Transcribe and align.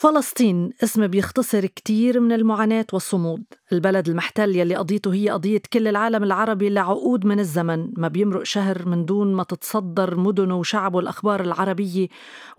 فلسطين 0.00 0.70
اسم 0.84 1.06
بيختصر 1.06 1.66
كتير 1.66 2.20
من 2.20 2.32
المعاناة 2.32 2.86
والصمود. 2.92 3.42
البلد 3.72 4.08
المحتل 4.08 4.56
يلي 4.56 4.74
قضيته 4.76 5.14
هي 5.14 5.28
قضية 5.28 5.62
كل 5.72 5.88
العالم 5.88 6.24
العربي 6.24 6.68
لعقود 6.68 7.26
من 7.26 7.40
الزمن 7.40 7.90
ما 7.96 8.08
بيمرق 8.08 8.42
شهر 8.42 8.88
من 8.88 9.04
دون 9.04 9.34
ما 9.34 9.42
تتصدر 9.42 10.16
مدنه 10.16 10.56
وشعبه 10.56 10.98
الأخبار 10.98 11.40
العربية 11.40 12.08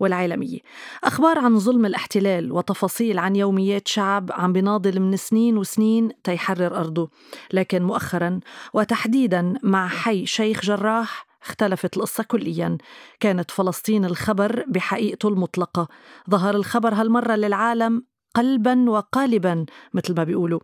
والعالمية. 0.00 0.58
أخبار 1.04 1.38
عن 1.38 1.58
ظلم 1.58 1.86
الاحتلال 1.86 2.52
وتفاصيل 2.52 3.18
عن 3.18 3.36
يوميات 3.36 3.88
شعب 3.88 4.30
عم 4.32 4.52
بيناضل 4.52 5.00
من 5.00 5.16
سنين 5.16 5.58
وسنين 5.58 6.08
تيحرر 6.24 6.76
أرضه. 6.76 7.10
لكن 7.52 7.82
مؤخرا 7.82 8.40
وتحديدا 8.74 9.54
مع 9.62 9.88
حي 9.88 10.26
شيخ 10.26 10.60
جراح 10.60 11.29
اختلفت 11.42 11.96
القصة 11.96 12.24
كليا. 12.24 12.78
كانت 13.20 13.50
فلسطين 13.50 14.04
الخبر 14.04 14.64
بحقيقته 14.68 15.28
المطلقة. 15.28 15.88
ظهر 16.30 16.54
الخبر 16.54 16.94
هالمرة 16.94 17.34
للعالم 17.34 18.04
قلبا 18.34 18.90
وقالبا 18.90 19.66
مثل 19.94 20.14
ما 20.16 20.24
بيقولوا. 20.24 20.60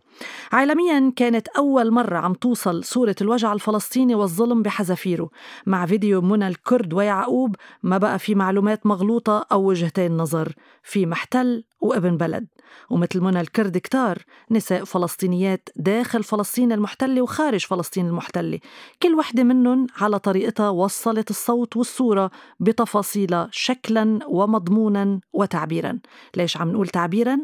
عالميا 0.51 1.13
كانت 1.15 1.47
أول 1.47 1.91
مرة 1.91 2.17
عم 2.17 2.33
توصل 2.33 2.83
صورة 2.83 3.15
الوجع 3.21 3.53
الفلسطيني 3.53 4.15
والظلم 4.15 4.61
بحذافيره. 4.61 5.29
مع 5.65 5.85
فيديو 5.85 6.21
منى 6.21 6.47
الكرد 6.47 6.93
ويعقوب 6.93 7.55
ما 7.83 7.97
بقى 7.97 8.19
في 8.19 8.35
معلومات 8.35 8.85
مغلوطة 8.85 9.45
أو 9.51 9.63
وجهتين 9.63 10.17
نظر. 10.17 10.53
في 10.83 11.05
محتل 11.05 11.63
وابن 11.81 12.17
بلد. 12.17 12.47
ومثل 12.89 13.21
منى 13.21 13.41
الكرد 13.41 13.77
كتار 13.77 14.17
نساء 14.51 14.83
فلسطينيات 14.83 15.69
داخل 15.75 16.23
فلسطين 16.23 16.71
المحتلة 16.71 17.21
وخارج 17.21 17.65
فلسطين 17.65 18.07
المحتلة 18.07 18.59
كل 19.03 19.15
وحدة 19.15 19.43
منهم 19.43 19.87
على 19.97 20.19
طريقتها 20.19 20.69
وصلت 20.69 21.29
الصوت 21.29 21.77
والصورة 21.77 22.31
بتفاصيلها 22.59 23.49
شكلا 23.51 24.19
ومضمونا 24.27 25.19
وتعبيرا 25.33 25.99
ليش 26.35 26.57
عم 26.57 26.71
نقول 26.71 26.87
تعبيرا؟ 26.87 27.37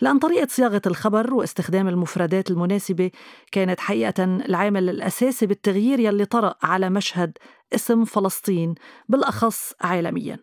لأن 0.00 0.18
طريقة 0.18 0.46
صياغة 0.50 0.82
الخبر 0.86 1.34
واستخدام 1.34 1.88
المفردات 1.88 2.50
المناسبة 2.50 3.10
كانت 3.52 3.80
حقيقة 3.80 4.24
العامل 4.24 4.90
الأساسي 4.90 5.46
بالتغيير 5.46 6.00
يلي 6.00 6.24
طرأ 6.24 6.54
على 6.62 6.90
مشهد 6.90 7.38
اسم 7.74 8.04
فلسطين 8.04 8.74
بالأخص 9.08 9.72
عالميا. 9.80 10.38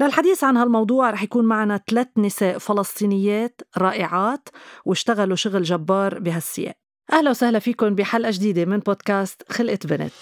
للحديث 0.00 0.44
عن 0.44 0.56
هالموضوع 0.56 1.10
رح 1.10 1.22
يكون 1.22 1.44
معنا 1.44 1.80
ثلاث 1.90 2.08
نساء 2.16 2.58
فلسطينيات 2.58 3.60
رائعات 3.78 4.48
واشتغلوا 4.84 5.36
شغل 5.36 5.62
جبار 5.62 6.18
بهالسياق. 6.18 6.74
أهلا 7.12 7.30
وسهلا 7.30 7.58
فيكم 7.58 7.94
بحلقة 7.94 8.30
جديدة 8.30 8.64
من 8.64 8.78
بودكاست 8.78 9.52
خلقة 9.52 9.78
بنت. 9.84 10.12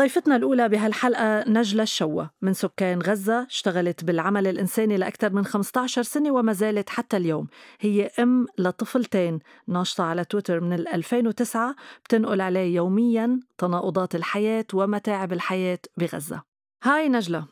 ضيفتنا 0.00 0.36
الأولى 0.36 0.68
بهالحلقة 0.68 1.44
نجلة 1.48 1.82
الشوة 1.82 2.30
من 2.42 2.52
سكان 2.52 3.02
غزة 3.02 3.46
اشتغلت 3.46 4.04
بالعمل 4.04 4.46
الإنساني 4.46 4.96
لأكثر 4.96 5.32
من 5.32 5.44
15 5.44 6.02
سنة 6.02 6.30
وما 6.30 6.52
زالت 6.52 6.90
حتى 6.90 7.16
اليوم. 7.16 7.46
هي 7.80 8.10
أم 8.18 8.46
لطفلتين 8.58 9.38
ناشطة 9.68 10.04
على 10.04 10.24
تويتر 10.24 10.60
من 10.60 10.72
2009 10.72 11.74
بتنقل 12.04 12.40
عليه 12.40 12.74
يوميا 12.74 13.40
تناقضات 13.58 14.14
الحياة 14.14 14.64
ومتاعب 14.74 15.32
الحياة 15.32 15.78
بغزة. 15.96 16.42
هاي 16.82 17.08
نجلة. 17.08 17.46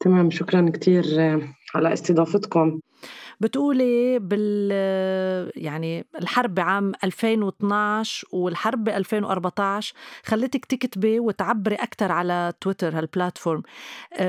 تمام 0.00 0.30
شكرا 0.30 0.70
كثير 0.74 1.04
على 1.74 1.92
استضافتكم. 1.92 2.80
بتقولي 3.40 4.18
بال 4.18 4.70
يعني 5.56 6.06
الحرب 6.18 6.54
بعام 6.54 6.92
2012 7.04 8.26
والحرب 8.32 8.84
ب 8.84 8.88
2014 8.88 9.94
خلتك 10.24 10.64
تكتبي 10.64 11.20
وتعبري 11.20 11.74
أكثر 11.74 12.12
على 12.12 12.52
تويتر 12.60 12.98
هالبلاتفورم. 12.98 13.62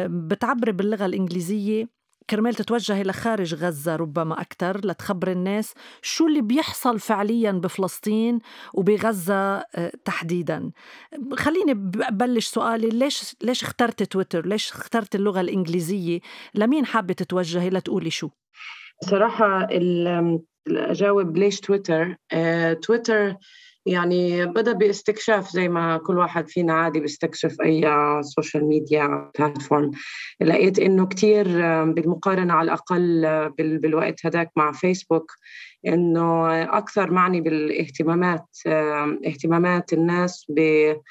بتعبري 0.08 0.72
باللغة 0.72 1.06
الإنجليزية. 1.06 1.96
كرمال 2.30 2.56
تتوجهي 2.56 3.04
لخارج 3.04 3.56
غزة 3.56 3.96
ربما 3.96 4.42
أكثر 4.42 4.88
لتخبري 4.88 5.32
الناس 5.32 5.74
شو 6.02 6.28
اللي 6.28 6.42
بيحصل 6.42 7.00
فعليا 7.00 7.52
بفلسطين 7.52 8.40
وبغزة 8.74 9.62
تحديدا. 10.06 10.72
خليني 11.34 11.74
ببلش 11.74 12.48
سؤالي 12.48 12.90
ليش 12.90 13.36
ليش 13.42 13.64
اخترتي 13.64 14.06
تويتر؟ 14.06 14.46
ليش 14.46 14.72
اخترتي 14.72 15.18
اللغة 15.18 15.42
الإنجليزية؟ 15.42 16.20
لمين 16.56 16.86
حابة 16.86 17.14
تتوجهي 17.14 17.70
لتقولي 17.70 18.10
شو؟ 18.10 18.30
صراحة 19.02 19.68
أجاوب 20.68 21.38
ليش 21.38 21.60
تويتر؟ 21.60 22.16
آه، 22.32 22.74
تويتر 22.74 23.36
يعني 23.86 24.46
بدأ 24.46 24.72
باستكشاف 24.72 25.50
زي 25.50 25.70
ما 25.70 25.98
كل 25.98 26.18
واحد 26.18 26.50
فينا 26.50 26.74
عادي 26.74 27.00
بيستكشف 27.00 27.56
أي 27.66 27.84
social 28.22 28.66
media 28.66 29.32
platform 29.40 29.92
لقيت 30.42 30.80
إنه 30.80 31.08
كتير 31.08 31.48
بالمقارنة 31.86 32.54
على 32.54 32.66
الأقل 32.66 33.22
بالوقت 33.60 34.26
هداك 34.26 34.52
مع 34.56 34.72
فيسبوك 34.72 35.32
إنه 35.88 36.64
أكثر 36.64 37.12
معني 37.12 37.42
بالاهتمامات 37.42 38.46
اهتمامات 39.28 39.94
الناس 39.94 40.46
ب 40.50 40.60
آه، 40.60 41.02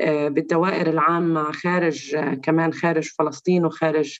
بالدوائر 0.00 0.90
العامة 0.90 1.52
خارج 1.52 2.16
كمان 2.42 2.72
خارج 2.72 3.08
فلسطين 3.18 3.66
وخارج 3.66 4.18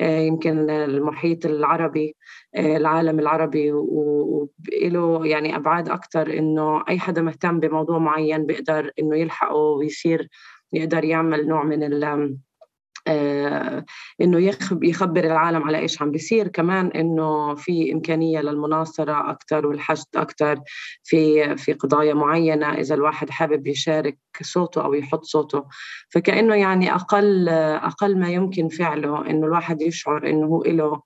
آه، 0.00 0.18
يمكن 0.18 0.70
المحيط 0.70 1.46
العربي 1.46 2.16
آه، 2.54 2.76
العالم 2.76 3.20
العربي 3.20 3.72
وله 3.72 5.26
يعني 5.26 5.56
أبعاد 5.56 5.88
أكثر 5.88 6.38
إنه 6.38 6.84
أي 6.88 6.98
حدا 6.98 7.22
مهتم 7.22 7.60
بموضوع 7.60 7.98
معين 7.98 8.46
بيقدر 8.46 8.90
إنه 8.98 9.16
يلحقه 9.16 9.56
ويصير 9.56 10.28
يقدر 10.72 11.04
يعمل 11.04 11.48
نوع 11.48 11.64
من 11.64 11.82
آه، 11.82 12.38
إنه 14.20 14.52
يخبر 14.82 15.24
العالم 15.24 15.62
على 15.62 15.78
إيش 15.78 16.02
عم 16.02 16.10
بيصير. 16.10 16.48
كمان 16.48 16.86
إنه 16.86 17.54
في 17.54 17.92
إمكانية 17.92 18.40
للمناصرة 18.40 19.30
أكثر 19.30 19.66
والحشد 19.66 20.06
أكثر 20.16 20.60
في 21.04 21.56
في 21.56 21.72
قضايا 21.72 22.14
معينة 22.14 22.72
إذا 22.72 22.94
الواحد 22.94 23.30
حابب 23.30 23.66
يشارك 23.66 24.18
صوته 24.42 24.84
أو 24.84 24.94
يحط 24.94 25.24
صوته. 25.24 25.64
فكأنه 26.10 26.54
يعني 26.54 26.94
أقل 26.94 27.48
أقل 27.48 28.18
ما 28.18 28.30
يمكن 28.30 28.68
فعله 28.68 29.30
إنه 29.30 29.46
الواحد 29.46 29.82
يشعر 29.82 30.26
إنه 30.30 30.46
هو 30.46 30.62
له 30.62 31.02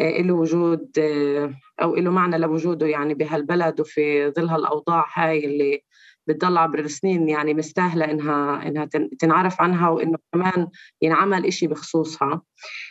له 0.00 0.34
وجود 0.34 0.98
آه، 0.98 1.54
أو 1.82 1.96
له 1.96 2.10
معنى 2.10 2.38
لوجوده 2.38 2.86
يعني 2.86 3.14
بهالبلد 3.14 3.80
وفي 3.80 4.30
ظل 4.30 4.48
هالأوضاع 4.48 5.06
هاي 5.14 5.44
اللي 5.44 5.82
بتضل 6.26 6.56
عبر 6.58 6.78
السنين 6.78 7.28
يعني 7.28 7.54
مستاهلة 7.54 8.04
إنها 8.10 8.68
إنها 8.68 8.88
تنعرف 9.18 9.60
عنها 9.60 9.88
وإنه 9.88 10.18
كمان 10.32 10.68
ينعمل 11.02 11.46
إشي 11.46 11.66
بخصوصها. 11.66 12.42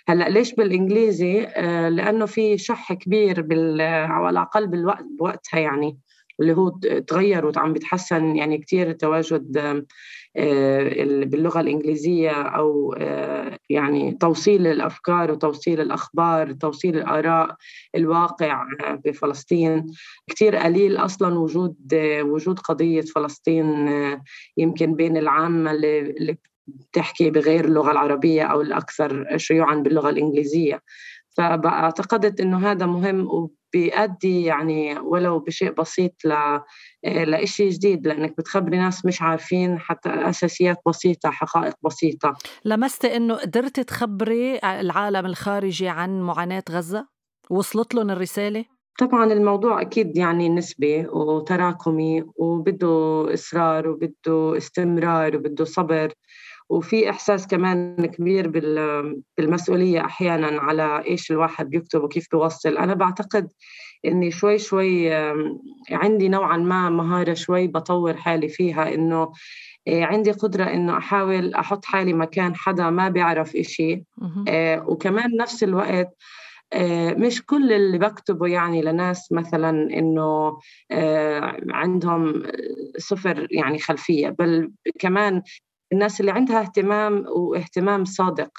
هلأ 0.08 0.30
ليش 0.30 0.54
بالإنجليزي؟ 0.56 1.44
آه، 1.44 1.90
لأنه 1.90 2.26
في 2.26 2.58
شح 2.58 2.94
كبير 2.94 3.42
بال 3.42 3.82
على 3.82 4.30
الأقل 4.30 4.68
بالوقت 4.68 5.06
بوقتها 5.20 5.60
يعني. 5.60 5.98
اللي 6.42 6.54
هو 6.54 6.70
تغير 7.08 7.46
وعم 7.46 7.74
بيتحسن 7.74 8.36
يعني 8.36 8.58
كثير 8.58 8.92
تواجد 8.92 9.58
آه، 10.36 11.04
باللغة 11.26 11.60
الإنجليزية 11.60 12.32
أو 12.32 12.96
آه، 12.98 13.58
يعني 13.70 14.12
توصيل 14.12 14.68
الأفكار 14.68 15.32
وتوصيل 15.32 15.82
الأخبار 15.82 16.52
توصيل 16.52 16.98
الآراء 16.98 17.56
الواقع 17.96 18.66
بفلسطين. 19.06 19.86
كثير 20.30 20.56
قليل 20.56 20.98
أصلا 20.98 21.40
وجود 21.40 21.76
وجود 22.22 22.60
قضية 22.60 23.02
فلسطين 23.02 23.88
آه، 23.88 24.22
يمكن 24.58 24.96
بين 24.96 25.18
العامة 25.18 25.72
اللي 25.72 26.38
بتحكي 26.68 27.30
بغير 27.30 27.66
اللغة 27.66 27.92
العربية 27.92 28.44
أو 28.44 28.62
الأكثر 28.62 29.38
شيوعا 29.38 29.76
باللغة 29.76 30.10
الإنجليزية. 30.10 30.82
فاعتقدت 31.38 32.42
إنه 32.42 32.72
هذا 32.72 32.86
مهم 32.86 33.50
وبيؤدي 33.76 34.44
يعني 34.44 35.00
ولو 35.00 35.40
بشيء 35.40 35.72
بسيط 35.72 36.26
ل 36.26 36.60
لشيء 37.06 37.70
جديد 37.70 38.08
لأنك 38.08 38.38
بتخبري 38.38 38.78
ناس 38.78 39.06
مش 39.06 39.22
عارفين 39.22 39.80
حتى 39.80 40.10
أساسيات 40.10 40.78
بسيطة 40.88 41.30
حقائق 41.30 41.74
بسيطة. 41.84 42.36
لمستي 42.66 43.16
إنه 43.16 43.36
قدرتي 43.36 43.84
تخبري 43.84 44.60
العالم 44.64 45.26
الخارجي 45.26 45.88
عن 45.88 46.22
معاناة 46.22 46.64
غزة؟ 46.70 47.08
وصلت 47.50 47.96
لهم 47.96 48.10
الرسالة؟ 48.10 48.66
طبعا 49.00 49.34
الموضوع 49.34 49.82
أكيد 49.82 50.18
يعني 50.18 50.50
نسبي 50.50 51.08
وتراكمي 51.08 52.24
وبده 52.36 53.26
إصرار 53.34 53.88
وبده 53.88 54.58
استمرار 54.58 55.36
وبده 55.36 55.66
صبر. 55.66 56.14
وفي 56.72 57.10
إحساس 57.10 57.48
كمان 57.48 58.06
كبير 58.06 58.48
بالمسؤولية 59.38 60.06
أحيانا 60.06 60.48
على 60.62 61.04
إيش 61.08 61.32
الواحد 61.32 61.70
بيكتب 61.70 62.04
وكيف 62.04 62.28
بيوصل. 62.32 62.78
أنا 62.78 62.94
بعتقد 62.94 63.52
إني 64.06 64.32
شوي 64.32 64.58
شوي 64.58 65.14
عندي 65.92 66.30
نوعا 66.30 66.58
ما 66.58 66.90
مهارة 66.90 67.34
شوي 67.34 67.68
بطور 67.68 68.18
حالي 68.18 68.48
فيها 68.50 68.94
إنه 68.94 69.32
آه، 69.88 70.04
عندي 70.04 70.32
قدرة 70.32 70.64
إنه 70.64 70.98
أحاول 70.98 71.54
أحط 71.54 71.86
حالي 71.86 72.14
مكان 72.14 72.56
حدا 72.56 72.90
ما 72.90 73.10
بيعرف 73.10 73.56
إشي. 73.56 74.04
آه، 74.48 74.86
وكمان 74.88 75.38
نفس 75.38 75.64
الوقت 75.64 76.18
مش 77.18 77.46
كل 77.46 77.72
اللي 77.74 77.98
بكتبه 77.98 78.48
يعني 78.48 78.82
لناس 78.82 79.32
مثلا 79.32 79.70
إنه 79.70 80.60
عندهم 81.70 82.44
صفر 82.98 83.48
يعني 83.52 83.80
خلفية 83.80 84.30
بل 84.30 84.72
كمان 85.00 85.42
الناس 85.94 86.22
اللي 86.22 86.32
عندها 86.32 86.62
اهتمام 86.62 87.26
واهتمام 87.28 88.06
صادق 88.06 88.52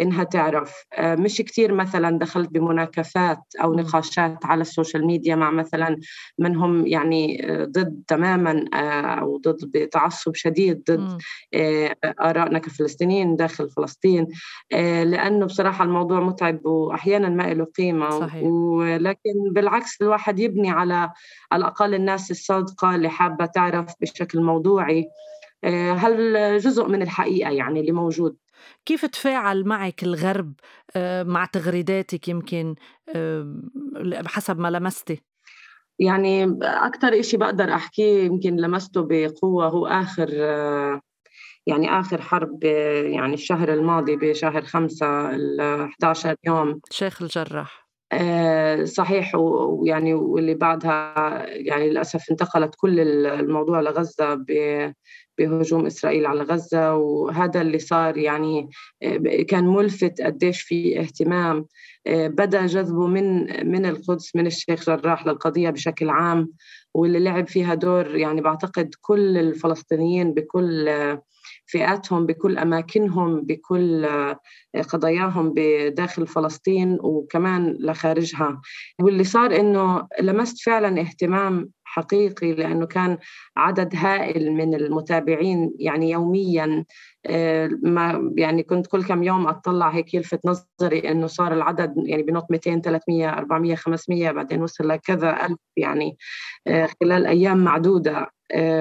إنها 0.00 0.24
تعرف. 0.24 0.84
آه، 0.92 1.14
مش 1.14 1.36
كتير 1.36 1.74
مثلا 1.74 2.18
دخلت 2.18 2.50
بمناكفات 2.50 3.38
أو 3.62 3.74
نقاشات 3.74 4.46
على 4.46 4.60
السوشيال 4.60 5.06
ميديا 5.06 5.36
مع 5.36 5.50
مثلا 5.50 6.00
من 6.38 6.56
هم 6.56 6.86
يعني 6.86 7.52
آه، 7.52 7.64
ضد 7.64 8.02
تماما 8.08 8.64
آه، 8.74 9.20
أو 9.20 9.38
ضد 9.38 9.70
بتعصب 9.74 10.34
شديد 10.34 10.82
ضد 10.90 11.18
آرائنا 12.20 12.58
كفلسطينيين 12.58 13.36
داخل 13.36 13.70
فلسطين. 13.70 14.26
لأنه 14.72 15.46
بصراحة 15.46 15.84
الموضوع 15.84 16.20
متعب 16.20 16.66
وأحيانا 16.66 17.28
ما 17.28 17.54
له 17.54 17.64
قيمة 17.64 18.10
صحيح. 18.10 18.42
ولكن 18.44 19.52
بالعكس 19.52 20.02
الواحد 20.02 20.38
يبني 20.38 20.70
على 20.70 21.10
على 21.52 21.60
الأقل 21.60 21.94
الناس 21.94 22.30
الصادقة 22.30 22.94
اللي 22.94 23.08
حابة 23.08 23.46
تعرف 23.46 23.92
بشكل 24.00 24.40
موضوعي. 24.42 25.08
هل 25.96 26.58
جزء 26.58 26.88
من 26.88 27.02
الحقيقة 27.02 27.50
يعني 27.50 27.80
اللي 27.80 27.92
موجود؟ 27.92 28.36
كيف 28.86 29.04
تفاعل 29.04 29.64
معك 29.64 30.02
الغرب 30.02 30.52
آه، 30.96 31.22
مع 31.22 31.44
تغريداتك 31.44 32.28
يمكن 32.28 32.74
حسب 34.26 34.58
ما 34.58 34.70
لمستي؟ 34.70 35.22
يعني 35.98 36.58
أكثر 36.62 37.20
إشي 37.20 37.36
بقدر 37.36 37.74
أحكيه 37.74 38.22
يمكن 38.22 38.56
لمسته 38.56 39.06
بقوة 39.08 39.68
هو 39.68 39.86
آخر 39.86 40.28
آه، 40.32 41.00
يعني 41.66 42.00
آخر 42.00 42.20
حرب 42.22 42.64
يعني 42.64 43.34
الشهر 43.34 43.72
الماضي 43.74 44.16
بشهر 44.16 44.62
خمسة 44.62 45.30
ال 45.30 45.60
11 45.60 46.34
يوم. 46.44 46.80
شيخ 46.90 47.22
الجراح. 47.22 47.80
آه، 47.82 47.87
صحيح 48.84 49.34
ويعني 49.34 50.14
واللي 50.14 50.54
بعدها 50.54 51.46
يعني 51.48 51.90
للأسف 51.90 52.30
انتقلت 52.30 52.74
كل 52.78 53.00
الموضوع 53.26 53.80
لغزة 53.80 54.44
بهجوم 55.38 55.86
إسرائيل 55.86 56.26
على 56.26 56.42
غزة 56.42 56.94
وهذا 56.94 57.60
اللي 57.60 57.78
صار 57.78 58.18
يعني 58.18 58.70
آه، 59.02 59.42
كان 59.48 59.64
ملفت 59.64 60.20
قديش 60.20 60.62
في 60.62 61.00
اهتمام 61.00 61.66
آه، 62.06 62.28
بدا 62.28 62.66
جذبه 62.66 63.06
من 63.06 63.46
من 63.70 63.86
القدس 63.86 64.36
من 64.36 64.46
الشيخ 64.46 64.90
جراح 64.90 65.26
للقضية 65.26 65.70
بشكل 65.70 66.10
عام 66.10 66.52
واللي 66.94 67.18
لعب 67.18 67.48
فيها 67.48 67.74
دور 67.74 68.16
يعني 68.16 68.40
بعتقد 68.40 68.90
كل 69.00 69.38
الفلسطينيين 69.38 70.34
بكل 70.34 70.88
فئاتهم 71.68 72.26
بكل 72.26 72.58
أماكنهم 72.58 73.40
بكل 73.40 74.06
قضاياهم 74.88 75.52
بداخل 75.56 76.26
فلسطين 76.26 76.98
وكمان 77.00 77.76
لخارجها. 77.80 78.60
واللي 79.00 79.24
صار 79.24 79.60
إنه 79.60 80.06
لمست 80.20 80.60
فعلا 80.64 81.00
اهتمام 81.00 81.70
حقيقي 81.84 82.52
لأنه 82.52 82.86
كان 82.86 83.18
عدد 83.56 83.96
هائل 83.96 84.52
من 84.52 84.74
المتابعين 84.74 85.72
يعني 85.78 86.10
يوميا 86.10 86.84
آه، 87.26 87.70
ما 87.82 88.32
يعني 88.36 88.62
كنت 88.62 88.86
كل 88.86 89.04
كم 89.04 89.22
يوم 89.22 89.46
أطلع 89.46 89.88
هيك 89.88 90.14
يلفت 90.14 90.40
نظري 90.46 91.10
إنه 91.10 91.26
صار 91.26 91.52
العدد 91.52 91.94
يعني 91.96 92.22
بنط 92.22 92.46
200 92.50 92.80
300 92.80 93.28
400 93.28 93.74
500 93.74 94.30
بعدين 94.30 94.62
وصل 94.62 94.88
لكذا 94.88 95.46
ألف 95.46 95.58
يعني 95.76 96.16
آه، 96.66 96.88
خلال 97.00 97.26
أيام 97.26 97.58
معدودة. 97.58 98.16
آه، 98.18 98.37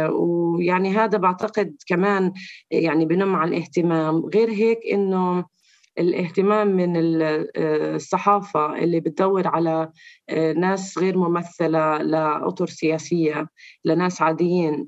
ويعني 0.09 0.97
هذا 0.97 1.17
بعتقد 1.17 1.75
كمان 1.87 2.33
يعني 2.71 3.05
بنم 3.05 3.35
على 3.35 3.57
الاهتمام 3.57 4.25
غير 4.25 4.49
هيك 4.49 4.79
إنه 4.93 5.45
الاهتمام 5.99 6.67
من 6.67 7.21
آه، 7.21 7.95
الصحافة 7.95 8.77
اللي 8.77 8.99
بتدور 8.99 9.47
على 9.47 9.91
آه، 10.29 10.53
ناس 10.53 10.97
غير 10.97 11.17
ممثلة 11.17 11.97
لأطر 11.97 12.67
سياسية 12.67 13.49
لناس 13.85 14.21
عاديين 14.21 14.87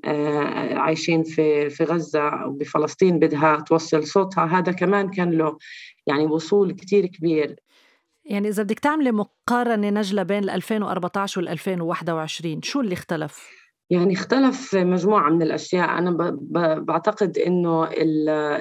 عايشين 0.76 1.22
في 1.22 1.70
في 1.70 1.84
غزة 1.84 2.28
أو 2.28 2.52
بفلسطين 2.52 3.18
بدها 3.18 3.56
توصل 3.56 4.06
صوتها 4.06 4.44
هذا 4.44 4.72
كمان 4.72 5.10
كان 5.10 5.30
له 5.30 5.58
يعني 6.06 6.26
وصول 6.26 6.72
كتير 6.72 7.06
كبير 7.06 7.56
يعني 8.24 8.48
إذا 8.48 8.62
بدك 8.62 8.78
تعملي 8.78 9.12
مقارنة 9.12 9.90
نجلة 9.90 10.22
بين 10.22 10.50
2014 10.50 11.40
وال 11.40 11.48
2021 11.48 12.62
شو 12.62 12.80
اللي 12.80 12.92
اختلف؟ 12.92 13.50
يعني 13.90 14.14
اختلف 14.14 14.74
مجموعة 14.74 15.30
من 15.30 15.42
الأشياء. 15.42 15.98
أنا 15.98 16.38
بعتقد 16.80 17.38
أنه 17.38 17.88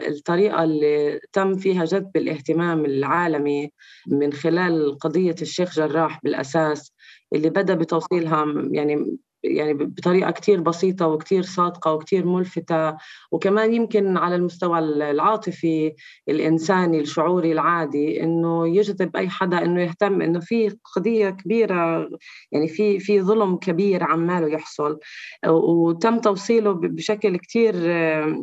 الطريقة 0.07 0.63
اللي 0.63 1.19
تم 1.33 1.57
فيها 1.57 1.85
جذب 1.85 2.17
الاهتمام 2.17 2.85
العالمي 2.85 3.71
من 4.07 4.33
خلال 4.33 4.97
قضية 4.97 5.35
الشيخ 5.41 5.75
جراح 5.75 6.19
بالأساس 6.23 6.93
اللي 7.35 7.49
بدأ 7.49 7.73
بتوصيلها 7.73 8.45
يعني 8.71 9.17
يعني 9.43 9.73
بطريقة 9.73 10.31
كتير 10.31 10.61
بسيطة 10.61 11.07
وكتير 11.07 11.43
صادقة 11.43 11.93
وكتير 11.93 12.25
ملفتة. 12.25 12.97
وكمان 13.31 13.73
يمكن 13.73 14.17
على 14.17 14.35
المستوى 14.35 14.79
العاطفي 14.79 15.93
الإنساني 16.29 16.99
الشعوري 16.99 17.51
العادي 17.51 18.23
إنه 18.23 18.67
يجذب 18.67 19.15
أي 19.15 19.29
حدا 19.29 19.65
إنه 19.65 19.81
يهتم 19.81 20.21
إنه 20.21 20.39
في 20.39 20.75
قضية 20.95 21.29
كبيرة 21.29 22.09
يعني 22.51 22.67
في 22.67 22.99
في 22.99 23.21
ظلم 23.21 23.55
كبير 23.55 24.03
عماله 24.03 24.47
يحصل. 24.47 24.99
وتم 25.47 26.19
توصيله 26.19 26.71
بشكل 26.73 27.37
كتير 27.37 27.75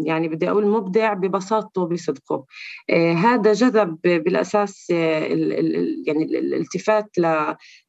يعني 0.06 0.28
بدي 0.28 0.50
أقول 0.50 0.66
مبدع 0.66 1.12
ببساطته 1.12 1.82
وبصدقه. 1.82 2.44
آه، 2.90 3.12
هذا 3.12 3.52
جذب 3.52 3.98
بالأساس 4.02 4.90
يعني 4.90 6.24
الالتفات 6.24 7.10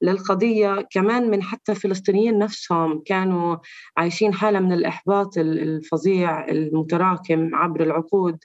للقضية 0.01 0.87
كمان 0.91 1.29
من 1.29 1.43
حتى 1.43 1.71
الفلسطينيين 1.71 2.39
نفسهم. 2.39 2.96
كانوا 3.05 3.57
عايشين 3.97 4.33
حالة 4.33 4.59
من 4.59 4.71
الإحباط 4.73 5.37
الفظيع 5.37 6.49
المتراكم 6.49 7.55
عبر 7.55 7.83
العقود. 7.83 8.37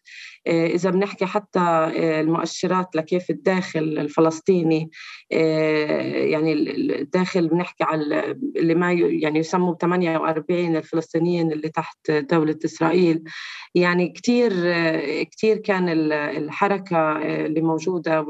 آه، 0.47 0.67
إذا 0.67 0.91
بنحكي 0.91 1.27
حتى 1.27 1.61
آه، 1.61 2.21
المؤشرات 2.21 2.97
لكيف 2.97 3.31
الداخل 3.31 3.81
الفلسطيني 3.81 4.91
آه، 5.33 6.25
يعني 6.25 6.53
الداخل 6.53 7.49
بنحكي 7.49 7.85
على 7.85 8.37
اللي 8.57 8.75
ما 8.75 8.93
يعني 8.93 9.39
يسموا 9.39 9.75
48 9.75 10.77
الفلسطينيين 10.77 11.53
اللي 11.53 11.69
تحت 11.69 12.11
دولة 12.11 12.59
إسرائيل. 12.65 13.23
يعني 13.75 14.09
كثير 14.09 14.53
كثير 15.25 15.57
كان 15.57 15.89
الحركة 16.13 17.13
اللي 17.23 17.61
موجودة 17.61 18.27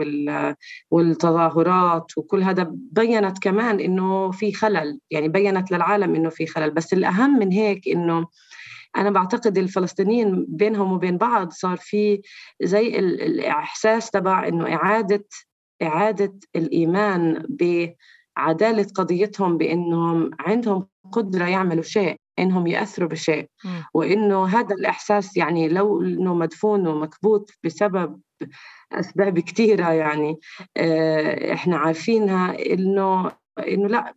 والتظاهرات 0.91 2.19
وكل 2.19 2.43
هذا 2.43 2.67
بينت 2.73 3.39
كمان 3.43 3.81
إنه 3.81 4.31
في 4.31 4.53
خلل. 4.53 4.99
يعني 5.11 5.29
بينت 5.29 5.73
للعالم 5.73 6.12
إنه 6.14 6.29
في 6.29 6.47
خلل. 6.47 6.70
بس 6.70 6.93
الأهم 6.93 7.38
من 7.38 7.53
هيك 7.53 7.88
إنه 7.88 8.26
أنا 8.97 9.11
بعتقد 9.11 9.59
الفلسطينيين 9.59 10.47
بينهم 10.49 10.93
وبين 10.93 11.17
بعض 11.17 11.50
صار 11.53 11.76
في 11.76 12.22
زي 12.63 12.98
الإحساس 12.98 14.10
تبع 14.10 14.48
إنه 14.48 14.75
إعادة 14.75 15.25
إعادة 15.82 16.34
الإيمان 16.56 17.46
بعدالة 18.37 18.87
قضيتهم 18.94 19.58
بإنهم 19.58 20.31
عندهم 20.41 20.87
قدرة 21.13 21.44
يعملوا 21.44 21.82
شيء 21.82 22.17
إنهم 22.39 22.67
يأثروا 22.67 23.08
بشيء. 23.08 23.46
وإنه 23.94 24.46
هذا 24.46 24.75
الإحساس 24.75 25.37
يعني 25.37 25.69
لو 25.69 26.03
إنه 26.03 26.34
مدفون 26.34 26.87
ومكبوت 26.87 27.51
بسبب 27.65 28.20
أسباب 28.93 29.39
كثيره 29.39 29.93
يعني 29.93 30.39
آه، 30.77 31.53
إحنا 31.53 31.77
عارفينها 31.77 32.72
إنه 32.72 33.32
إنه 33.59 33.89
لا 33.89 34.15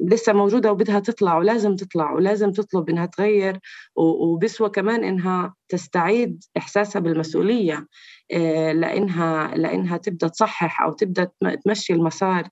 لسه 0.00 0.32
موجودة 0.32 0.72
وبدها 0.72 1.00
تطلع 1.00 1.38
ولازم 1.38 1.76
تطلع 1.76 2.12
ولازم 2.12 2.52
تطلب 2.52 2.90
إنها 2.90 3.06
تغير 3.06 3.58
وبسوى 3.96 4.70
كمان 4.70 5.04
إنها 5.04 5.54
تستعيد 5.68 6.44
إحساسها 6.56 7.00
بالمسؤولية 7.00 7.86
آه، 8.32 8.72
لإنها 8.72 9.54
لإنها 9.56 9.96
تبدأ 9.96 10.28
تصحح 10.28 10.82
أو 10.82 10.92
تبدأ 10.92 11.30
تمشي 11.64 11.92
المسار 11.92 12.48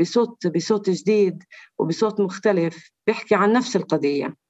بصوت 0.00 0.46
بصوت 0.46 0.90
جديد 0.90 1.42
وبصوت 1.78 2.20
مختلف 2.20 2.90
بيحكي 3.06 3.34
عن 3.34 3.52
نفس 3.52 3.76
القضية. 3.76 4.41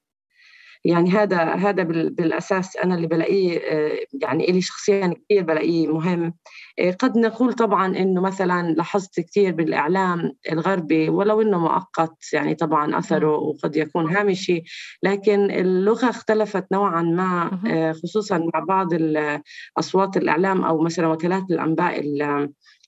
يعني 0.84 1.10
هذا 1.10 1.42
هذا 1.44 1.82
بالأساس 1.82 2.76
أنا 2.76 2.94
اللي 2.94 3.06
بلاقيه 3.06 3.58
آه، 3.58 3.98
يعني 4.22 4.46
لي 4.46 4.60
شخصيا 4.60 5.14
كثير 5.24 5.42
بلاقيه 5.42 5.88
مهم. 5.88 6.34
آه، 6.78 6.90
قد 6.90 7.18
نقول 7.18 7.52
طبعا 7.52 7.86
إنه 7.86 8.20
مثلا 8.20 8.72
لاحظت 8.72 9.20
كثير 9.20 9.52
بالإعلام 9.54 10.32
الغربي 10.52 11.08
ولو 11.08 11.42
إنه 11.42 11.58
مؤقت 11.58 12.32
يعني 12.32 12.54
طبعا 12.54 12.98
أثره 12.98 13.36
وقد 13.36 13.76
يكون 13.76 14.16
هامشي 14.16 14.62
لكن 15.02 15.50
اللغة 15.50 16.10
اختلفت 16.10 16.66
نوعا 16.72 17.02
ما 17.02 17.60
آه، 17.70 17.92
خصوصا 17.92 18.38
مع 18.38 18.60
بعض 18.68 18.88
أصوات 19.78 20.16
الإعلام 20.16 20.64
أو 20.64 20.78
مثلا 20.80 21.06
وكالات 21.06 21.44
الأنباء 21.50 22.02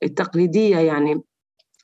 التقليدية 0.02 0.76
يعني. 0.76 1.22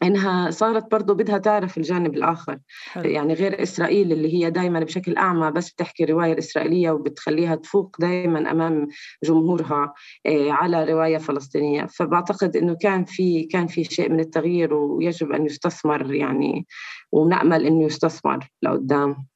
إنها 0.03 0.51
صارت 0.51 0.91
برضه 0.91 1.15
بدها 1.15 1.39
تعرف 1.39 1.79
الجانب 1.79 2.15
الآخر. 2.15 2.59
حلو. 2.93 3.11
يعني 3.11 3.35
غير 3.35 3.63
إسرائيل 3.63 4.13
اللي 4.13 4.35
هي 4.35 4.51
دائما 4.51 4.81
بشكل 4.81 5.17
أعمى 5.17 5.51
بس 5.51 5.73
بتحكي 5.73 6.05
الروايه 6.05 6.33
الاسرائيليه 6.33 6.91
وبتخليها 6.91 7.55
تفوق 7.55 7.97
دائما 8.01 8.51
أمام 8.51 8.89
جمهورها 9.25 9.95
آه، 10.27 10.51
على 10.51 10.85
رواية 10.85 11.19
فلسطينية. 11.19 11.87
فبعتقد 11.87 12.57
إنه 12.57 12.77
كان 12.81 13.05
في 13.05 13.43
كان 13.45 13.67
في 13.67 13.85
شيء 13.85 14.11
من 14.11 14.21
التغيير 14.21 14.75
ويجب 14.75 15.33
أن 15.33 15.47
يستثمر 15.47 16.15
يعني 16.15 16.67
ونأمل 17.13 17.67
إنه 17.67 17.85
يستثمر 17.85 18.49
لقدام. 18.63 19.30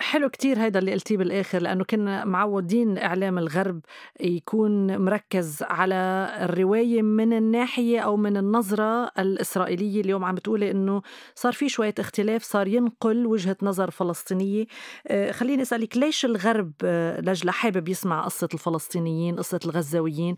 حلو 0.00 0.28
كتير 0.28 0.58
هيدا 0.62 0.78
اللي 0.78 0.92
قلتيه 0.92 1.16
بالآخر 1.16 1.58
لأنه 1.62 1.84
كنا 1.84 2.24
معودين 2.24 2.98
إعلام 2.98 3.38
الغرب 3.38 3.80
يكون 4.20 4.96
مركز 4.98 5.62
على 5.62 6.30
الرواية 6.40 7.02
من 7.02 7.32
الناحية 7.32 8.00
أو 8.00 8.16
من 8.16 8.36
النظرة 8.36 9.10
الإسرائيلية. 9.18 10.00
اليوم 10.00 10.24
عم 10.24 10.34
بتقولي 10.34 10.70
إنه 10.70 11.02
صار 11.34 11.52
في 11.52 11.68
شوية 11.68 11.94
اختلاف 11.98 12.42
صار 12.42 12.68
ينقل 12.68 13.26
وجهة 13.26 13.56
نظر 13.62 13.90
فلسطينية. 13.90 14.66
آه، 15.06 15.32
خليني 15.32 15.62
أسألك 15.62 15.96
ليش 15.96 16.24
الغرب 16.24 16.72
آه، 16.84 17.20
لجلة 17.20 17.52
حابب 17.52 17.88
يسمع 17.88 18.24
قصة 18.24 18.48
الفلسطينيين 18.54 19.36
قصة 19.36 19.60
الغزاويين؟ 19.64 20.34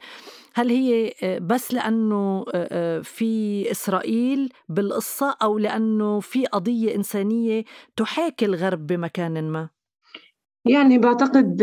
هل 0.55 0.69
هي 0.69 1.15
آه، 1.23 1.39
بس 1.39 1.75
لأنه 1.75 2.45
في 3.03 3.71
إسرائيل 3.71 4.53
بالقصة 4.69 5.37
أو 5.43 5.59
لأنه 5.59 6.21
في 6.21 6.47
قضية 6.47 6.95
إنسانية 6.95 7.65
تحاكي 7.97 8.45
الغرب 8.45 8.87
بمكان 8.87 9.51
ما؟ 9.51 9.69
يعني 10.65 10.99
بعتقد 10.99 11.63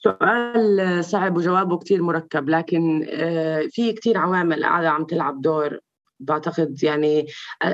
سؤال 0.00 1.04
صعب 1.04 1.36
وجوابه 1.36 1.78
كتير 1.78 2.02
مركب 2.02 2.48
لكن 2.48 3.06
آه، 3.10 3.68
في 3.70 3.92
كتير 3.92 4.18
عوامل 4.18 4.64
قاعدة 4.64 4.90
عم 4.90 5.04
تلعب 5.04 5.40
دور 5.40 5.78
بعتقد 6.20 6.82
يعني 6.82 7.26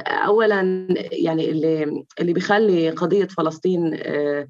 اولا 0.08 0.88
يعني 1.12 1.50
اللي 1.50 2.04
اللي 2.20 2.32
بيخلي 2.32 2.90
قضية 2.90 3.26
فلسطين 3.26 3.94
آه، 3.94 3.98
آه، 3.98 4.48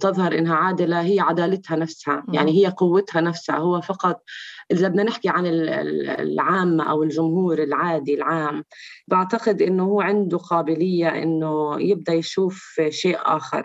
تظهر 0.00 0.38
إنها 0.38 0.54
عادلة 0.54 1.00
هي 1.00 1.20
عدالتها 1.20 1.76
نفسها 1.76 2.24
يعني 2.32 2.52
هي 2.52 2.66
قوتها 2.66 3.20
نفسها 3.20 3.56
هو 3.56 3.80
فقط 3.80 4.22
إذا 4.70 4.88
بدنا 4.88 5.02
نحكي 5.02 5.28
عن 5.28 5.46
العامه 5.46 6.90
أو 6.90 7.02
الجمهور 7.02 7.62
العادي 7.62 8.14
العام 8.14 8.64
بعتقد 9.08 9.62
إنه 9.62 9.84
هو 9.84 10.00
عنده 10.00 10.38
قابلية 10.38 11.08
إنه 11.08 11.80
يبدأ 11.80 12.12
يشوف 12.12 12.80
شيء 12.88 13.18
آخر. 13.22 13.58
آه، 13.58 13.64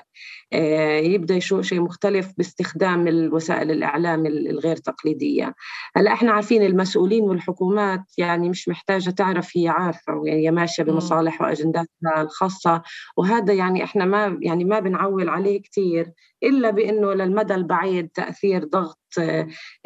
يبدأ 1.03 1.36
يشوف 1.36 1.62
شيء 1.65 1.81
مختلف 1.81 2.31
باستخدام 2.38 3.07
الوسائل 3.07 3.72
الإعلام 3.72 4.25
الغير 4.25 4.75
تقليدية. 4.75 5.53
هلأ 5.95 6.13
إحنا 6.13 6.31
عارفين 6.31 6.63
المسؤولين 6.63 7.24
والحكومات 7.24 8.01
يعني 8.17 8.50
مش 8.50 8.69
محتاجة 8.69 9.10
تعرف 9.10 9.57
هي 9.57 9.67
عارفة 9.67 10.22
يعني 10.25 10.45
هي 10.48 10.51
ماشية 10.51 10.83
بمصالح 10.83 11.41
وأجنداتها 11.41 12.22
الخاصة. 12.22 12.81
وهذا 13.17 13.53
يعني 13.53 13.83
إحنا 13.83 14.05
ما 14.05 14.38
يعني 14.41 14.65
ما 14.65 14.79
بنعول 14.79 15.29
عليه 15.29 15.62
كثير 15.62 16.12
إلا 16.43 16.69
بأنه 16.69 17.13
للمدى 17.13 17.55
البعيد 17.55 18.09
تأثير 18.09 18.63
ضغط 18.65 19.00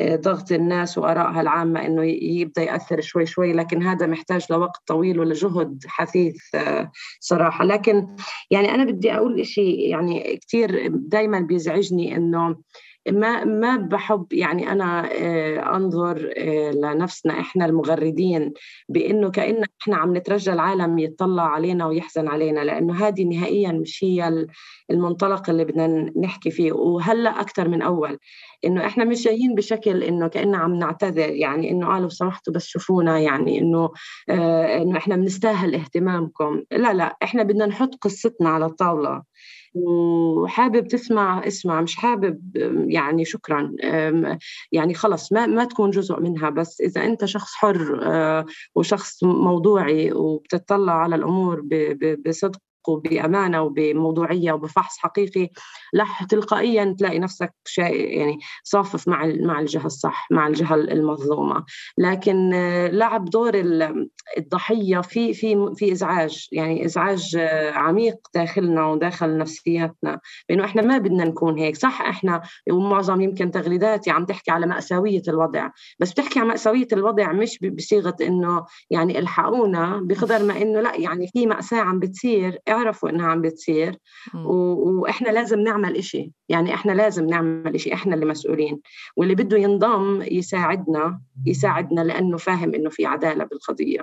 ضغط 0.03 0.51
الناس 0.51 0.97
وآرائها 0.97 1.41
العامة 1.41 1.85
إنه 1.85 2.03
يبدأ 2.21 2.61
يأثر 2.61 3.01
شوي 3.01 3.25
شوي 3.25 3.53
لكن 3.53 3.83
هذا 3.83 4.07
محتاج 4.07 4.45
لوقت 4.49 4.81
طويل 4.87 5.19
ولجهد 5.19 5.83
حثيث 5.87 6.35
صراحة. 7.19 7.65
لكن 7.65 8.07
يعني 8.51 8.73
أنا 8.73 8.83
بدي 8.83 9.13
أقول 9.13 9.45
شيء 9.45 9.79
يعني 9.79 10.39
كثير 10.47 10.87
دائما 10.87 11.39
بيزعجني 11.39 12.15
إنه 12.15 12.55
ما 13.11 13.43
ما 13.43 13.77
بحب 13.77 14.25
يعني 14.31 14.71
أنا 14.71 15.09
آه، 15.11 15.75
أنظر 15.75 16.33
آه، 16.37 16.71
لنفسنا 16.71 17.39
إحنا 17.39 17.65
المغردين 17.65 18.53
بإنه 18.89 19.29
كأن 19.29 19.63
إحنا 19.81 19.97
عم 19.97 20.17
نترجى 20.17 20.53
العالم 20.53 20.99
يطلع 20.99 21.43
علينا 21.43 21.87
ويحزن 21.87 22.27
علينا 22.27 22.59
لأنه 22.59 23.07
هذه 23.07 23.23
نهائيا 23.23 23.71
مش 23.71 24.03
هي 24.03 24.47
المنطلق 24.91 25.49
اللي 25.49 25.65
بدنا 25.65 26.11
نحكي 26.21 26.51
فيه. 26.51 26.71
وهلأ 26.71 27.41
أكثر 27.41 27.67
من 27.67 27.81
أول 27.81 28.17
إنه 28.65 28.85
إحنا 28.85 29.05
مش 29.05 29.23
جايين 29.23 29.55
بشكل 29.55 30.03
إنه 30.03 30.27
كاننا 30.27 30.57
عم 30.57 30.73
نعتذر 30.75 31.29
يعني 31.29 31.71
إنه 31.71 31.87
قالوا 31.87 32.09
سمحتوا 32.09 32.53
بس 32.53 32.65
شوفونا 32.67 33.19
يعني 33.19 33.59
إنه 33.59 33.89
آه 34.29 34.81
إنه 34.81 34.97
إحنا 34.97 35.15
بنستاهل 35.15 35.75
اهتمامكم. 35.75 36.63
لا 36.71 36.93
لا 36.93 37.17
إحنا 37.23 37.43
بدنا 37.43 37.65
نحط 37.65 37.95
قصتنا 38.01 38.49
على 38.49 38.65
الطاولة. 38.65 39.23
وحابب 39.85 40.87
تسمع 40.87 41.47
اسمع 41.47 41.81
مش 41.81 41.95
حابب 41.95 42.57
يعني 42.89 43.25
شكرا. 43.25 43.71
يعني 44.71 44.93
خلص 44.93 45.33
ما 45.33 45.45
ما 45.45 45.65
تكون 45.65 45.89
جزء 45.89 46.19
منها 46.19 46.49
بس 46.49 46.81
إذا 46.81 47.05
أنت 47.05 47.25
شخص 47.25 47.53
حر 47.55 47.99
آه، 48.03 48.45
وشخص 48.75 49.23
موضوعي 49.23 50.11
وبتطلع 50.11 50.93
على 50.93 51.15
الأمور 51.15 51.63
بصدق 52.25 52.59
وبامانه 52.89 53.61
وبموضوعية 53.61 54.51
وبفحص 54.51 54.97
حقيقي 54.97 55.49
رح 55.95 56.23
تلقائيا 56.23 56.95
تلاقي 56.99 57.19
نفسك 57.19 57.53
شيء 57.65 58.17
يعني 58.17 58.39
صافف 58.63 59.07
مع 59.07 59.25
مع 59.25 59.59
الجهة 59.59 59.85
الصح 59.85 60.27
مع 60.31 60.47
الجهة 60.47 60.75
المظلومة. 60.75 61.65
لكن 61.97 62.53
آه، 62.53 62.87
لعب 62.87 63.25
دور 63.25 63.51
الضحية 64.37 65.01
في 65.01 65.33
في 65.33 65.73
في 65.75 65.91
إزعاج. 65.91 66.47
يعني 66.51 66.85
إزعاج 66.85 67.35
آه، 67.39 67.71
عميق 67.71 68.15
داخلنا 68.35 68.85
وداخل 68.87 69.37
نفسياتنا. 69.37 70.19
لأنه 70.49 70.65
إحنا 70.65 70.81
ما 70.81 70.97
بدنا 70.97 71.25
نكون 71.25 71.57
هيك. 71.59 71.75
صح 71.75 72.01
إحنا 72.01 72.41
ومعظم 72.71 73.21
يمكن 73.21 73.51
تغريداتي 73.51 74.11
عم 74.11 74.25
تحكي 74.25 74.51
على 74.51 74.65
مأساوية 74.67 75.21
الوضع. 75.27 75.69
بس 75.99 76.11
بتحكي 76.11 76.39
عن 76.39 76.47
مأساوية 76.47 76.87
الوضع 76.93 77.31
مش 77.31 77.59
بصيغة 77.61 78.15
إنه 78.21 78.65
يعني 78.89 79.19
إلحقونا 79.19 79.99
بقدر 80.03 80.43
ما 80.43 80.61
إنه 80.61 80.81
لا 80.81 80.95
يعني 80.95 81.27
في 81.27 81.45
مأساة 81.45 81.79
عم 81.81 81.99
بتصير 81.99 82.59
اعرفوا 82.77 83.09
انها 83.09 83.27
عم 83.27 83.41
بتصير. 83.41 83.97
و... 84.33 84.53
وإحنا 85.01 85.29
لازم 85.29 85.59
نعمل 85.59 85.97
إشي. 85.97 86.31
يعني 86.49 86.73
إحنا 86.73 86.91
لازم 86.91 87.25
نعمل 87.25 87.75
إشي 87.75 87.93
إحنا 87.93 88.15
اللي 88.15 88.25
مسؤولين. 88.25 88.81
واللي 89.17 89.35
بده 89.35 89.57
ينضم 89.57 90.21
يساعدنا 90.21 91.21
يساعدنا 91.45 92.01
لأنه 92.01 92.37
فاهم 92.37 92.75
إنه 92.75 92.89
في 92.89 93.05
عدالة 93.05 93.43
بالقضية. 93.43 93.99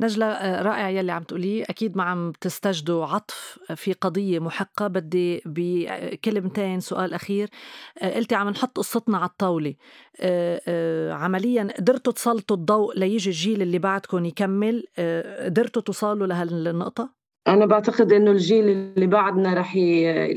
نجلة 0.00 0.26
آه، 0.26 0.62
رائع 0.62 0.90
يلي 0.90 1.12
عم 1.12 1.22
تقوليه. 1.22 1.64
أكيد 1.64 1.96
ما 1.96 2.02
عم 2.02 2.32
تستجدوا 2.40 3.06
عطف 3.06 3.58
في 3.76 3.92
قضية 3.92 4.38
محقة. 4.38 4.86
بدي 4.86 5.42
بكلمتين 5.46 6.80
سؤال 6.80 7.14
أخير. 7.14 7.48
آه، 7.98 8.14
قلتي 8.14 8.34
عم 8.34 8.48
نحط 8.48 8.76
قصتنا 8.76 9.18
على 9.18 9.28
الطاولة. 9.28 9.74
آه، 10.20 11.12
عمليا 11.12 11.68
قدرتوا 11.78 12.12
تسلطوا 12.12 12.56
الضوء 12.56 12.98
ليجي 12.98 13.30
الجيل 13.30 13.62
اللي 13.62 13.78
بعدكم 13.78 14.24
يكمل. 14.24 14.84
قدرتوا 15.44 15.82
توصلوا 15.82 16.26
لهالنقطة؟ 16.26 17.17
أنا 17.48 17.66
بعتقد 17.66 18.12
إنه 18.12 18.30
الجيل 18.30 18.68
اللي 18.68 19.06
بعدنا 19.06 19.54
رح 19.54 19.76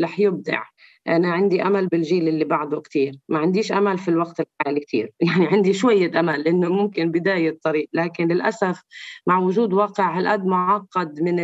رح 0.02 0.20
يبدع. 0.20 0.64
أنا 1.08 1.32
عندي 1.32 1.64
أمل 1.64 1.88
بالجيل 1.88 2.28
اللي 2.28 2.46
بعده 2.46 2.82
كتير. 2.82 3.14
ما 3.30 3.40
عنديش 3.40 3.72
أمل 3.72 3.98
في 3.98 4.08
الوقت 4.08 4.40
الحالي 4.40 4.80
كتير. 4.80 5.12
يعني 5.22 5.48
عندي 5.48 5.74
شوية 5.74 6.20
أمل 6.20 6.48
إنه 6.48 6.70
ممكن 6.70 7.12
بداية 7.12 7.60
طريق 7.64 7.90
لكن 7.94 8.28
للأسف 8.28 8.82
مع 9.28 9.40
وجود 9.40 9.74
واقع 9.74 10.18
هالقد 10.18 10.46
معقد 10.46 11.22
من 11.22 11.40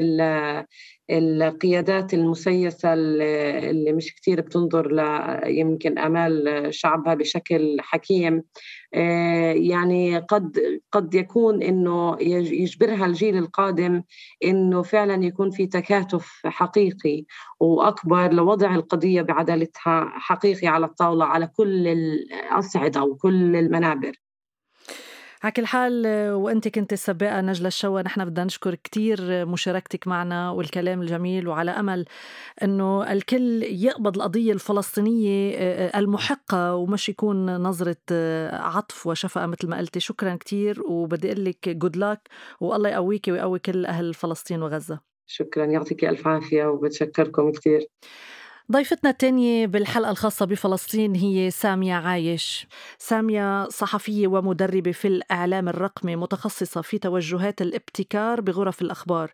القيادات 1.09 2.13
المسيسة 2.13 2.93
اللي 2.93 3.93
مش 3.93 4.15
كتير 4.15 4.41
بتنظر 4.41 4.87
يمكن 5.45 5.97
آمال 5.97 6.67
شعبها 6.73 7.13
بشكل 7.13 7.77
حكيم. 7.79 8.43
آه، 8.93 9.51
يعني 9.53 10.17
قد 10.17 10.59
قد 10.91 11.13
يكون 11.15 11.63
إنه 11.63 12.17
يجبرها 12.21 13.05
الجيل 13.05 13.37
القادم 13.37 14.03
إنه 14.43 14.81
فعلا 14.81 15.25
يكون 15.25 15.51
في 15.51 15.67
تكاتف 15.67 16.41
حقيقي 16.45 17.25
وأكبر 17.59 18.33
لوضع 18.33 18.75
القضية 18.75 19.21
بعدالتها 19.21 20.05
حقيقي 20.13 20.67
على 20.67 20.85
الطاولة 20.85 21.25
على 21.25 21.47
كل 21.47 21.87
الأصعدة 21.87 23.03
وكل 23.03 23.55
المنابر. 23.55 24.26
على 25.47 25.53
كل 25.53 25.65
حال 25.65 26.07
وانت 26.33 26.67
كنت 26.67 26.93
السباقة 26.93 27.41
نجلة 27.41 27.67
الشوا 27.67 28.01
نحن 28.01 28.25
بدنا 28.25 28.45
نشكر 28.45 28.75
كثير 28.75 29.45
مشاركتك 29.45 30.07
معنا 30.07 30.51
والكلام 30.51 31.01
الجميل 31.01 31.47
وعلى 31.47 31.71
أمل 31.71 32.05
إنه 32.63 33.11
الكل 33.11 33.63
يقبض 33.63 34.15
القضية 34.15 34.53
الفلسطينية 34.53 35.55
آه، 35.57 35.99
المحقة 35.99 36.75
ومش 36.75 37.09
يكون 37.09 37.57
نظرة 37.57 37.95
آه، 38.11 38.61
عطف 38.61 39.07
وشفقة 39.07 39.45
مثل 39.45 39.67
ما 39.67 39.77
قلتي. 39.77 39.99
شكرا 39.99 40.35
كثير 40.35 40.81
وبدي 40.81 41.31
أقول 41.31 41.45
لك 41.45 41.69
جود 41.69 41.97
لاك 41.97 42.29
والله 42.61 42.89
يقويك 42.89 43.27
ويقوي 43.27 43.59
كل 43.59 43.85
أهل 43.85 44.13
فلسطين 44.13 44.61
وغزة. 44.61 44.99
شكرا 45.27 45.65
يعطيك 45.65 46.05
ألف 46.05 46.27
عافية 46.27 46.65
وبتشكركم 46.65 47.51
كثير 47.51 47.87
ضيفتنا 48.71 49.09
الثانية 49.09 49.65
بالحلقة 49.65 50.11
الخاصة 50.11 50.45
بفلسطين 50.45 51.15
هي 51.15 51.51
سامية 51.51 51.93
عايش. 51.93 52.67
سامية 52.97 53.69
صحفية 53.69 54.27
ومدربة 54.27 54.91
في 54.91 55.07
الإعلام 55.07 55.69
الرقمي 55.69 56.15
متخصصة 56.15 56.81
في 56.81 56.97
توجهات 56.97 57.61
الابتكار 57.61 58.41
بغرف 58.41 58.81
الأخبار. 58.81 59.31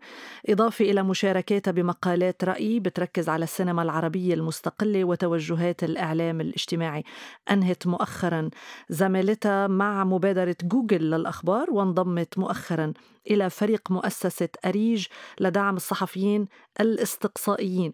إضافة 0.50 0.86
إلى 0.86 1.04
مشاركاتها 1.04 1.72
بمقالات 1.72 2.44
رأي 2.44 2.80
بتركز 2.80 3.30
على 3.30 3.44
السينما 3.44 3.82
العربية 3.82 4.34
المستقلة 4.34 5.04
وتوجهات 5.04 5.84
الإعلام 5.84 6.42
الاجتماعي. 6.42 7.04
أنهت 7.52 7.88
مؤخرا 7.88 8.50
زميلتها 8.90 9.68
مع 9.68 10.04
مبادرة 10.04 10.56
جوجل 10.64 11.12
للأخبار 11.12 11.72
وانضمت 11.72 12.38
مؤخرا 12.38 12.94
إلى 13.32 13.50
فريق 13.50 13.92
مؤسسة 13.92 14.50
أريج 14.66 15.06
لدعم 15.40 15.76
الصحفيين 15.76 16.48
الاستقصائيين. 16.80 17.94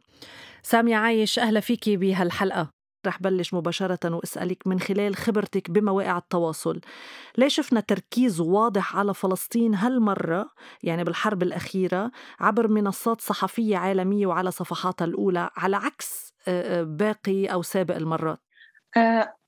سامية 0.64 0.96
عايش 0.96 1.40
أهلا 1.40 1.60
فيكي 1.60 1.98
بهالحلقة. 1.98 2.70
رح 3.08 3.22
بلش 3.22 3.54
مباشرة 3.54 4.16
وأسألك 4.16 4.68
من 4.68 4.80
خلال 4.80 5.16
خبرتك 5.16 5.72
بمواقع 5.72 6.18
التواصل 6.18 6.82
ليش 7.38 7.56
شفنا 7.56 7.80
تركيز 7.80 8.42
واضح 8.42 8.98
على 8.98 9.14
فلسطين 9.14 9.76
هالمرة 9.76 10.50
يعني 10.84 11.04
بالحرب 11.04 11.44
الأخيرة 11.44 12.12
عبر 12.40 12.68
منصات 12.68 13.22
صحفية 13.22 13.78
عالمية 13.78 14.28
وعلى 14.28 14.52
صفحاتها 14.52 15.06
الأولى 15.06 15.50
على 15.58 15.78
عكس 15.78 16.34
باقي 16.82 17.46
أو 17.46 17.62
سابق 17.62 17.96
المرات؟ 17.96 18.40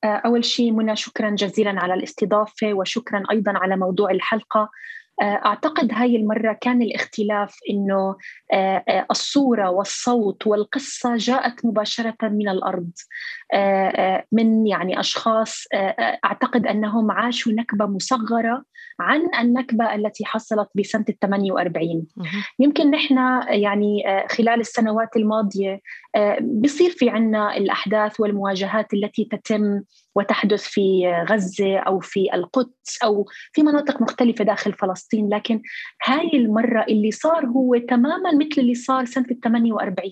أول 0.03 0.45
شيء 0.45 0.71
منى 0.71 0.95
شكرا 0.95 1.29
جزيلا 1.29 1.79
على 1.79 1.93
الاستضافة 1.93 2.73
وشكرا 2.73 3.23
أيضا 3.31 3.53
على 3.55 3.77
موضوع 3.77 4.11
الحلقة. 4.11 4.69
أعتقد 5.21 5.91
هاي 5.93 6.15
المرة 6.15 6.57
كان 6.61 6.81
الاختلاف 6.81 7.57
إنه 7.69 8.15
آه، 8.53 8.83
آه، 8.89 9.05
الصورة 9.11 9.69
والصوت 9.69 10.47
والقصة 10.47 11.15
جاءت 11.15 11.65
مباشرة 11.65 12.17
من 12.23 12.49
الأرض. 12.49 12.91
آه، 13.53 14.25
من 14.31 14.67
يعني 14.67 14.99
أشخاص 14.99 15.65
أعتقد 16.25 16.67
أنهم 16.67 17.11
عاشوا 17.11 17.51
نكبة 17.51 17.85
مصغرة 17.85 18.63
عن 18.99 19.21
النكبة 19.41 19.95
التي 19.95 20.25
حصلت 20.25 20.69
بسنة 20.75 21.05
ال 21.09 21.19
48 21.19 22.07
يمكن 22.59 22.91
نحن 22.91 23.17
يعني 23.49 24.03
خلال 24.29 24.59
السنوات 24.59 25.09
الماضية 25.15 25.81
بصير 26.41 26.89
في 26.89 27.09
عنا 27.09 27.57
الأحداث 27.57 28.19
والمواجهات 28.19 28.93
التي 28.93 29.25
تتم 29.31 29.81
وتحدث 30.15 30.63
في 30.63 31.07
غزة 31.29 31.77
أو 31.77 31.99
في 31.99 32.33
القدس 32.33 33.03
أو 33.03 33.25
في 33.53 33.63
مناطق 33.63 34.01
مختلفة 34.01 34.43
داخل 34.43 34.73
فلسطين. 34.73 35.29
لكن 35.29 35.61
هاي 36.05 36.29
المرة 36.33 36.85
اللي 36.89 37.11
صار 37.11 37.45
هو 37.45 37.77
تماما 37.77 38.31
مثل 38.31 38.61
اللي 38.61 38.75
صار 38.75 39.05
ال 39.31 39.39
48 39.41 40.11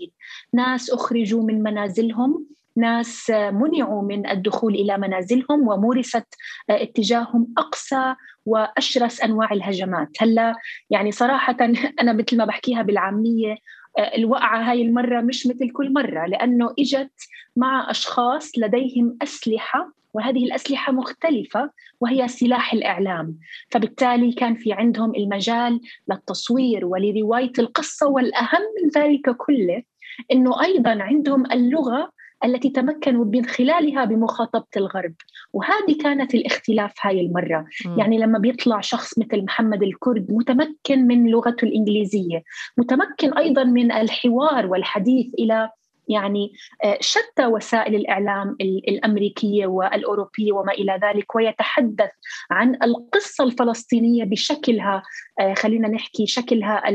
ناس 0.53 0.89
أخرجوا 0.89 1.43
من 1.43 1.63
منازلهم 1.63 2.45
ناس 2.75 3.29
منعوا 3.29 4.01
من 4.01 4.29
الدخول 4.29 4.75
إلى 4.75 4.97
منازلهم 4.97 5.67
ومورست 5.67 6.25
اتجاههم 6.69 7.53
أقصى 7.57 8.15
وأشرس 8.45 9.21
أنواع 9.21 9.51
الهجمات. 9.51 10.09
هلأ 10.19 10.55
يعني 10.89 11.11
صراحة 11.11 11.57
أنا 12.01 12.13
مثل 12.13 12.37
ما 12.37 12.45
بحكيها 12.45 12.81
بالعامية 12.81 13.55
الوقعة 13.99 14.71
هاي 14.71 14.81
المرة 14.81 15.21
مش 15.21 15.47
مثل 15.47 15.71
كل 15.71 15.93
مرة 15.93 16.25
لأنه 16.25 16.73
إجت 16.79 17.11
مع 17.55 17.91
أشخاص 17.91 18.51
لديهم 18.57 19.17
أسلحة 19.21 19.93
وهذه 20.13 20.45
الأسلحة 20.45 20.91
مختلفة 20.93 21.71
وهي 21.99 22.27
سلاح 22.27 22.73
الإعلام. 22.73 23.37
فبالتالي 23.71 24.31
كان 24.31 24.55
في 24.55 24.73
عندهم 24.73 25.15
المجال 25.15 25.81
للتصوير 26.11 26.85
ولرواية 26.85 27.51
القصة 27.59 28.07
والأهم 28.07 28.61
من 28.83 28.89
ذلك 29.01 29.29
كله 29.37 29.83
أنه 30.31 30.63
أيضا 30.63 30.97
عندهم 31.01 31.51
اللغة 31.51 32.11
التي 32.45 32.69
تمكنوا 32.69 33.25
من 33.25 33.45
خلالها 33.45 34.05
بمخاطبة 34.05 34.67
الغرب 34.77 35.13
وهذه 35.53 35.97
كانت 36.03 36.35
الاختلاف 36.35 36.93
هاي 37.01 37.21
المرة 37.21 37.65
م. 37.85 37.99
يعني 37.99 38.17
لما 38.17 38.39
بيطلع 38.39 38.81
شخص 38.81 39.19
مثل 39.19 39.43
محمد 39.43 39.83
الكرد 39.83 40.27
متمكن 40.29 41.07
من 41.07 41.27
لغته 41.27 41.65
الإنجليزية 41.65 42.43
متمكن 42.77 43.33
أيضا 43.33 43.63
من 43.63 43.91
الحوار 43.91 44.67
والحديث 44.67 45.27
إلى 45.39 45.69
يعني 46.09 46.53
آه، 46.83 46.97
شتى 47.01 47.45
وسائل 47.45 47.95
الإعلام 47.95 48.55
الأمريكية 48.61 49.67
والأوروبية 49.67 50.51
وما 50.51 50.71
إلى 50.71 50.99
ذلك 51.03 51.35
ويتحدث 51.35 52.09
عن 52.51 52.77
القصة 52.83 53.43
الفلسطينية 53.43 54.23
بشكلها 54.23 55.03
آه، 55.39 55.53
خلينا 55.53 55.87
نحكي 55.87 56.27
شكلها 56.27 56.89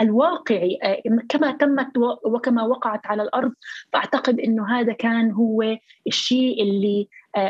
الواقعي 0.00 0.78
آه، 0.82 1.02
كما 1.28 1.52
تمت 1.52 1.92
وكما 2.24 2.62
وقعت 2.62 3.06
على 3.06 3.22
الأرض 3.22 3.52
فأعتقد 3.92 4.40
إنه 4.40 4.80
هذا 4.80 4.92
كان 4.92 5.30
هو 5.30 5.76
الشيء 6.06 6.62
اللي 6.62 7.08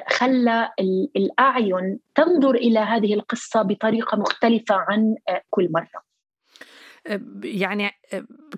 خلى 0.08 0.70
الأعين 1.16 1.98
تنظر 2.14 2.54
إلى 2.54 2.78
هذه 2.78 3.14
القصة 3.14 3.62
بطريقة 3.62 4.18
مختلفة 4.18 4.74
عن 4.74 5.14
كل 5.50 5.68
مرة. 5.72 6.05
يعني 7.44 7.90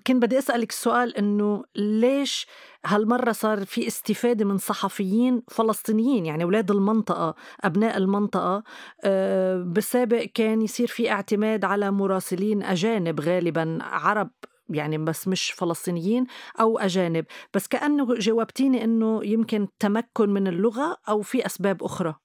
كنت 0.07 0.21
بدي 0.23 0.37
أسألك 0.37 0.69
السؤال 0.69 1.17
إنه 1.17 1.63
ليش 1.75 2.47
هالمرة 2.85 3.31
صار 3.31 3.65
في 3.65 3.87
استفادة 3.87 4.45
من 4.45 4.57
صحفيين 4.57 5.43
فلسطينيين؟ 5.51 6.25
يعني 6.25 6.43
أولاد 6.43 6.71
المنطقة 6.71 7.35
أبناء 7.61 7.97
المنطقة 7.97 8.63
آه، 9.03 9.57
بالسابق 9.57 10.23
كان 10.33 10.61
يصير 10.61 10.87
في 10.87 11.11
اعتماد 11.11 11.65
على 11.65 11.91
مراسلين 11.91 12.63
أجانب 12.63 13.19
غالبا 13.21 13.77
عرب 13.81 14.29
يعني 14.69 14.97
بس 14.97 15.27
مش 15.27 15.51
فلسطينيين 15.51 16.25
أو 16.59 16.79
أجانب. 16.79 17.25
بس 17.53 17.67
كأنه 17.67 18.15
جاوبتيني 18.15 18.83
إنه 18.83 19.25
يمكن 19.25 19.67
تمكن 19.79 20.29
من 20.29 20.47
اللغة 20.47 20.97
أو 21.09 21.21
في 21.21 21.45
أسباب 21.45 21.83
أخرى. 21.83 22.15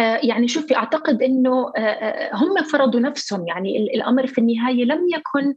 يعني 0.00 0.48
شوفي 0.48 0.76
أعتقد 0.76 1.22
إنه 1.22 1.72
آه، 1.76 1.80
آه، 1.80 2.36
هم 2.36 2.62
فرضوا 2.62 3.00
نفسهم. 3.00 3.46
يعني 3.46 3.94
الأمر 3.94 4.26
في 4.26 4.40
النهاية 4.40 4.84
لم 4.84 5.06
يكن 5.08 5.54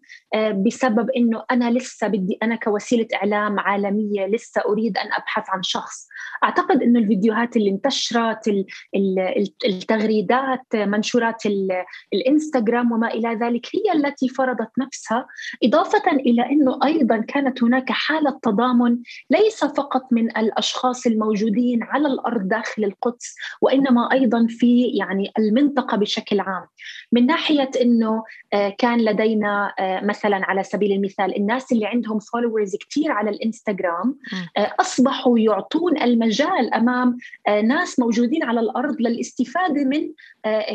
بسبب 0.66 1.10
إنه 1.10 1.44
أنا 1.52 1.72
لسه 1.72 2.08
بدي 2.08 2.38
أنا 2.44 2.56
كوسيلة 2.56 3.08
إعلام 3.16 3.60
عالمية 3.60 4.26
لسه 4.26 4.62
أريد 4.62 4.98
أن 4.98 5.14
أبحث 5.14 5.50
عن 5.50 5.64
شخص. 5.64 6.08
أعتقد 6.44 6.82
إنه 6.82 7.00
الفيديوهات 7.00 7.58
اللي 7.58 7.70
انتشرت 7.70 8.52
التغريدات 9.66 10.76
منشورات 10.76 11.44
الإنستغرام 12.14 12.92
وما 12.92 13.08
إلى 13.08 13.30
ذلك 13.30 13.68
هي 13.76 13.94
التي 13.94 14.30
فرضت 14.30 14.72
نفسها. 14.78 15.28
إضافة 15.64 16.12
إلى 16.12 16.46
إنه 16.52 16.80
أيضا 16.86 17.18
كانت 17.18 17.64
هناك 17.64 17.92
حالة 17.92 18.40
تضامن 18.44 18.98
ليس 19.30 19.66
فقط 19.66 20.04
من 20.12 20.38
الأشخاص 20.38 21.06
الموجودين 21.06 21.84
على 21.84 22.08
الأرض 22.08 22.48
داخل 22.48 22.84
القدس 22.84 23.36
وإنما 23.62 24.12
أيضا 24.12 24.33
أيضا 24.34 24.48
في 24.48 24.88
يعني 24.88 25.32
المنطقة 25.40 25.98
بشكل 25.98 26.40
عام. 26.40 26.66
من 27.12 27.26
ناحية 27.26 27.70
إنه 27.82 28.24
آه، 28.54 28.76
كان 28.78 29.00
لدينا 29.02 29.74
آه، 29.80 30.06
مثلا 30.06 30.42
على 30.44 30.64
سبيل 30.64 30.92
المثال 30.92 31.38
الناس 31.38 31.72
اللي 31.72 31.86
عندهم 31.86 32.20
فولورز 32.20 32.76
كثير 32.76 33.12
على 33.12 33.30
الإنستغرام 33.30 34.18
آه، 34.58 34.74
أصبحوا 34.80 35.40
يعطون 35.40 36.02
المجال 36.02 36.74
أمام 36.74 37.18
ناس 37.64 38.00
موجودين 38.00 38.44
على 38.44 38.60
الأرض 38.60 38.96
للاستفادة 39.02 39.84
من 39.84 40.10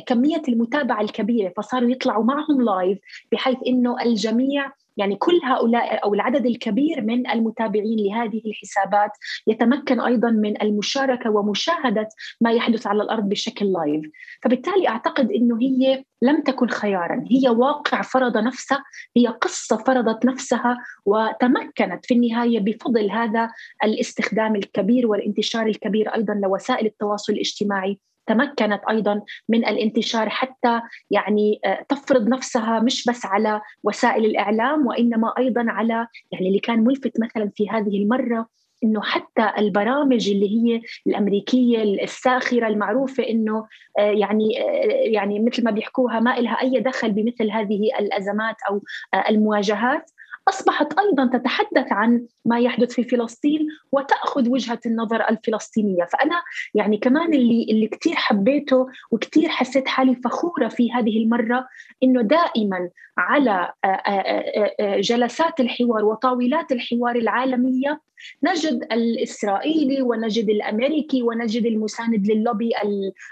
كمية 0.07 0.43
المتابعة 0.49 1.01
الكبيرة. 1.01 1.53
فصاروا 1.57 1.91
يطلعوا 1.91 2.25
معهم 2.25 2.63
live 2.63 2.99
بحيث 3.33 3.57
إنه 3.67 4.03
الجميع 4.03 4.73
يعني 4.99 5.17
كل 5.17 5.41
هؤلاء 5.45 6.05
أو 6.05 6.15
العدد 6.15 6.47
الكبير 6.47 7.01
من 7.01 7.31
المتابعين 7.31 7.99
لهذه 7.99 8.43
الحسابات 8.47 9.11
يتمكن 9.47 10.01
أيضا 10.01 10.31
من 10.31 10.63
المشاركة 10.63 11.31
ومشاهدة 11.31 12.09
ما 12.41 12.53
يحدث 12.53 12.87
على 12.87 13.03
الأرض 13.03 13.29
بشكل 13.29 13.73
live، 13.73 14.05
فبالتالي 14.43 14.89
أعتقد 14.89 15.31
إنه 15.31 15.59
هي 15.61 16.05
لم 16.23 16.41
تكن 16.41 16.69
خيارا، 16.69 17.25
هي 17.31 17.49
واقع 17.49 18.03
فرض 18.03 18.37
نفسه، 18.37 18.79
هي 19.17 19.27
قصة 19.27 19.77
فرضت 19.77 20.25
نفسها 20.25 20.79
وتمكنت 21.07 22.07
في 22.07 22.15
النهاية 22.15 22.61
بفضل 22.61 23.11
هذا 23.11 23.51
الاستخدام 23.85 24.57
الكبير 24.57 25.07
والانتشار 25.07 25.67
الكبير 25.67 26.15
أيضا 26.15 26.35
لوسائل 26.35 26.87
التواصل 26.87 27.33
الاجتماعي 27.33 27.99
تمكنت 28.29 28.81
أيضا 28.91 29.23
من 29.49 29.67
الانتشار 29.67 30.29
حتى 30.29 30.81
يعني 31.11 31.61
آه، 31.65 31.85
تفرض 31.89 32.29
نفسها 32.29 32.81
مش 32.81 33.05
بس 33.09 33.27
على 33.27 33.61
وسائل 33.85 34.25
الإعلام 34.25 34.87
وإنما 34.87 35.35
أيضا 35.39 35.65
على 35.69 36.07
يعني 36.33 36.49
اللي 36.49 36.59
كان 36.59 36.85
ملفت 36.85 37.13
مثلا 37.21 37.51
في 37.55 37.71
هذه 37.71 38.03
المرة 38.03 38.47
إنه 38.85 39.03
حتى 39.03 39.53
البرامج 39.59 40.31
اللي 40.31 40.49
هي 40.49 40.81
الأمريكية 41.07 41.83
الساخرة 41.83 42.67
المعروفة 42.67 43.23
إنه 43.29 43.67
آه، 43.99 44.03
يعني 44.03 44.63
آه، 44.63 44.87
يعني 45.11 45.41
مثل 45.41 45.65
ما 45.65 45.71
بيحكوها 45.71 46.21
ما 46.21 46.41
لها 46.41 46.61
أي 46.63 46.81
دخل 46.81 47.13
بمثل 47.13 47.51
هذه 47.51 47.81
الأزمات 47.99 48.57
أو 48.71 48.83
المواجهات. 49.29 50.11
أصبحت 50.49 50.99
أيضا 50.99 51.27
تتحدث 51.39 51.93
عن 51.93 52.27
ما 52.45 52.61
يحدث 52.61 52.93
في 52.93 53.05
فلسطين 53.05 53.69
وتأخذ 53.93 54.49
وجهة 54.49 54.81
النظر 54.87 55.29
الفلسطينية. 55.29 56.05
فأنا 56.05 56.43
يعني 56.75 56.97
كمان 56.97 57.35
اللي 57.35 57.67
اللي 57.71 57.87
كثير 57.87 58.15
حبيته 58.15 58.87
وكثير 59.11 59.49
حسيت 59.49 59.89
حالي 59.89 60.15
فخورة 60.15 60.69
في 60.69 60.93
هذه 60.93 61.23
المرة 61.23 61.69
إنه 62.03 62.23
دائما 62.23 62.91
على 63.19 63.73
آه، 63.85 63.89
آه، 63.89 64.75
آه، 64.81 65.01
جلسات 65.01 65.61
الحوار 65.61 66.05
وطاولات 66.05 66.73
الحوار 66.73 67.17
العالمية 67.17 68.01
نجد 68.43 68.87
الإسرائيلي 68.93 70.03
ونجد 70.03 70.49
الأمريكي 70.49 71.23
ونجد 71.23 71.67
المساند 71.67 72.31
للوبي 72.31 72.73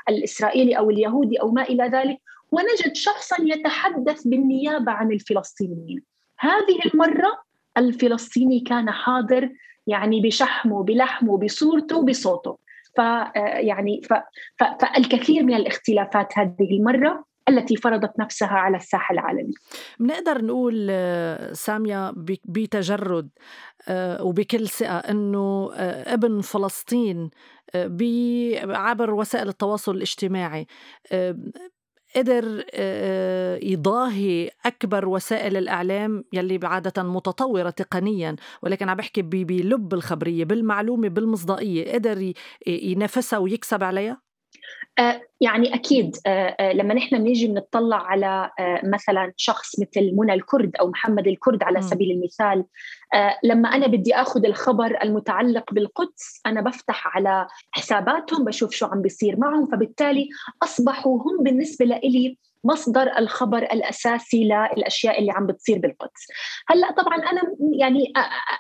الإسرائيلي 0.09 0.79
أو 0.79 0.91
اليهودي 0.91 1.41
أو 1.41 1.51
ما 1.51 1.63
إلى 1.63 1.85
ذلك 1.85 2.19
ونجد 2.53 2.95
شخصا 2.95 3.37
يتحدث 3.41 4.23
بالنيابة 4.27 4.93
عن 4.93 5.13
الفلسطينيين. 5.13 6.16
هذه 6.39 6.79
المرة 6.87 7.43
الفلسطيني 7.79 8.61
كان 8.61 8.91
حاضر 8.91 9.51
يعني 9.87 10.21
بشحمه 10.21 10.83
بلحمه 10.83 11.39
بصورته 11.39 12.07
بصوته 12.07 12.59
ف 12.97 12.99
يعني 13.59 14.01
ف 14.11 14.15
فالكثير 14.81 15.43
من 15.43 15.55
الاختلافات 15.55 16.39
هذه 16.39 16.71
المرة 16.71 17.25
التي 17.49 17.77
فرضت 17.77 18.19
نفسها 18.19 18.49
على 18.49 18.77
الساحة 18.77 19.13
العالمي. 19.13 19.53
بنقدر 20.01 20.45
نقول 20.45 20.89
آه، 20.91 21.53
سامية 21.53 22.13
بتجرد 22.45 23.29
آه، 23.89 24.25
وبكل 24.25 24.69
ثقة 24.69 24.99
إنه 24.99 25.71
آه، 25.75 26.15
ابن 26.15 26.41
فلسطين 26.41 27.31
عبر 28.65 29.15
وسائل 29.15 29.49
التواصل 29.49 29.95
الاجتماعي 29.97 30.67
قدر 32.17 32.65
يضاهي 33.63 34.51
أكبر 34.67 35.09
وسائل 35.09 35.57
الإعلام 35.57 36.25
يلي 36.33 36.61
عادة 36.63 37.03
متطورة 37.03 37.71
تقنيا 37.71 38.37
ولكن 38.63 38.89
عم 38.89 38.97
بحكي 38.97 39.23
بلب 39.23 39.95
الخبرية 39.95 40.45
بالمعلومة 40.45 41.09
بالمصداقية 41.09 41.93
قدر 41.93 42.33
ينافسها 42.67 43.39
ويكسب 43.39 43.83
عليها؟ 43.83 44.26
آه، 44.99 45.21
يعني 45.41 45.75
أكيد 45.75 46.17
آه، 46.27 46.57
آه، 46.61 46.73
لما 46.73 46.95
نحن 46.95 47.19
بنيجي 47.19 47.47
بنطلع 47.47 47.97
على 47.97 48.51
مثلا 48.85 49.33
شخص 49.37 49.81
مثل 49.81 50.13
منى 50.15 50.35
الكرد 50.35 50.77
أو 50.77 50.89
محمد 50.89 51.27
الكرد 51.27 51.63
على 51.63 51.83
سبيل 51.83 52.11
المثال 52.11 52.65
لما 53.45 53.69
أنا 53.69 53.87
بدي 53.87 54.15
آخذ 54.15 54.47
الخبر 54.47 55.03
المتعلق 55.03 55.73
بالقدس 55.73 56.41
أنا 56.47 56.61
بفتح 56.61 57.17
على 57.17 57.47
حساباتهم 57.71 58.45
بشوف 58.45 58.71
شو 58.71 58.87
عم 58.87 59.03
بيصير 59.03 59.39
معهم 59.39 59.67
فبالتالي 59.67 60.29
أصبحوا 60.63 61.23
هم 61.23 61.45
بالنسبة 61.45 61.85
لي 61.85 62.37
مصدر 62.67 63.19
الخبر 63.19 63.59
الأساسي 63.59 64.45
للأشياء 64.45 65.19
اللي 65.21 65.33
عم 65.33 65.47
بتصير 65.47 65.79
بالقدس. 65.79 66.27
هلأ 66.69 66.91
طبعا 66.91 67.17
أنا 67.17 67.43
يعني 67.81 68.13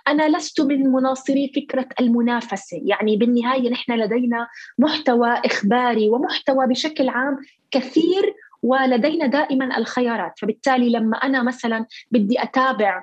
أنا 0.09 0.37
لست 0.37 0.61
من 0.61 0.93
مناصري 0.93 1.53
فكرة 1.57 1.89
المنافسة، 2.01 2.81
يعني 2.85 3.17
بالنهاية 3.17 3.71
نحن 3.71 3.93
لدينا 3.93 4.49
محتوى 4.79 5.31
إخباري 5.31 6.09
ومحتوى 6.09 6.67
بشكل 6.67 7.09
عام 7.09 7.37
كثير 7.71 8.35
ولدينا 8.63 9.27
دائما 9.27 9.79
الخيارات، 9.79 10.33
فبالتالي 10.39 10.91
لما 10.91 11.17
أنا 11.17 11.43
مثلا 11.43 11.87
بدي 12.11 12.43
أتابع 12.43 13.03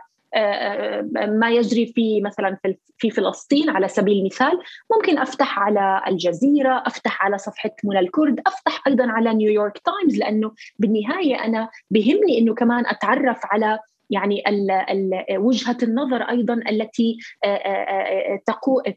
ما 1.28 1.50
يجري 1.50 1.86
في 1.86 2.22
مثلا 2.22 2.58
في 2.98 3.10
فلسطين 3.10 3.69
على 3.69 3.88
سبيل 3.88 4.17
المثال 4.17 4.60
ممكن 4.96 5.17
أفتح 5.17 5.60
على 5.60 6.02
الجزيرة 6.08 6.84
أفتح 6.86 7.24
على 7.26 7.38
صفحة 7.38 7.72
منى 7.84 8.00
الكرد 8.00 8.39
أفتح 8.48 8.88
أيضا 8.88 9.12
على 9.12 9.34
نيويورك 9.34 9.78
تايمز 9.78 10.17
لأنه 10.17 10.52
بالنهاية 10.80 11.43
أنا 11.43 11.69
بهمني 11.89 12.38
إنه 12.38 12.54
كمان 12.54 12.86
أتعرف 12.86 13.39
على 13.43 13.80
يعني 14.13 14.43
ال 14.47 14.71
ال 14.71 15.26
وجهة 15.38 15.78
النظر 15.84 16.21
أيضا 16.21 16.54
التي 16.54 17.17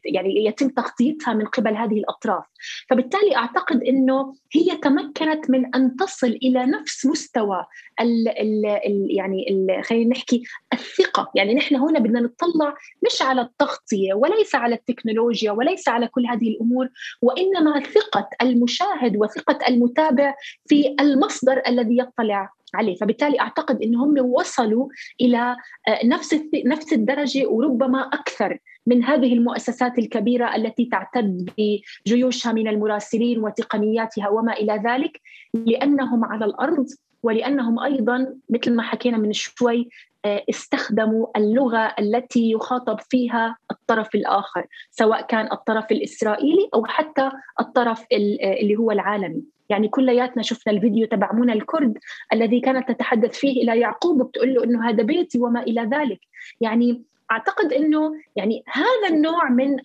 يعني 0.05 0.45
يتم 0.45 0.69
تغطيتها 0.69 1.33
من 1.33 1.45
قبل 1.45 1.75
هذه 1.75 1.99
الأطراف. 1.99 2.43
فبالتالي 2.89 3.35
أعتقد 3.35 3.83
إنه 3.83 4.33
هي 4.55 4.77
تمكنت 4.77 5.49
من 5.49 5.75
أن 5.75 5.95
تصل 5.95 6.27
إلى 6.27 6.65
نفس 6.65 7.05
مستوى 7.05 7.65
ال 8.01 8.27
ال 8.27 8.65
ال 8.65 9.07
يعني 9.09 9.67
خلينا 9.83 10.09
نحكي 10.09 10.43
الثقة. 10.73 11.31
يعني 11.35 11.53
نحن 11.53 11.75
هنا 11.75 11.99
بدنا 11.99 12.19
نطلع 12.19 12.73
مش 13.05 13.21
على 13.21 13.41
التغطية 13.41 14.13
وليس 14.13 14.55
على 14.55 14.75
التكنولوجيا 14.75 15.51
وليس 15.51 15.87
على 15.87 16.07
كل 16.07 16.25
هذه 16.25 16.49
الأمور 16.49 16.89
وإنما 17.21 17.79
ثقة 17.79 18.29
المشاهد 18.41 19.17
وثقة 19.17 19.67
المتابع 19.67 20.35
في 20.67 20.95
المصدر 20.99 21.61
الذي 21.67 21.97
يطلع 21.99 22.56
عليه. 22.73 22.95
فبالتالي 22.95 23.39
أعتقد 23.39 23.81
انهم 23.81 24.17
وصلوا 24.19 24.87
إلى 25.21 25.55
آه، 25.87 26.05
نفس 26.05 26.41
نفس 26.65 26.93
الدرجة 26.93 27.47
وربما 27.47 28.01
أكثر 28.01 28.59
من 28.87 29.03
هذه 29.03 29.33
المؤسسات 29.33 29.99
الكبيرة 29.99 30.55
التي 30.55 30.85
تعتد 30.85 31.49
بجيوشها 31.57 32.51
من 32.51 32.67
المراسلين 32.67 33.43
وتقنياتها 33.43 34.29
وما 34.29 34.53
إلى 34.53 34.81
ذلك 34.85 35.21
لأنهم 35.53 36.25
على 36.25 36.45
الأرض 36.45 36.85
ولأنهم 37.23 37.79
أيضا 37.79 38.35
مثل 38.49 38.75
ما 38.75 38.83
حكينا 38.83 39.17
من 39.17 39.33
شوي 39.33 39.89
آه، 40.25 40.43
استخدموا 40.49 41.27
اللغة 41.37 41.95
التي 41.99 42.51
يخاطب 42.51 42.99
فيها 43.09 43.57
الطرف 43.71 44.15
الآخر 44.15 44.65
سواء 44.91 45.21
كان 45.21 45.51
الطرف 45.51 45.91
الإسرائيلي 45.91 46.69
أو 46.73 46.85
حتى 46.85 47.31
الطرف 47.59 48.05
اللي 48.11 48.75
هو 48.75 48.91
العالمي. 48.91 49.43
يعني 49.69 49.87
كلياتنا 49.87 50.43
شفنا 50.43 50.73
الفيديو 50.73 51.07
تبع 51.07 51.31
منى 51.33 51.53
الكرد 51.53 51.97
الذي 52.33 52.59
كانت 52.59 52.91
تتحدث 52.91 53.37
فيه 53.37 53.63
إلى 53.63 53.79
يعقوب 53.79 54.27
بتقول 54.27 54.53
له 54.53 54.63
إنه 54.63 54.89
هذا 54.89 55.03
بيتي 55.03 55.39
وما 55.39 55.61
إلى 55.61 55.81
ذلك. 55.81 56.19
يعني 56.61 57.03
أعتقد 57.31 57.73
إنه 57.73 58.13
يعني 58.35 58.63
هذا 58.67 59.15
النوع 59.15 59.49
من 59.49 59.77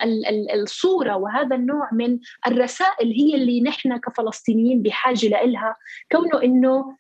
الصورة 0.55 1.17
وهذا 1.17 1.57
النوع 1.57 1.89
من 1.93 2.19
الرسائل 2.47 3.13
هي 3.13 3.35
اللي 3.35 3.61
نحن 3.61 3.97
كفلسطينيين 3.97 4.83
بحاجة 4.83 5.45
لها. 5.45 5.77
كونه 6.13 6.43
إنه 6.43 6.97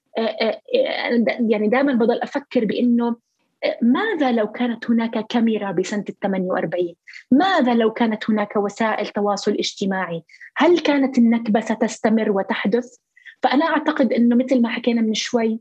يعني 1.40 1.68
دائما 1.68 1.92
بضل 1.92 2.20
أفكر 2.20 2.64
بإنه 2.64 3.16
ماذا 3.83 4.33
لو 4.33 4.53
كانت 4.53 4.90
هناك 4.90 5.27
كاميرا 5.27 5.72
بسنة 5.72 6.05
ال 6.09 6.18
48 6.18 6.94
ماذا 7.31 7.75
لو 7.75 7.92
كانت 7.92 8.31
هناك 8.31 8.57
وسائل 8.57 9.07
تواصل 9.09 9.53
اجتماعي؟ 9.53 10.22
هل 10.57 10.79
كانت 10.79 11.18
النكبة 11.18 11.61
ستستمر 11.61 12.31
وتحدث؟ 12.31 12.96
فأنا 13.42 13.64
أعتقد 13.64 14.12
أنه 14.12 14.37
مثل 14.37 14.62
ما 14.62 14.68
حكينا 14.68 15.01
من 15.01 15.14
شوي 15.14 15.61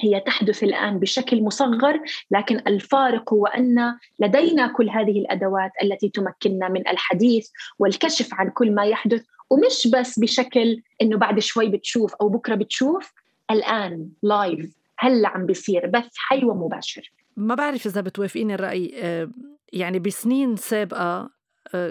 هي 0.00 0.20
تحدث 0.20 0.64
الآن 0.64 0.98
بشكل 0.98 1.42
مصغر 1.42 2.00
لكن 2.30 2.62
الفارق 2.66 3.32
هو 3.32 3.46
أن 3.46 3.98
لدينا 4.20 4.66
كل 4.66 4.90
هذه 4.90 5.18
الأدوات 5.18 5.70
التي 5.82 6.08
تمكننا 6.08 6.68
من 6.68 6.88
الحديث 6.88 7.50
والكشف 7.78 8.34
عن 8.34 8.50
كل 8.50 8.74
ما 8.74 8.84
يحدث 8.84 9.24
ومش 9.50 9.88
بس 9.92 10.18
بشكل 10.18 10.82
إنه 11.02 11.16
بعد 11.16 11.38
شوي 11.38 11.68
بتشوف 11.68 12.14
أو 12.14 12.28
بكرة 12.28 12.54
بتشوف 12.54 13.12
الآن 13.50 14.08
لايف 14.22 14.76
هلأ 14.98 15.28
عم 15.28 15.46
بيصير 15.46 15.86
بث 15.86 16.10
حي 16.16 16.44
ومباشر. 16.44 17.12
ما 17.36 17.54
بعرف 17.54 17.86
إذا 17.86 18.00
بتوافقيني 18.00 18.54
الرأي 18.54 18.92
آه، 18.94 19.30
يعني 19.72 19.98
بسنين 19.98 20.56
سابقة 20.56 21.30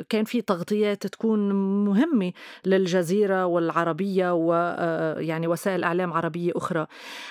كان 0.10 0.24
في 0.24 0.42
تغطيات 0.42 1.08
تكون 1.08 1.52
مهمة 1.86 2.32
للجزيرة 2.66 3.46
والعربية 3.46 4.34
ويعني 4.34 5.46
آه، 5.46 5.50
وسائل 5.50 5.84
إعلام 5.84 6.14
عربية 6.14 6.52
أخرى. 6.56 6.88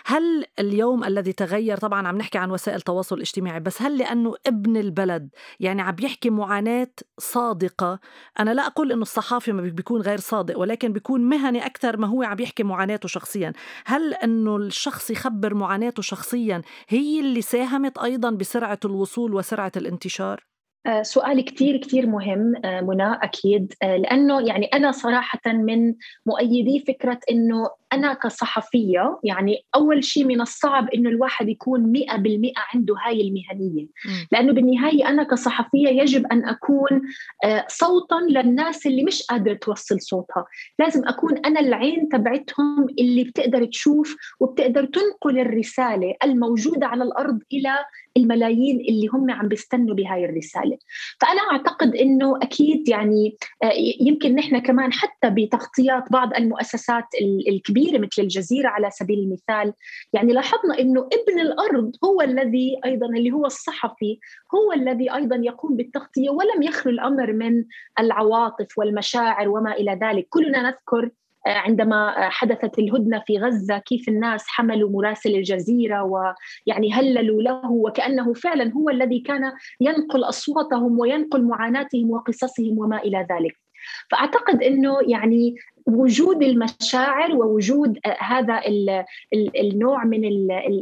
هل 0.07 0.45
اليوم 0.59 1.05
الذي 1.05 1.33
تغير 1.33 1.77
طبعا 1.77 2.09
عم 2.09 2.17
نحكي 2.17 2.39
عن 2.39 2.51
وسائل 2.51 2.81
تواصل 2.81 3.21
اجتماعي 3.21 3.61
بس 3.61 3.83
هل 3.83 3.99
لأنه 3.99 4.35
ابن 4.47 4.77
البلد 4.77 5.29
يعني 5.61 5.83
عم 5.83 5.97
يحكي 6.01 6.31
معاناة 6.31 6.91
صادقة؟ 7.19 7.99
أنا 8.41 8.55
لا 8.55 8.67
أقول 8.67 8.93
أنه 8.93 9.03
الصحافي 9.03 9.53
ما 9.53 9.63
بيكون 9.63 10.01
غير 10.01 10.19
صادق 10.19 10.59
ولكن 10.59 10.93
بيكون 10.93 11.21
مهني 11.21 11.67
أكثر 11.67 11.97
ما 11.97 12.07
هو 12.07 12.23
عم 12.23 12.41
يحكي 12.41 12.63
معاناته 12.63 13.09
شخصيا. 13.09 13.53
هل 13.87 14.15
أنه 14.15 14.57
الشخص 14.57 15.11
يخبر 15.11 15.55
معاناته 15.55 16.03
شخصيا 16.03 16.63
هي 16.89 17.21
اللي 17.21 17.43
ساهمت 17.43 17.99
أيضا 17.99 18.31
بسرعة 18.31 18.81
الوصول 18.85 19.35
وسرعة 19.35 19.73
الانتشار؟ 19.77 20.54
آه، 20.87 21.03
سؤال 21.03 21.45
كثير 21.45 21.77
كثير 21.77 22.07
مهم 22.07 22.53
آه، 22.65 22.81
منى 22.81 23.13
أكيد. 23.23 23.75
آه، 23.83 23.97
لأنه 23.97 24.41
يعني 24.41 24.67
أنا 24.67 24.93
صراحة 24.93 25.41
من 25.47 25.95
مؤيدي 26.27 26.85
فكرة 26.89 27.21
أنه 27.31 27.71
أنا 27.93 28.15
كصحفية 28.15 29.19
يعني 29.25 29.65
أول 29.75 30.05
شيء 30.05 30.25
من 30.25 30.41
الصعب 30.41 30.89
إنه 30.95 31.09
الواحد 31.09 31.49
يكون 31.49 31.81
مئة 31.81 32.17
بالمئة 32.17 32.61
عنده 32.75 32.95
هاي 33.07 33.21
المهنية. 33.21 33.87
لأنه 34.33 34.53
بالنهاية 34.53 35.09
أنا 35.09 35.23
كصحفية 35.23 35.89
يجب 35.89 36.27
أن 36.33 36.49
أكون 36.49 37.03
صوتا 37.69 38.15
للناس 38.15 38.87
اللي 38.87 39.05
مش 39.05 39.23
قادرة 39.23 39.55
توصل 39.55 40.01
صوتها. 40.01 40.47
لازم 40.79 41.09
أكون 41.09 41.39
أنا 41.39 41.61
العين 41.61 42.09
تبعتهم 42.09 42.87
اللي 42.99 43.25
بتقدر 43.25 43.65
تشوف 43.65 44.17
وبتقدر 44.41 44.85
تنقل 44.85 45.39
الرسالة 45.39 46.15
الموجودة 46.25 46.87
على 46.87 47.05
الأرض 47.05 47.39
إلى 47.53 47.75
الملايين 48.17 48.81
اللي 48.81 49.07
هم 49.07 49.31
عم 49.31 49.49
بيستنوا 49.49 49.95
بهاي 49.95 50.25
الرسالة. 50.25 50.79
فأنا 51.21 51.41
أعتقد 51.53 51.97
أنه 51.97 52.39
أكيد 52.43 52.89
يعني 52.89 53.37
آه، 53.63 53.73
يمكن 54.01 54.35
نحن 54.35 54.59
كمان 54.59 54.93
حتى 54.93 55.31
بتغطيات 55.31 56.13
بعض 56.13 56.35
المؤسسات 56.35 57.05
الكبيرة 57.49 57.99
مثل 57.99 58.23
الجزيرة 58.23 58.69
على 58.69 58.91
سبيل 58.91 59.19
المثال 59.19 59.73
يعني 60.13 60.33
لاحظنا 60.33 60.79
أنه 60.79 61.01
ابن 61.01 61.41
الأرض 61.41 61.93
هو 62.05 62.23
الذي 62.23 62.77
أيضا 62.85 63.07
اللي 63.07 63.33
هو 63.33 63.47
الصحفي 63.47 64.19
هو 64.55 64.73
الذي 64.73 65.15
أيضا 65.15 65.37
يقوم 65.37 65.77
بالتغطية 65.77 66.31
ولم 66.31 66.63
يخلو 66.63 66.93
الأمر 66.93 67.33
من 67.33 67.65
العواطف 68.01 68.79
والمشاعر 68.79 69.49
وما 69.49 69.73
إلى 69.73 69.99
ذلك. 70.03 70.27
كلنا 70.31 70.63
نذكر 70.63 71.11
عندما 71.47 72.15
حدثت 72.31 72.79
الهدنة 72.79 73.23
في 73.27 73.39
غزة 73.39 73.79
كيف 73.79 74.09
الناس 74.09 74.45
حملوا 74.49 74.91
مراسل 74.91 75.35
الجزيرة 75.35 76.03
ويعني 76.03 76.93
هللوا 76.93 77.43
له 77.43 77.71
وكأنه 77.71 78.33
فعلا 78.33 78.73
هو 78.73 78.91
الذي 78.91 79.21
كان 79.21 79.53
ينقل 79.81 80.25
أصواتهم 80.25 80.99
وينقل 80.99 81.43
معاناتهم 81.43 82.11
وقصصهم 82.11 82.79
وما 82.79 82.99
إلى 82.99 83.27
ذلك. 83.31 83.65
فأعتقد 84.11 84.63
إنه 84.63 84.99
يعني 85.09 85.55
وجود 85.87 86.43
المشاعر 86.43 87.37
ووجود 87.37 87.99
هذا 88.19 88.61
النوع 89.61 90.05
من 90.05 90.25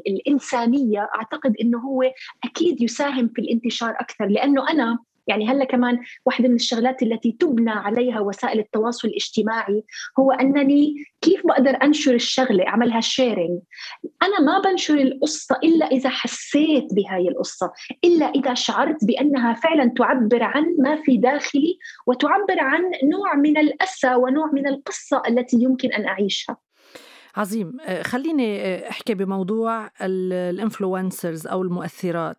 الإنسانية 0.06 1.08
أعتقد 1.14 1.56
إنه 1.60 1.78
هو 1.78 2.02
أكيد 2.44 2.82
يساهم 2.82 3.28
في 3.28 3.40
الانتشار 3.40 3.90
أكثر 3.90 4.26
لأنه 4.26 4.70
أنا 4.70 4.98
يعني 5.26 5.48
هلا 5.48 5.64
كمان 5.64 5.98
واحدة 6.26 6.48
من 6.48 6.54
الشغلات 6.54 7.02
التي 7.02 7.32
تبنى 7.32 7.70
عليها 7.70 8.20
وسائل 8.20 8.58
التواصل 8.58 9.08
الاجتماعي 9.08 9.84
هو 10.18 10.32
أنني 10.32 10.94
كيف 11.20 11.46
بقدر 11.46 11.78
أنشر 11.82 12.14
الشغلة 12.14 12.66
أعملها 12.66 13.00
شيرنج 13.00 13.60
أنا 14.22 14.40
ما 14.40 14.58
بنشر 14.58 14.94
القصة 14.94 15.56
إلا 15.64 15.86
إذا 15.86 16.10
حسيت 16.10 16.94
بهاي 16.94 17.28
القصة 17.28 17.72
إلا 18.04 18.26
إذا 18.26 18.54
شعرت 18.54 19.04
بأنها 19.04 19.54
فعلا 19.54 19.92
تعبر 19.96 20.42
عن 20.42 20.76
ما 20.78 20.96
في 20.96 21.16
داخلي 21.16 21.78
وتعبر 22.06 22.60
عن 22.60 22.82
نوع 23.04 23.34
من 23.34 23.58
الأسى 23.58 24.14
ونوع 24.14 24.50
من 24.52 24.66
القصة 24.66 25.22
التي 25.28 25.56
يمكن 25.56 25.92
أن 25.92 26.06
أعيشها. 26.06 26.56
عظيم. 27.36 27.76
آه، 27.86 28.02
خليني 28.02 28.60
آه، 28.60 28.90
أحكي 28.90 29.14
بموضوع 29.14 29.90
الإنفلونسرز 30.02 31.46
أو 31.46 31.62
المؤثرات. 31.62 32.38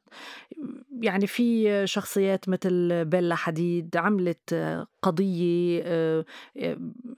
يعني 1.02 1.28
في 1.28 1.88
شخصيات 1.88 2.50
مثل 2.50 3.06
بيلا 3.06 3.36
حديد 3.36 3.98
عملت 3.98 4.54
آه، 4.54 4.88
قضية 5.02 5.84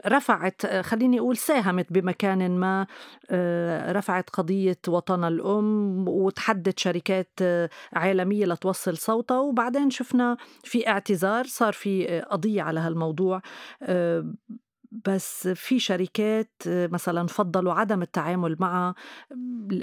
رفعت 0.07 0.65
خليني 0.65 1.19
أقول 1.19 1.37
ساهمت 1.37 1.93
بمكان 1.93 2.51
ما 2.59 2.87
رفعت 3.91 4.29
قضية 4.29 4.77
وطن 4.87 5.23
الأم 5.23 6.07
وتحدت 6.07 6.79
شركات 6.79 7.39
عالمية 7.93 8.45
لتوصل 8.45 8.97
صوتها. 8.97 9.39
وبعدين 9.39 9.89
شفنا 9.89 10.37
في 10.63 10.87
اعتذار 10.87 11.45
صار 11.45 11.73
في 11.73 12.21
قضية 12.29 12.61
على 12.61 12.79
هالموضوع. 12.79 13.41
بس 14.91 15.47
في 15.47 15.79
شركات 15.79 16.51
مثلا 16.67 17.27
فضلوا 17.27 17.73
عدم 17.73 18.01
التعامل 18.01 18.55
معها 18.59 18.95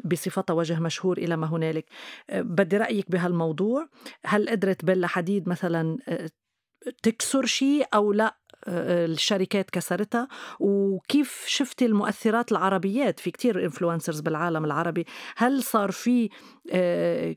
بصفتها 0.05 0.55
وجه 0.55 0.81
مشهور 0.81 1.19
إلى 1.19 1.37
ما 1.37 1.47
هنالك. 1.47 1.85
بدي 2.33 2.77
رأيك 2.77 3.11
بهالموضوع. 3.11 3.88
هل 4.27 4.49
قدرت 4.49 4.85
بيلا 4.85 5.07
حديد 5.07 5.49
مثلا 5.49 5.99
تكسر 7.03 7.47
شيء 7.47 7.87
أو 7.95 8.12
لا؟ 8.12 8.38
الشركات 8.69 9.71
كسرتها. 9.71 10.29
وكيف 10.61 11.45
شفتي 11.47 11.87
المؤثرات 11.87 12.53
العربيات؟ 12.53 13.21
في 13.21 13.31
كتير 13.31 13.65
انفلونسرز 13.65 14.21
بالعالم 14.21 14.65
العربي. 14.65 15.07
هل 15.37 15.62
صار 15.62 15.91
في 15.91 16.29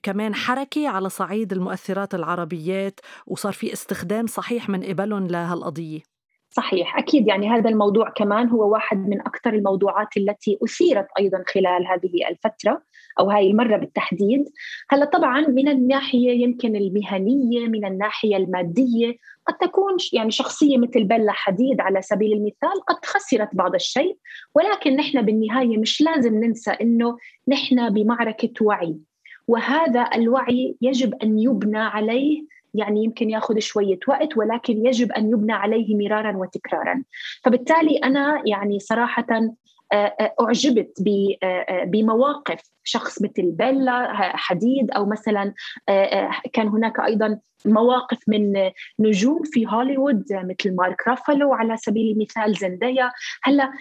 كمان 0.04 0.36
حركة 0.36 0.88
على 0.88 1.10
صعيد 1.10 1.54
المؤثرات 1.54 2.16
العربيات؟ 2.16 3.00
وصار 3.28 3.54
في 3.54 3.74
استخدام 3.74 4.28
صحيح 4.28 4.70
من 4.70 4.84
قبلهم 4.84 5.28
لهالقضية؟ 5.28 6.15
صحيح. 6.50 6.98
أكيد 6.98 7.28
يعني 7.28 7.50
هذا 7.50 7.70
الموضوع 7.70 8.10
كمان 8.10 8.50
هو 8.50 8.72
واحد 8.72 9.10
من 9.10 9.22
أكثر 9.22 9.54
الموضوعات 9.54 10.18
التي 10.18 10.58
أثيرت 10.64 11.08
أيضا 11.20 11.44
خلال 11.48 11.88
هذه 11.88 12.30
الفترة 12.30 12.82
أو 13.20 13.30
هاي 13.30 13.52
المرة 13.52 13.78
بالتحديد. 13.78 14.50
هلأ 14.90 15.06
طبعا 15.06 15.48
من 15.48 15.68
الناحية 15.68 16.44
يمكن 16.44 16.76
المهنية 16.76 17.68
من 17.68 17.86
الناحية 17.86 18.38
المادية 18.38 19.16
قد 19.48 19.54
تكون 19.58 19.98
يعني 20.14 20.32
شخصية 20.32 20.78
مثل 20.78 21.04
بلا 21.04 21.32
حديد 21.32 21.82
على 21.82 22.02
سبيل 22.02 22.34
المثال 22.34 22.86
قد 22.88 23.06
خسرت 23.06 23.50
بعض 23.56 23.76
الشيء 23.76 24.18
ولكن 24.56 24.96
نحن 24.96 25.22
بالنهاية 25.22 25.78
مش 25.78 26.02
لازم 26.02 26.36
ننسى 26.44 26.72
أنه 26.72 27.18
نحن 27.48 27.90
بمعركة 27.90 28.66
وعي 28.66 28.98
وهذا 29.48 30.10
الوعي 30.16 30.76
يجب 30.82 31.14
أن 31.24 31.40
يبنى 31.40 31.78
عليه 31.78 32.44
يعني 32.78 33.04
يمكن 33.04 33.30
ياخذ 33.30 33.60
شوية 33.60 34.00
وقت 34.08 34.38
ولكن 34.38 34.86
يجب 34.86 35.12
أن 35.12 35.30
يبنى 35.30 35.54
عليه 35.54 35.96
مرارا 35.96 36.38
وتكرارا. 36.38 37.04
فبالتالي 37.44 37.98
أنا 37.98 38.42
يعني 38.46 38.80
صراحة 38.80 39.28
آه، 39.94 39.96
آه، 39.96 40.36
أعجبت 40.42 41.04
آه، 41.44 41.84
بمواقف 41.84 42.62
شخص 42.84 43.22
مثل 43.22 43.52
بيلا 43.52 44.14
حديد 44.38 44.92
أو 44.92 45.06
مثلا 45.06 45.54
كان 46.54 46.68
هناك 46.68 47.00
أيضا 47.00 47.40
مواقف 47.66 48.18
من 48.28 48.72
نجوم 49.00 49.42
في 49.44 49.68
هوليوود 49.68 50.24
مثل 50.32 50.76
مارك 50.76 51.08
رافالو 51.08 51.54
على 51.54 51.78
سبيل 51.78 52.12
المثال 52.12 52.54
زندايا 52.54 53.12
هلأ 53.44 53.72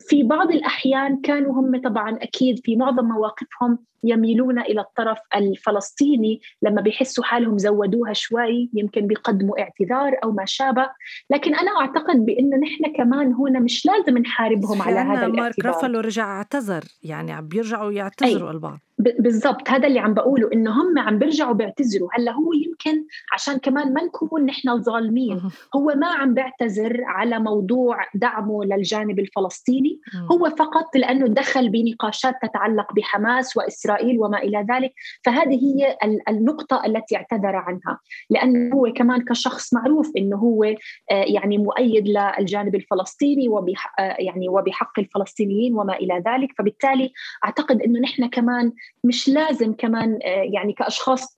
في 0.00 0.22
بعض 0.22 0.50
الأحيان 0.50 1.20
كانوا 1.20 1.52
هم 1.52 1.80
طبعا 1.80 2.18
أكيد 2.22 2.60
في 2.64 2.76
معظم 2.76 3.04
مواقفهم 3.04 3.78
يميلون 4.04 4.58
إلى 4.58 4.80
الطرف 4.80 5.18
الفلسطيني 5.36 6.40
لما 6.62 6.80
بيحسوا 6.80 7.24
حالهم 7.24 7.58
زودوها 7.58 8.12
شوي 8.12 8.70
يمكن 8.74 9.06
بيقدموا 9.06 9.60
اعتذار 9.60 10.16
أو 10.24 10.32
ما 10.32 10.44
شابه. 10.44 10.90
لكن 11.30 11.54
أنا 11.54 11.70
أعتقد 11.80 12.26
بانه 12.26 12.56
نحن 12.56 12.92
كمان 12.96 13.32
هنا 13.32 13.60
مش 13.60 13.86
لازم 13.86 14.18
نحاربهم 14.18 14.82
على 14.82 14.98
هذا 14.98 15.26
الاعتذار 15.26 15.40
مارك 15.42 15.64
رافلو 15.64 16.00
رجع 16.00 16.36
اعتذر 16.36 16.84
يعني 17.02 17.32
عم 17.32 17.48
بيرجعوا 17.48 17.92
يعتذروا 17.92 18.50
البعض. 18.50 18.78
بالضبط 18.98 19.70
هذا 19.70 19.86
اللي 19.86 19.98
عم 19.98 20.14
بقوله 20.14 20.50
إنه 20.52 20.70
هم 20.70 20.98
عم 20.98 21.18
بيرجعوا 21.18 21.54
بيعتذروا. 21.54 22.08
هلأ 22.12 22.32
هو 22.32 22.52
يمكن 22.52 23.04
عشان 23.32 23.58
كمان 23.58 23.92
ما 23.94 24.02
نكون 24.02 24.46
نحن 24.46 24.82
ظالمين 24.82 25.40
هو 25.76 25.92
ما 25.96 26.06
عم 26.06 26.34
بيعتذر 26.34 27.00
على 27.04 27.38
موضوع 27.38 27.96
دعمه 28.14 28.64
للجانب 28.64 29.18
الفلسطيني. 29.18 30.00
هو 30.32 30.50
فقط 30.50 30.96
لأنه 30.96 31.26
دخل 31.26 31.68
بنقاشات 31.68 32.34
تتعلق 32.42 32.92
بحماس 32.94 33.56
وإسرائيل 33.56 33.91
إسرائيل 33.92 34.18
وما 34.20 34.38
إلى 34.38 34.66
ذلك 34.70 34.92
فهذه 35.24 35.54
هي 35.64 35.96
النقطة 36.28 36.82
التي 36.86 37.16
اعتذر 37.16 37.56
عنها. 37.56 37.98
لأنه 38.30 38.74
هو 38.74 38.92
كمان 38.92 39.24
كشخص 39.24 39.74
معروف 39.74 40.12
أنه 40.16 40.36
هو 40.36 40.64
آه، 40.64 40.74
يعني 41.10 41.58
مؤيد 41.58 42.08
للجانب 42.08 42.74
الفلسطيني 42.74 43.48
وبحق 43.48 44.00
آه، 44.00 44.16
يعني 44.18 44.48
وبحق 44.48 44.98
الفلسطينيين 44.98 45.74
وما 45.74 45.96
إلى 45.96 46.22
ذلك. 46.26 46.48
فبالتالي 46.58 47.12
أعتقد 47.44 47.82
أنه 47.82 48.00
نحن 48.00 48.26
كمان 48.26 48.72
مش 49.04 49.28
لازم 49.28 49.72
كمان 49.72 50.18
آه، 50.24 50.42
يعني 50.52 50.72
كأشخاص 50.72 51.36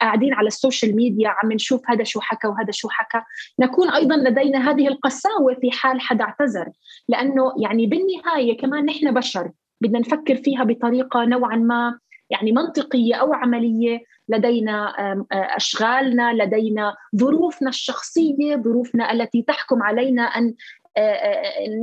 قاعدين 0.00 0.34
على 0.34 0.46
ال 0.46 0.53
social 0.53 0.96
media 0.96 1.28
عم 1.28 1.52
نشوف 1.52 1.82
هذا 1.88 2.04
شو 2.04 2.20
حكى 2.20 2.48
وهذا 2.48 2.70
شو 2.70 2.88
حكى. 2.88 3.22
نكون 3.60 3.90
أيضا 3.90 4.16
لدينا 4.16 4.70
هذه 4.70 4.88
القساوة 4.88 5.54
في 5.60 5.70
حال 5.70 6.00
حدا 6.00 6.24
اعتذر. 6.24 6.68
لأنه 7.08 7.52
يعني 7.58 7.86
بالنهاية 7.86 8.56
كمان 8.56 8.84
نحن 8.84 9.14
بشر. 9.14 9.50
بدنا 9.82 9.98
نفكر 9.98 10.36
فيها 10.36 10.64
بطريقة 10.64 11.24
نوعا 11.24 11.56
ما 11.56 11.98
يعني 12.30 12.52
منطقية 12.52 13.14
أو 13.14 13.32
عملية 13.32 14.00
لدينا 14.28 14.92
أشغالنا 15.32 16.44
لدينا 16.44 16.96
ظروفنا 17.16 17.68
الشخصية 17.68 18.56
ظروفنا 18.56 19.12
التي 19.12 19.42
تحكم 19.42 19.82
علينا 19.82 20.22
أن 20.22 20.54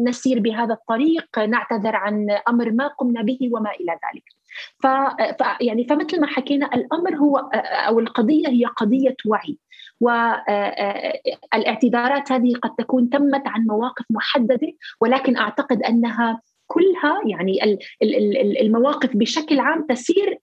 نسير 0.08 0.40
بهذا 0.40 0.74
الطريق 0.74 1.40
نعتذر 1.40 1.96
عن 1.96 2.28
أمر 2.48 2.72
ما 2.72 2.88
قمنا 2.88 3.22
به 3.22 3.50
وما 3.54 3.72
إلى 3.72 3.92
ذلك. 3.92 4.24
ف 4.80 4.88
يعني 5.62 5.84
فمثل 5.84 6.22
ما 6.22 6.28
حكينا 6.28 6.70
الأمر 6.74 7.16
هو 7.16 7.38
أو 7.88 8.00
القضية 8.00 8.48
هي 8.48 8.66
قضية 8.66 9.16
وعي. 9.26 9.58
والاعتذارات 10.02 12.32
هذه 12.32 12.54
قد 12.64 12.76
تكون 12.76 13.10
تمت 13.10 13.48
عن 13.48 13.62
مواقف 13.62 14.06
محددة 14.10 14.72
ولكن 15.02 15.38
أعتقد 15.38 15.84
أنها 15.84 16.42
كلها 16.71 17.21
يعني 17.25 17.79
المواقف 18.62 19.10
بشكل 19.17 19.60
عام 19.60 19.86
تسير 19.89 20.38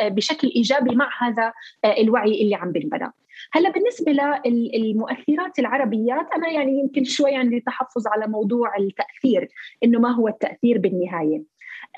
آه، 0.00 0.08
بشكل 0.08 0.52
إيجابي 0.56 0.94
مع 0.96 1.10
هذا 1.20 1.52
آه، 1.84 2.00
الوعي 2.00 2.42
اللي 2.42 2.54
عم 2.54 2.72
بنبنى. 2.72 3.12
هلا 3.52 3.70
بالنسبة 3.70 4.12
للمؤثرات 4.46 5.58
العربيات 5.58 6.26
أنا 6.36 6.50
يعني 6.50 6.80
يمكن 6.80 7.04
شوي 7.04 7.36
عندي 7.36 7.60
تحفظ 7.60 8.06
على 8.06 8.26
موضوع 8.26 8.76
التأثير 8.76 9.48
إنه 9.84 10.00
ما 10.00 10.10
هو 10.10 10.28
التأثير 10.28 10.78
بالنهاية. 10.78 11.42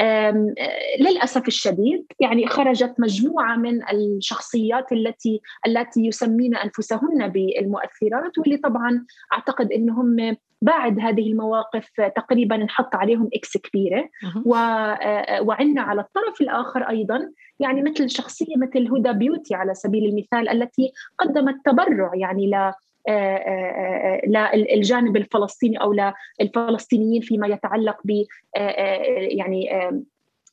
آه، 0.01 0.55
للأسف 1.01 1.49
الشديد 1.49 2.07
يعني 2.21 2.47
خرجت 2.47 2.95
مجموعة 2.99 3.57
من 3.57 3.89
الشخصيات 3.89 4.93
التي 4.93 5.41
التي 5.67 6.07
يسمين 6.07 6.57
أنفسهن 6.57 7.29
بالمؤثرات 7.29 8.39
واللي 8.39 8.57
طبعا 8.57 9.07
أعتقد 9.33 9.73
إنهم 9.73 10.37
بعد 10.65 11.01
هذه 11.01 11.33
المواقف 11.33 11.91
تقريبا 12.17 12.57
انحط 12.57 12.95
عليهم 12.95 13.29
X 13.35 13.57
كبيرة. 13.57 14.09
آه، 14.55 15.43
وعندنا 15.43 15.83
على 15.83 16.01
الطرف 16.01 16.41
الآخر 16.41 16.83
أيضا 16.83 17.31
يعني 17.61 17.83
مثل 17.83 18.11
شخصية 18.11 18.57
مثل 18.57 18.93
هدى 18.93 19.13
بيوتي 19.13 19.55
على 19.55 19.75
سبيل 19.75 20.05
المثال 20.05 20.49
التي 20.49 20.93
قدمت 21.19 21.57
تبرع 21.65 22.11
يعني 22.15 22.47
ل 22.47 22.73
للجانب 24.55 25.17
الفلسطيني 25.17 25.77
أو 25.77 25.95
للفلسطينيين 26.41 27.21
فيما 27.21 27.47
يتعلق 27.47 27.97
ب 28.05 28.25
يعني 29.17 29.69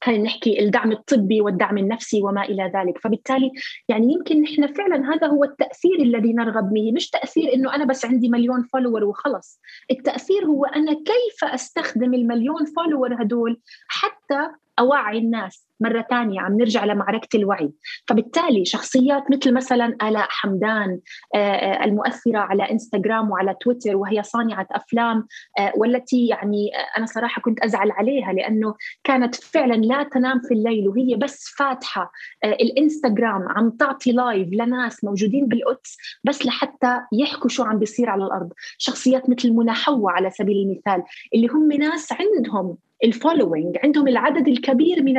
خلينا 0.04 0.24
نحكي 0.24 0.60
الدعم 0.60 0.92
الطبي 0.92 1.42
والدعم 1.42 1.78
النفسي 1.78 2.22
وما 2.22 2.44
إلى 2.44 2.72
ذلك، 2.76 2.98
فبالتالي 2.98 3.52
يعني 3.90 4.14
يمكن 4.14 4.42
نحن 4.42 4.74
فعلا 4.74 5.14
هذا 5.14 5.28
هو 5.28 5.44
التأثير 5.44 6.00
الذي 6.02 6.34
نرغب 6.34 6.74
به، 6.74 6.92
مش 6.92 7.10
تأثير 7.10 7.54
إنه 7.54 7.76
أنا 7.76 7.86
بس 7.86 8.06
عندي 8.06 8.30
مليون 8.30 8.64
follower 8.64 9.04
وخلص، 9.04 9.62
التأثير 9.92 10.46
هو 10.46 10.66
أنا 10.66 10.94
كيف 10.94 11.44
أستخدم 11.44 12.14
المليون 12.14 12.66
follower 12.66 13.22
هدول 13.22 13.60
حتى 13.88 14.48
أوعي 14.80 15.18
الناس. 15.18 15.71
مرة 15.82 16.06
ثانية 16.10 16.42
عم 16.42 16.58
نرجع 16.58 16.86
لمعركة 16.86 17.38
الوعي. 17.38 17.72
فبالتالي 18.08 18.66
شخصيات 18.66 19.24
مثل 19.32 19.54
مثلا 19.54 19.86
آلاء 19.86 20.28
حمدان 20.30 21.00
آه، 21.36 21.38
آه، 21.38 21.84
المؤثرة 21.84 22.38
على 22.38 22.72
إنستغرام 22.72 23.32
وعلى 23.32 23.56
تويتر 23.62 23.96
وهي 23.96 24.24
صانعة 24.24 24.68
أفلام 24.72 25.28
آه، 25.60 25.74
والتي 25.76 26.28
يعني 26.28 26.72
أنا 26.98 27.06
صراحة 27.06 27.42
كنت 27.42 27.60
أزعل 27.60 27.92
عليها 27.92 28.34
لأنه 28.34 28.76
كانت 29.04 29.36
فعلا 29.36 29.74
لا 29.74 30.04
تنام 30.04 30.42
في 30.48 30.54
الليل 30.54 30.88
وهي 30.88 31.16
بس 31.16 31.54
فاتحة 31.58 32.12
الإنستغرام 32.44 33.50
عم 33.50 33.70
تعطي 33.70 34.12
live 34.12 34.50
لناس 34.52 35.04
موجودين 35.04 35.48
بالقدس 35.48 35.98
بس 36.24 36.46
لحتى 36.46 37.00
يحكوا 37.14 37.50
شو 37.50 37.64
عم 37.64 37.80
بيصير 37.80 38.10
على 38.10 38.24
الأرض. 38.26 38.54
شخصيات 38.78 39.30
مثل 39.30 39.52
منى 39.52 39.72
حوا 39.72 40.12
على 40.12 40.30
سبيل 40.30 40.58
المثال 40.58 41.04
اللي 41.34 41.48
هم 41.48 41.72
ناس 41.72 42.10
عندهم 42.12 42.78
ال 43.04 43.11
following 43.11 43.78
عندهم 43.84 44.08
العدد 44.08 44.48
الكبير 44.48 45.04
من 45.04 45.18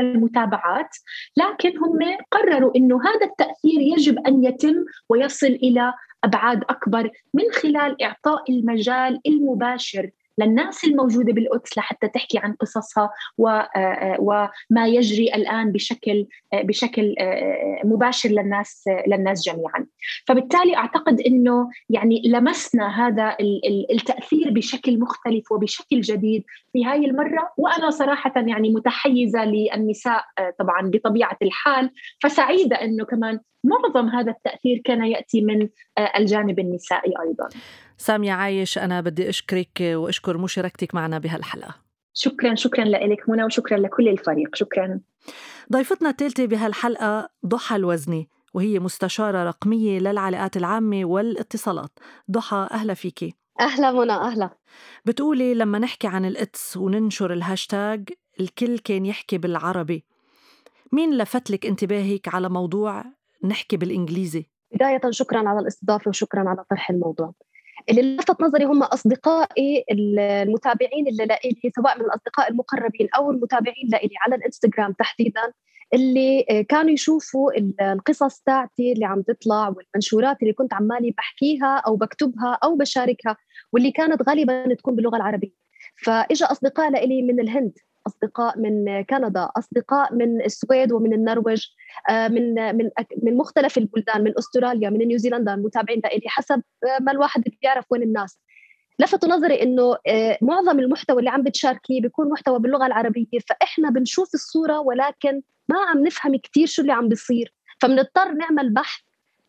المتابعات 0.53 0.97
لكن 1.37 1.79
هم 1.79 1.99
قرروا 2.31 2.77
إنه 2.77 3.01
هذا 3.05 3.27
التأثير 3.27 3.81
يجب 3.81 4.19
أن 4.27 4.45
يتم 4.45 4.75
ويصل 5.09 5.47
إلى 5.47 5.93
أبعاد 6.25 6.65
أكبر 6.69 7.11
من 7.35 7.45
خلال 7.53 8.03
إعطاء 8.03 8.51
المجال 8.51 9.21
المباشر 9.27 10.11
للناس 10.39 10.85
الموجودة 10.85 11.33
بالقدس 11.33 11.79
لحتى 11.79 12.09
تحكي 12.09 12.39
عن 12.39 12.53
قصصها 12.53 13.11
آه، 13.41 13.69
آه، 13.77 14.17
وما 14.21 14.87
يجري 14.87 15.35
الآن 15.35 15.73
بشكل 15.73 16.27
آه، 16.53 16.63
بشكل 16.63 17.15
مباشر 17.85 18.29
للناس 18.29 18.85
للناس 19.07 19.49
جميعا. 19.49 19.87
فبالتالي 20.27 20.77
أعتقد 20.77 21.21
أنه 21.21 21.69
يعني 21.91 22.23
لمسنا 22.25 23.07
هذا 23.07 23.37
التأثير 23.91 24.51
بشكل 24.51 24.99
مختلف 24.99 25.53
وبشكل 25.53 26.01
جديد 26.01 26.45
في 26.73 26.85
هاي 26.85 27.05
المرة. 27.05 27.53
وأنا 27.57 27.91
صراحة 27.91 28.33
يعني 28.37 28.71
متحيزة 28.71 29.45
للنساء 29.45 30.25
طبعا 30.59 30.91
بطبيعة 30.91 31.37
الحال. 31.43 31.91
فسعيدة 32.23 32.77
أنه 32.77 33.05
كمان 33.05 33.41
معظم 33.65 34.09
هذا 34.09 34.31
التأثير 34.31 34.83
كان 34.85 35.05
يأتي 35.05 35.41
من 35.41 35.69
الجانب 36.17 36.59
النسائي 36.59 37.13
أيضا. 37.23 37.49
سامية 37.97 38.33
عايش 38.33 38.79
أنا 38.79 39.01
بدي 39.01 39.29
أشكرك 39.29 39.81
وأشكر 39.81 40.39
مشاركتك 40.39 40.95
معنا 40.95 41.19
بهالحلقة. 41.19 41.75
شكرا 42.15 42.55
شكرا 42.55 42.85
لك 42.85 43.29
منى 43.29 43.45
وشكرا 43.45 43.79
لكل 43.79 44.09
الفريق. 44.09 44.57
شكرا. 44.57 45.01
ضيفتنا 45.73 46.11
الثالثة 46.11 46.47
بهالحلقة 46.47 47.29
ضحى 47.47 47.77
الوزني 47.77 48.29
وهي 48.55 48.79
مستشارة 48.79 49.45
رقمية 49.45 49.99
للعلاقات 49.99 50.57
العامة 50.57 51.05
والاتصالات. 51.05 51.91
ضحى 52.31 52.69
أهلا 52.71 52.95
فيكي 52.95 53.35
أهلا 53.61 53.93
منى 53.93 54.13
أهلا. 54.13 54.51
بتقولي 55.05 55.55
لما 55.55 55.79
نحكي 55.79 56.07
عن 56.07 56.25
الإتس 56.25 56.77
وننشر 56.77 57.33
الهاشتاج 57.33 58.09
الكل 58.41 58.79
كان 58.79 59.07
يحكي 59.07 59.39
بالعربي. 59.39 60.05
مين 60.93 61.19
لفت 61.19 61.51
لك 61.51 61.67
انتباهك 61.67 62.35
على 62.35 62.49
موضوع 62.49 63.05
نحكي 63.45 63.77
بالإنجليزي؟ 63.77 64.47
بداية 64.75 65.01
شكرا 65.11 65.49
على 65.49 65.59
الاستضافة 65.59 66.09
وشكرا 66.09 66.49
على 66.49 66.65
طرح 66.71 66.91
الموضوع. 66.91 67.35
اللي 67.91 68.17
لفت 68.17 68.41
نظري 68.43 68.65
هم 68.65 68.83
أصدقائي 68.83 69.85
المتابعين 69.91 71.09
اللي 71.09 71.25
لإلي 71.25 71.73
سواء 71.77 71.99
من 71.99 72.05
الأصدقاء 72.05 72.51
المقربين 72.51 73.09
أو 73.17 73.31
المتابعين 73.31 73.89
لإلي 73.93 74.15
على 74.27 74.35
الإنستغرام 74.35 74.93
تحديدا 74.93 75.53
اللي 75.95 76.65
كانوا 76.69 76.91
يشوفوا 76.91 77.51
القصص 77.81 78.41
تاعتي 78.41 78.93
اللي 78.93 79.05
عم 79.05 79.23
تطلع 79.23 79.69
والمنشورات 79.69 80.43
اللي 80.43 80.53
كنت 80.53 80.75
عمالي 80.75 81.11
بحكيها 81.11 81.77
أو 81.87 81.97
بكتبها 81.97 82.59
أو 82.65 82.77
بشاركها 82.77 83.37
واللي 83.73 83.91
كانت 83.91 84.29
غالبا 84.29 84.75
تكون 84.75 84.97
باللغة 84.97 85.17
العربية. 85.17 85.53
فإجا 85.97 86.47
أصدقاء 86.47 86.91
لإلي 86.91 87.23
من 87.23 87.41
الهند. 87.41 87.79
أصدقاء 88.07 88.59
من 88.59 89.03
كندا 89.03 89.49
أصدقاء 89.57 90.15
من 90.15 90.43
السويد 90.43 90.93
ومن 90.93 91.13
النرويج 91.13 91.67
آه، 92.11 92.29
من 92.29 92.55
من 92.77 92.91
من 93.23 93.37
مختلف 93.37 93.79
البلدان 93.79 94.25
من 94.25 94.33
أستراليا 94.39 94.91
من 94.91 94.99
نيوزيلندا 94.99 95.55
المتابعين 95.55 96.01
لإلي 96.05 96.29
حسب 96.29 96.63
آه، 96.85 97.03
ما 97.03 97.13
الواحد 97.13 97.43
بيعرف 97.63 97.85
وين 97.91 98.03
الناس. 98.03 98.39
لفتوا 98.99 99.29
نظري 99.29 99.63
إنه 99.63 99.97
آه، 100.07 100.39
معظم 100.43 100.79
المحتوى 100.81 101.19
اللي 101.19 101.31
عم 101.31 101.43
بتشاركيه 101.43 102.01
بيكون 102.01 102.31
محتوى 102.31 102.59
باللغة 102.59 102.87
العربية 102.87 103.39
فإحنا 103.49 103.91
بنشوف 103.91 104.35
الصورة 104.35 104.81
ولكن 104.81 105.43
ما 105.69 105.79
عم 105.79 106.07
نفهم 106.07 106.37
كثير 106.37 106.67
شو 106.67 106.83
اللي 106.83 106.93
عم 106.93 107.09
بيصير. 107.09 107.55
فبنضطر 107.81 108.33
نعمل 108.33 108.71
بحث 108.71 109.01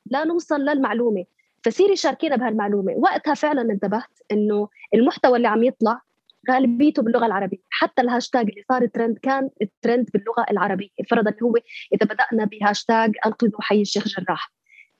لنوصل 0.06 0.60
للمعلومة. 0.61 1.25
فسيري 1.63 1.95
شاركينا 1.95 2.35
بهالمعلومة. 2.35 2.93
وقتها 2.97 3.33
فعلا 3.33 3.61
انتبهت 3.61 4.19
إنه 4.31 4.69
المحتوى 4.93 5.37
اللي 5.37 5.47
عم 5.47 5.63
يطلع 5.63 6.01
غالبيته 6.51 7.01
باللغة 7.03 7.25
العربية. 7.25 7.58
حتى 7.69 8.01
الهاشتاج 8.01 8.49
اللي 8.49 8.63
صار 8.71 8.86
ترند 8.86 9.17
كان 9.17 9.49
الترند 9.62 10.10
باللغة 10.13 10.45
العربية. 10.51 10.89
فرضا 11.10 11.34
هو 11.43 11.53
إذا 11.93 12.06
بدأنا 12.06 12.45
بهاشتاج 12.45 13.12
انقذوا 13.25 13.62
حي 13.62 13.82
الشيخ 13.82 14.08
جراح. 14.08 14.51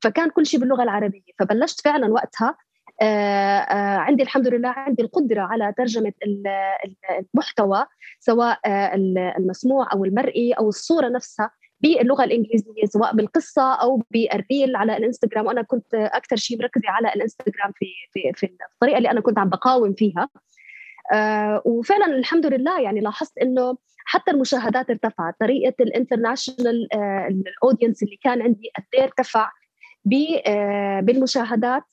فكان 0.02 0.30
كل 0.30 0.46
شيء 0.46 0.60
باللغة 0.60 0.84
العربية. 0.84 1.32
فبلشت 1.40 1.82
فعلا 1.82 2.14
وقتها 2.14 2.58
آه، 3.02 3.06
آه، 3.06 3.98
عندي 3.98 4.24
الحمد 4.24 4.48
لله 4.48 4.70
عندي 4.70 5.04
القدرة 5.04 5.42
على 5.42 5.74
ترجمة 5.78 6.14
المحتوى 7.20 7.86
سواء 8.20 8.60
آه، 8.66 8.96
المسموع 9.38 9.94
أو 9.94 10.06
المرئي 10.06 10.54
أو 10.54 10.70
الصورة 10.70 11.10
نفسها 11.10 11.52
باللغة 11.82 12.24
الإنجليزية 12.24 12.86
سواء 12.86 13.16
بالقصة 13.16 13.74
أو 13.74 14.04
بال 14.12 14.33
reel 14.33 14.76
على 14.76 14.98
الإنستغرام. 14.98 15.46
وأنا 15.46 15.62
كنت 15.62 15.94
أكثر 15.94 16.36
شيء 16.36 16.58
مركزة 16.60 16.90
على 16.90 17.14
الإنستغرام 17.14 17.72
في 17.76 17.86
في 18.12 18.32
في 18.36 18.50
الطريقة 18.74 18.98
اللي 18.98 19.12
أنا 19.12 19.22
كنت 19.22 19.40
عم 19.40 19.50
بقاوم 19.50 19.94
فيها. 19.94 20.30
وفعلا 21.66 22.06
الحمد 22.06 22.46
لله 22.46 22.82
يعني 22.82 23.00
لاحظت 23.00 23.38
إنه 23.38 23.78
حتى 24.06 24.32
المشاهدات 24.32 24.90
ارتفعت. 24.90 25.36
طريقة 25.40 25.74
ال 25.80 25.88
international 25.88 26.94
آه 26.94 27.28
ال 27.28 27.36
audience 27.36 28.04
اللي 28.04 28.20
كان 28.24 28.42
عندي 28.42 28.72
قد 28.78 28.84
إيه 28.94 29.04
ارتفع 29.04 29.52
آه 30.48 31.00
بالمشاهدات 31.00 31.84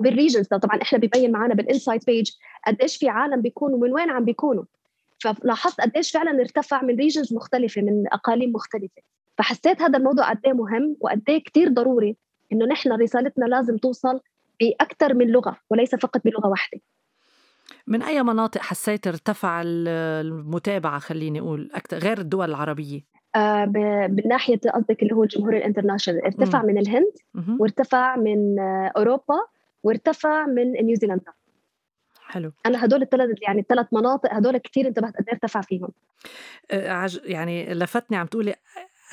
بال 0.00 0.10
regions 0.10 0.46
طبعا 0.48 0.82
إحنا 0.82 0.98
ببين 0.98 1.32
معنا 1.32 1.54
بال 1.54 1.66
insight 1.66 2.06
page 2.06 2.30
قديش 2.66 2.96
في 2.96 3.08
عالم 3.08 3.40
بيكونوا 3.42 3.78
من 3.78 3.92
وين 3.92 4.10
عم 4.10 4.24
بيكونوا. 4.24 4.64
فلاحظت 5.18 5.80
قديش 5.80 6.10
فعلا 6.12 6.30
ارتفع 6.40 6.82
من 6.82 6.96
regions 6.96 7.34
مختلفة 7.34 7.82
من 7.82 8.04
أقاليم 8.12 8.52
مختلفة. 8.52 9.02
فحسيت 9.38 9.82
هذا 9.82 9.98
الموضوع 9.98 10.30
قد 10.30 10.38
إيه 10.46 10.52
مهم 10.52 10.96
وقد 11.00 11.22
إيه 11.28 11.42
كثير 11.44 11.68
ضروري 11.68 12.16
إنه 12.52 12.66
نحن 12.66 12.92
رسالتنا 12.92 13.44
لازم 13.44 13.76
توصل 13.76 14.20
باكثر 14.60 15.14
من 15.14 15.26
لغة 15.26 15.56
وليس 15.70 15.94
فقط 15.94 16.20
بلغة 16.24 16.48
واحدة. 16.48 16.80
من 17.86 18.02
أي 18.02 18.22
مناطق 18.22 18.60
حسيت 18.60 19.06
ارتفع 19.06 19.62
المتابعة 19.64 20.98
خليني 20.98 21.40
أقول 21.40 21.70
أكثر 21.74 21.98
غير 21.98 22.18
الدول 22.18 22.50
العربية؟ 22.50 23.00
آه 23.36 23.64
بالناحية 24.08 24.60
قصدك 24.74 25.02
اللي 25.02 25.14
هو 25.14 25.22
الجمهور 25.22 25.56
ال 25.56 25.61
international 25.61 26.24
ارتفع 26.24 26.62
م. 26.62 26.66
من 26.66 26.78
الهند 26.78 27.12
م. 27.34 27.56
وارتفع 27.60 28.16
من 28.16 28.58
آه 28.58 28.92
أوروبا 28.96 29.40
وارتفع 29.82 30.46
من 30.46 30.72
نيوزيلندا 30.72 31.32
حلو 32.26 32.52
أنا 32.66 32.84
هدول 32.84 33.02
الثلاث 33.02 33.28
يعني 33.42 33.60
الثلاث 33.60 33.86
مناطق 33.92 34.34
هدول 34.34 34.58
كثير 34.58 34.88
انتبهت 34.88 35.16
قد 35.16 35.24
إيه 35.28 35.34
ارتفع 35.34 35.60
فيهم 35.60 35.88
آه 36.70 37.08
يعني 37.24 37.74
لفتني 37.74 38.16
عم 38.16 38.26
تقولي 38.26 38.54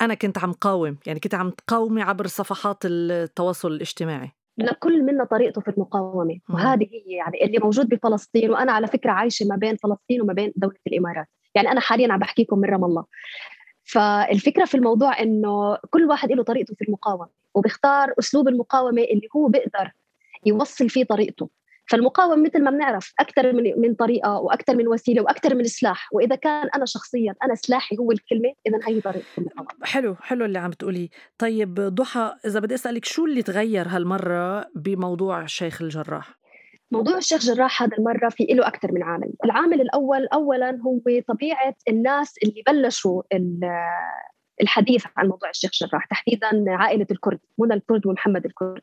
أنا 0.00 0.14
كنت 0.14 0.38
عم 0.38 0.52
قاوم 0.52 0.96
يعني 1.06 1.20
كنت 1.20 1.34
عم 1.34 1.50
تقاومي 1.50 2.02
عبر 2.02 2.26
صفحات 2.26 2.78
التواصل 2.84 3.72
الاجتماعي 3.72 4.32
لكل 4.58 5.02
منا 5.02 5.24
طريقته 5.24 5.60
في 5.60 5.68
المقاومة. 5.68 6.38
وهذه 6.48 6.88
هي 6.92 7.16
يعني 7.16 7.44
اللي 7.44 7.58
موجود 7.58 7.88
بفلسطين 7.88 8.50
وأنا 8.50 8.72
على 8.72 8.86
فكرة 8.86 9.10
عايشة 9.10 9.46
ما 9.46 9.56
بين 9.56 9.76
فلسطين 9.76 10.22
وما 10.22 10.32
بين 10.32 10.52
دولة 10.56 10.76
الإمارات. 10.86 11.26
يعني 11.54 11.72
أنا 11.72 11.80
حاليا 11.80 12.12
عم 12.12 12.18
بحكيكم 12.18 12.58
من 12.58 12.68
رام 12.68 12.84
الله. 12.84 13.04
فالفكرة 13.84 14.64
في 14.64 14.74
الموضوع 14.74 15.20
إنه 15.20 15.78
كل 15.90 16.04
واحد 16.04 16.32
له 16.32 16.42
طريقته 16.42 16.74
في 16.74 16.84
المقاومة 16.84 17.28
وبيختار 17.54 18.14
أسلوب 18.18 18.48
المقاومة 18.48 19.02
اللي 19.02 19.28
هو 19.36 19.48
بيقدر 19.48 19.92
يوصل 20.46 20.88
فيه 20.88 21.04
طريقته. 21.04 21.48
فالمقاومه 21.88 22.42
مثل 22.42 22.62
ما 22.62 22.70
بنعرف 22.70 23.12
أكثر 23.20 23.52
من 23.52 23.80
من 23.80 23.94
طريقة 23.94 24.38
وأكثر 24.40 24.76
من 24.76 24.88
وسيلة 24.88 25.22
وأكثر 25.22 25.54
من 25.54 25.64
سلاح. 25.64 26.08
وإذا 26.12 26.36
كان 26.36 26.68
أنا 26.74 26.84
شخصيا 26.86 27.34
أنا 27.42 27.54
سلاحي 27.54 27.96
هو 27.98 28.12
الكلمة 28.12 28.52
اذا 28.66 28.78
هي 28.88 29.00
طريقة 29.00 29.24
المقاومة. 29.38 29.84
حلو 29.84 30.14
حلو 30.14 30.44
اللي 30.44 30.58
عم 30.58 30.70
تقولي 30.70 31.10
طيب 31.38 31.74
ضحى 31.74 32.34
إذا 32.46 32.60
بدي 32.60 32.74
أسألك 32.74 33.04
شو 33.04 33.26
اللي 33.26 33.42
تغير 33.42 33.88
هالمرة 33.88 34.66
بموضوع 34.74 35.42
الشيخ 35.42 35.82
الجراح؟ 35.82 36.38
موضوع 36.90 37.16
الشيخ 37.16 37.40
جراح 37.40 37.82
هذا 37.82 37.96
المرة 37.98 38.28
في 38.28 38.44
له 38.44 38.66
أكثر 38.66 38.92
من 38.92 39.02
عامل. 39.02 39.32
العامل 39.44 39.80
الأول 39.80 40.26
أولا 40.26 40.78
هو 40.86 41.00
طبيعة 41.28 41.74
الناس 41.88 42.34
اللي 42.44 42.62
بلشوا 42.66 43.22
الحديث 44.62 45.04
عن 45.16 45.28
موضوع 45.28 45.50
الشيخ 45.50 45.70
جراح 45.72 46.06
تحديدا 46.06 46.64
عائلة 46.68 47.06
الكرد 47.10 47.38
منى 47.58 47.74
الكرد 47.74 48.06
ومحمد 48.06 48.44
الكرد. 48.44 48.82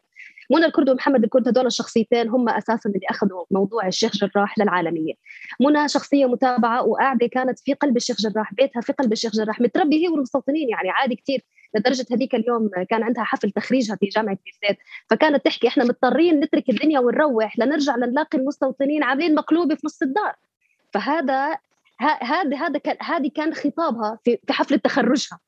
منى 0.51 0.65
الكرد 0.65 0.89
ومحمد 0.89 1.23
الكرد 1.23 1.47
هدول 1.47 1.65
الشخصيتين 1.65 2.29
هم 2.29 2.49
أساسا 2.49 2.89
اللي 2.89 3.07
أخذوا 3.09 3.45
موضوع 3.51 3.87
الشيخ 3.87 4.11
جراح 4.15 4.59
للعالمية. 4.59 5.13
منى 5.59 5.87
شخصية 5.87 6.25
متابعة 6.25 6.83
وقاعدة 6.83 7.27
كانت 7.27 7.59
في 7.59 7.73
قلب 7.73 7.97
الشيخ 7.97 8.17
جراح 8.21 8.53
بيتها 8.53 8.81
في 8.81 8.93
قلب 8.93 9.11
الشيخ 9.11 9.31
جراح 9.31 9.61
متربيه 9.61 10.05
هي 10.05 10.09
والمستوطنين 10.09 10.69
يعني 10.69 10.89
عادي 10.89 11.15
كثير 11.15 11.41
لدرجة 11.75 12.05
هذيك 12.11 12.35
اليوم 12.35 12.69
كان 12.89 13.03
عندها 13.03 13.23
حفل 13.23 13.51
تخريجها 13.51 13.95
في 13.95 14.05
جامعة 14.05 14.37
بيرزيت 14.45 14.79
فكانت 15.09 15.45
تحكي 15.45 15.67
إحنا 15.67 15.83
مضطرين 15.83 16.39
نترك 16.39 16.69
الدنيا 16.69 16.99
ونروح 16.99 17.59
لنرجع 17.59 17.95
لنلاقي 17.95 18.37
المستوطنين 18.37 19.03
عاملين 19.03 19.35
مقلوبه 19.35 19.75
في 19.75 19.81
نص 19.85 20.01
الدار. 20.01 20.35
فهذا 20.93 21.57
هذا 21.99 22.57
هذا 22.57 22.79
كان 22.79 22.97
هذه 23.01 23.31
كان 23.35 23.53
خطابها 23.53 24.19
في 24.23 24.37
حفله 24.49 24.77
تخرجها. 24.77 25.39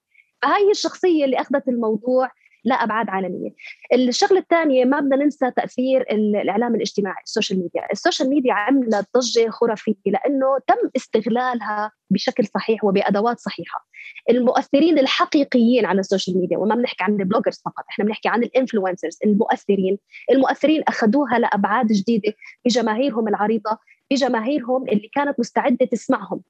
فهي 0.41 0.71
الشخصية 0.71 1.25
اللي 1.25 1.41
أخذت 1.41 1.67
الموضوع. 1.67 2.31
لابعاد 2.65 3.09
عالمية. 3.09 3.49
الشغلة 3.93 4.39
الثانية 4.39 4.85
ما 4.85 4.99
بدنا 4.99 5.15
ننسى 5.15 5.51
تأثير 5.51 6.01
الإعلام 6.11 6.75
الاجتماعي 6.75 7.21
ال 7.25 7.30
social 7.30 7.59
media، 7.59 7.91
ال 7.91 7.97
social 7.97 8.29
media 8.29 8.53
عملت 8.53 9.07
ضجة 9.17 9.49
خرافية 9.49 9.93
لأنه 10.05 10.57
تم 10.67 10.89
استغلالها 10.95 11.91
بشكل 12.09 12.45
صحيح 12.45 12.83
وبأدوات 12.83 13.39
صحيحة. 13.39 13.87
المؤثرين 14.29 14.99
الحقيقيين 14.99 15.85
على 15.85 15.99
ال 15.99 16.05
social 16.05 16.37
media 16.37 16.57
وما 16.57 16.75
بنحكي 16.75 17.03
عن 17.03 17.21
ال 17.21 17.26
bloggers 17.26 17.61
فقط، 17.65 17.83
إحنا 17.89 18.05
بنحكي 18.05 18.29
عن 18.29 18.43
ال 18.43 18.49
influencers 18.49 19.17
المؤثرين، 19.25 19.97
المؤثرين 20.31 20.83
أخذوها 20.87 21.39
لأبعاد 21.39 21.87
جديدة 21.87 22.33
بجماهيرهم 22.65 23.27
العريضة 23.27 23.77
بجماهيرهم 24.11 24.89
اللي 24.89 25.09
كانت 25.13 25.39
مستعدة 25.39 25.85
تسمعهم 25.85 26.41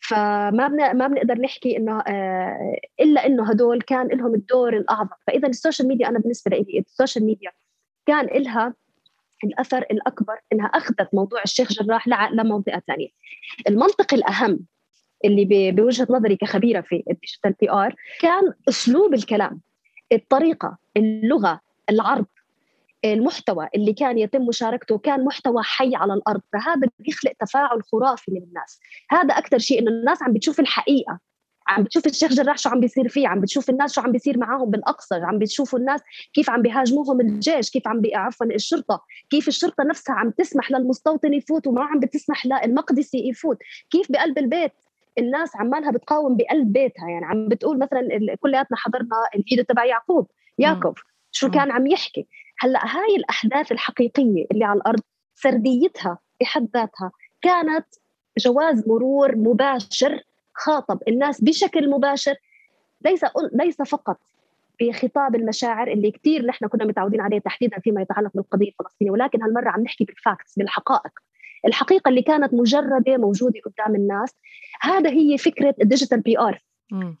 فما 0.00 0.68
بن... 0.68 0.96
ما 0.96 1.06
بنقدر 1.06 1.34
نحكي 1.34 1.76
إنه 1.76 2.00
آه 2.00 2.76
إلا 3.00 3.26
إنه 3.26 3.50
هدول 3.50 3.82
كان 3.82 4.06
لهم 4.08 4.34
الدور 4.34 4.76
الأعظم. 4.76 5.16
فإذا 5.26 5.48
ال 5.48 5.54
social 5.54 5.88
media 5.88 6.08
أنا 6.08 6.18
بالنسبة 6.18 6.56
لي 6.56 6.78
ال 6.78 6.85
social 6.85 7.24
media 7.24 7.50
كان 8.06 8.26
لها 8.26 8.74
الأثر 9.44 9.78
الأكبر 9.78 10.38
إنها 10.52 10.66
أخذت 10.66 11.08
موضوع 11.14 11.42
الشيخ 11.42 11.72
جراح 11.72 12.08
لمنطقه 12.08 12.82
ثانية 12.86 13.08
المنطق 13.68 14.14
الأهم 14.14 14.60
اللي 15.24 15.72
بوجهة 15.72 16.06
نظري 16.10 16.36
كخبيرة 16.36 16.80
في 16.80 17.04
ال 17.10 17.52
digital 17.60 17.70
PR 17.70 17.94
كان 18.20 18.52
أسلوب 18.68 19.14
الكلام 19.14 19.60
الطريقة 20.12 20.78
اللغة 20.96 21.60
العرض 21.90 22.26
المحتوى 23.04 23.68
اللي 23.74 23.92
كان 23.92 24.18
يتم 24.18 24.42
مشاركته 24.42 24.98
كان 24.98 25.24
محتوى 25.24 25.62
حي 25.62 25.94
على 25.94 26.14
الأرض 26.14 26.40
فهذا 26.52 26.88
بيخلق 26.98 27.32
تفاعل 27.40 27.82
خرافي 27.92 28.30
من 28.30 28.42
الناس. 28.42 28.80
هذا 29.10 29.38
أكثر 29.38 29.58
شيء 29.58 29.80
إنه 29.80 29.90
الناس 29.90 30.22
عم 30.22 30.32
بتشوف 30.32 30.60
الحقيقة 30.60 31.20
عم 31.68 31.82
بتشوف 31.82 32.06
الشيخ 32.06 32.32
جراح 32.32 32.58
شو 32.58 32.70
عم 32.70 32.80
بيصير 32.80 33.08
فيه 33.08 33.28
عم 33.28 33.40
بتشوف 33.40 33.70
الناس 33.70 33.92
شو 33.92 34.00
عم 34.00 34.12
بيصير 34.12 34.38
معاهم 34.38 34.70
بالأقصى 34.70 35.14
عم 35.14 35.38
بتشوفوا 35.38 35.78
الناس 35.78 36.00
كيف 36.34 36.50
عم 36.50 36.62
بيهاجموهم 36.62 37.20
الجيش 37.20 37.70
كيف 37.70 37.88
عم 37.88 38.02
عفوا 38.14 38.46
الشرطة 38.46 39.04
كيف 39.30 39.48
الشرطة 39.48 39.84
نفسها 39.84 40.14
عم 40.14 40.30
تسمح 40.30 40.70
للمستوطن 40.70 41.34
يفوت 41.34 41.66
وما 41.66 41.84
عم 41.84 42.00
بتسمح 42.00 42.46
للمقدسي 42.46 43.28
يفوت. 43.28 43.58
كيف 43.90 44.12
بقلب 44.12 44.38
البيت؟ 44.38 44.72
الناس 45.18 45.56
عمالها 45.56 45.90
بتقاوم 45.90 46.36
بقلب 46.36 46.72
بيتها 46.72 47.08
يعني 47.08 47.26
عم 47.26 47.48
بتقول 47.48 47.78
مثلا 47.78 48.08
كلياتنا 48.40 48.76
حضرنا 48.76 49.08
الفيديو 49.34 49.64
تبع 49.64 49.84
يعقوب 49.84 50.30
ياكوب 50.58 50.94
شو 51.30 51.50
كان 51.50 51.70
عم 51.70 51.86
يحكي؟ 51.86 52.26
هلأ 52.60 52.96
هاي 52.96 53.16
الأحداث 53.16 53.72
الحقيقية 53.72 54.46
اللي 54.52 54.64
على 54.64 54.78
الأرض 54.78 55.00
سرديتها 55.34 56.18
بحد 56.40 56.68
ذاتها 56.74 57.12
كانت 57.42 57.86
جواز 58.38 58.88
مرور 58.88 59.36
مباشر 59.36 60.22
خاطب 60.54 60.98
الناس 61.08 61.44
بشكل 61.44 61.90
مباشر 61.90 62.34
ليس 63.04 63.24
ليس 63.52 63.82
فقط 63.82 64.18
بخطاب 64.80 65.34
المشاعر 65.34 65.88
اللي 65.88 66.10
كثير 66.10 66.46
نحن 66.46 66.66
كنا 66.66 66.84
متعودين 66.84 67.20
عليه 67.20 67.38
تحديدا 67.38 67.78
فيما 67.78 68.02
يتعلق 68.02 68.30
بالقضية 68.34 68.68
الفلسطينية 68.68 69.10
ولكن 69.10 69.42
هالمرة 69.42 69.70
عم 69.70 69.82
نحكي 69.82 70.04
بالفاكتس 70.04 70.58
بالحقائق. 70.58 71.12
الحقيقة 71.66 72.08
اللي 72.08 72.22
كانت 72.22 72.54
مجردة 72.54 73.16
موجودة 73.16 73.60
قدام 73.64 73.94
الناس 73.94 74.34
هذا 74.80 75.10
هي 75.10 75.38
فكرة 75.38 75.74
ال 75.82 75.87
digital 75.87 76.20
PR 76.20 76.62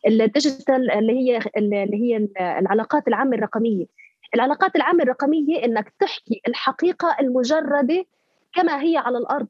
ال 0.06 0.16
digital 0.16 0.90
اللي 0.90 1.12
هي 1.12 1.40
اللي 1.56 1.96
هي 1.96 2.28
العلاقات 2.58 3.08
العامة 3.08 3.36
الرقمية. 3.36 3.86
العلاقات 4.34 4.76
العامة 4.76 5.02
الرقمية 5.02 5.64
إنك 5.64 5.92
تحكي 5.98 6.40
الحقيقة 6.48 7.16
المجردة 7.20 8.04
كما 8.54 8.82
هي 8.82 8.96
على 8.96 9.18
الأرض. 9.18 9.48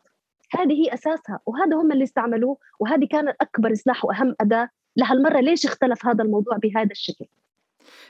هذه 0.55 0.73
هي 0.73 0.95
أساسها 0.95 1.41
وهذا 1.47 1.77
هم 1.77 1.93
اللي 1.93 2.05
استعملوه 2.05 2.59
وهذه 2.81 3.07
كانت 3.11 3.37
أكبر 3.41 3.75
سلاح 3.75 4.05
وأهم 4.05 4.35
أداة 4.41 4.69
لهالمرة. 4.97 5.41
ليش 5.41 5.67
اختلف 5.67 6.07
هذا 6.07 6.25
الموضوع 6.25 6.57
بهذا 6.57 6.91
الشكل؟ 6.91 7.27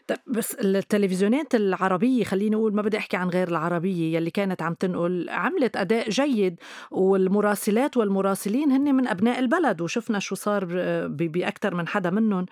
طيب 0.07 0.18
بس 0.26 0.55
التلفزيونات 0.55 1.55
العربية 1.55 2.24
خليني 2.24 2.57
أقول 2.57 2.74
ما 2.74 2.83
بدي 2.83 2.99
أحكي 2.99 3.16
عن 3.16 3.29
غير 3.29 3.49
العربية 3.49 4.16
يلي 4.16 4.31
كانت 4.31 4.62
عم 4.62 4.74
تنقل 4.74 5.26
عملت 5.31 5.76
أداء 5.76 6.11
جيد 6.11 6.57
والمراسلات 6.91 7.97
والمراسلين 7.97 8.72
هن 8.72 8.95
من 8.95 9.09
أبناء 9.09 9.39
البلد 9.39 9.81
وشفنا 9.81 10.18
شو 10.18 10.35
صار 10.35 10.66
بأكثر 11.09 11.74
من 11.74 11.89
حدا 11.89 12.11
منهم 12.11 12.47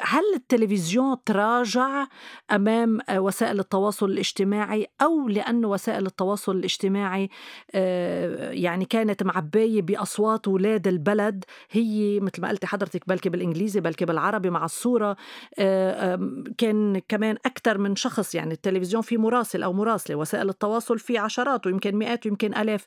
هل 0.00 0.22
التلفزيون 0.34 1.16
تراجع 1.24 2.06
أمام 2.50 2.98
وسائل 3.12 3.60
التواصل 3.60 4.10
الاجتماعي؟ 4.10 4.86
أو 5.02 5.28
لأن 5.28 5.64
وسائل 5.64 6.06
التواصل 6.06 6.56
الاجتماعي 6.56 7.30
يعني 8.50 8.84
كانت 8.84 9.22
معبايه 9.22 9.82
بأصوات 9.82 10.48
أولاد 10.48 10.88
البلد 10.88 11.44
هي 11.70 12.20
مثل 12.20 12.42
ما 12.42 12.48
قلتي 12.48 12.66
حضرتك 12.66 13.08
بلكي 13.08 13.28
بالإنجليزي 13.28 13.80
بلكي 13.80 14.04
بالعربي 14.04 14.50
مع 14.50 14.64
الصورة 14.64 15.16
كان 16.58 17.00
كمان 17.08 17.36
أكثر 17.46 17.78
من 17.78 17.96
شخص 17.96 18.34
يعني 18.34 18.52
التلفزيون 18.52 19.02
في 19.02 19.16
مراسل 19.16 19.62
أو 19.62 19.72
مراسلة 19.72 20.16
وسائل 20.16 20.48
التواصل 20.48 20.98
في 20.98 21.18
عشرات 21.18 21.66
ويمكن 21.66 21.96
مئات 21.96 22.26
ويمكن 22.26 22.54
آلاف. 22.54 22.86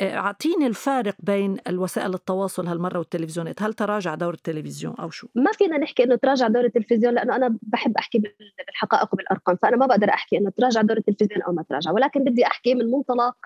أعطيني 0.00 0.66
الفارق 0.66 1.14
بين 1.18 1.56
الوسائل 1.68 2.14
التواصل 2.14 2.66
هالمرة 2.66 2.98
والتلفزيونات. 2.98 3.62
هل 3.62 3.74
تراجع 3.74 4.14
دور 4.14 4.34
التلفزيون 4.34 4.94
أو 4.94 5.10
شو؟ 5.10 5.28
ما 5.34 5.52
فينا 5.52 5.78
نحكي 5.78 6.04
إنه 6.04 6.16
تراجع 6.16 6.48
دور 6.48 6.64
التلفزيون 6.64 7.14
لأنه 7.14 7.36
أنا 7.36 7.58
بحب 7.62 7.96
أحكي 7.98 8.18
بالحقائق 8.66 9.14
وبالأرقام 9.14 9.56
فأنا 9.56 9.76
ما 9.76 9.86
بقدر 9.86 10.08
أحكي 10.08 10.38
إنه 10.38 10.50
تراجع 10.50 10.82
دور 10.82 10.96
التلفزيون 10.96 11.42
أو 11.42 11.52
ما 11.52 11.62
تراجع. 11.62 11.90
ولكن 11.90 12.24
بدي 12.24 12.46
أحكي 12.46 12.74
من 12.74 12.90
منطلق 12.90 13.36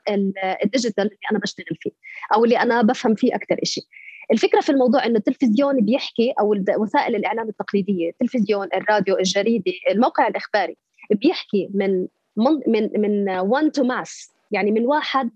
الديجيتال 0.65 1.05
اللي 1.05 1.17
أنا 1.31 1.39
بشتغل 1.39 1.77
فيه 1.81 1.91
أو 2.35 2.45
اللي 2.45 2.59
أنا 2.59 2.83
بفهم 2.83 3.15
فيه 3.15 3.35
أكثر 3.35 3.57
شيء 3.65 3.85
الفكرة 4.33 4.61
في 4.61 4.73
الموضوع 4.73 5.07
إنه 5.07 5.17
التلفزيون 5.19 5.81
بيحكي 5.81 6.35
أو 6.41 6.57
وسائل 6.79 7.17
الإعلام 7.17 7.49
التقليدية 7.49 8.11
التلفزيون 8.11 8.69
الراديو 8.75 9.19
الجريدة 9.19 9.73
الموقع 9.91 10.27
الإخباري 10.27 10.77
بيحكي 11.11 11.71
من 11.75 12.07
من 12.37 12.91
من 13.01 13.31
one 13.39 13.73
to 13.73 13.85
mass 13.85 14.31
يعني 14.51 14.71
من 14.71 14.87
واحد 14.87 15.31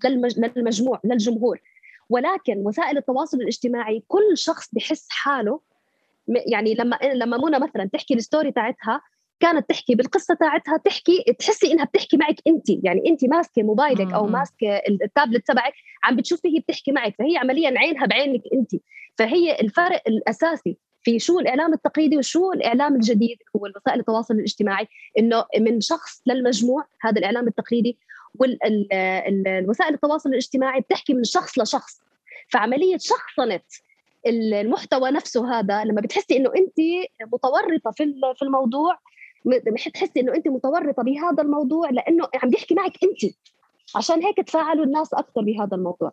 للمجموع 0.57 1.01
للجمهور. 1.05 1.61
ولكن 2.11 2.59
وسائل 2.67 2.99
التواصل 2.99 3.37
الاجتماعي 3.41 4.03
كل 4.09 4.39
شخص 4.39 4.69
بحس 4.73 5.07
حاله 5.11 5.61
يعني 6.29 6.75
لما 6.75 6.99
لما 7.15 7.37
منى 7.37 7.59
مثلا 7.59 7.89
تحكي 7.93 8.15
ال 8.15 8.21
story 8.21 8.53
تاعتها 8.53 9.01
كانت 9.41 9.69
تحكي 9.69 9.95
بالقصة 9.95 10.35
تاعتها 10.35 10.77
تحكي 10.77 11.25
تحسي 11.39 11.73
إنها 11.73 11.85
بتحكي 11.85 12.17
معك 12.17 12.37
انت. 12.47 12.67
يعني 12.85 13.03
انت 13.07 13.25
ماسكة 13.25 13.63
موبايلك 13.63 14.13
أو 14.13 14.27
ماسكة 14.27 14.77
التابلت 14.89 15.47
تبعك 15.47 15.73
عم 16.05 16.17
بتشوفي 16.17 16.49
هي 16.57 16.61
بتحكي 16.61 16.93
معك 16.93 17.15
فهي 17.19 17.37
عمليا 17.37 17.79
عينها 17.79 18.07
بعينك 18.07 18.43
انت. 18.53 18.71
فهي 19.19 19.61
الفرق 19.61 20.03
الأساسي 20.09 20.77
في 21.03 21.19
شو 21.19 21.41
الإعلام 21.41 21.73
التقليدي 21.73 22.19
وشو 22.19 22.53
الإعلام 22.53 22.95
الجديد 22.95 23.39
هو 23.57 23.69
وسائل 23.77 24.01
التواصل 24.01 24.35
الاجتماعي 24.35 24.89
إنه 25.19 25.45
من 25.61 25.81
شخص 25.81 26.23
للمجموع 26.27 26.85
هذا 27.01 27.19
الإعلام 27.19 27.49
التقليدي 27.49 27.99
والوسائل 28.35 29.95
التواصل 29.95 30.31
الاجتماعي 30.31 30.81
بتحكي 30.81 31.15
من 31.15 31.25
شخص 31.25 31.59
لشخص. 31.59 32.01
فعملية 32.49 32.97
شخصنه 32.99 33.61
المحتوى 34.27 35.11
نفسه 35.11 35.59
هذا 35.59 35.85
لما 35.85 36.01
بتحسي 36.01 36.37
إنه 36.37 36.51
انت 36.57 36.79
متورطة 37.33 37.91
في 37.91 38.15
في 38.37 38.43
الموضوع 38.43 38.99
بتحسي 39.45 40.21
إنه 40.21 40.35
انت 40.35 40.49
متورطة 40.49 41.03
بهذا 41.03 41.43
الموضوع 41.43 41.91
لأنه 41.91 42.29
عم 42.43 42.51
بيحكي 42.51 42.75
معك 42.75 42.93
انت. 43.05 43.35
عشان 43.97 44.25
هيك 44.25 44.37
تفاعلوا 44.37 44.85
الناس 44.85 45.15
أكثر 45.15 45.41
بهذا 45.41 45.77
الموضوع. 45.77 46.13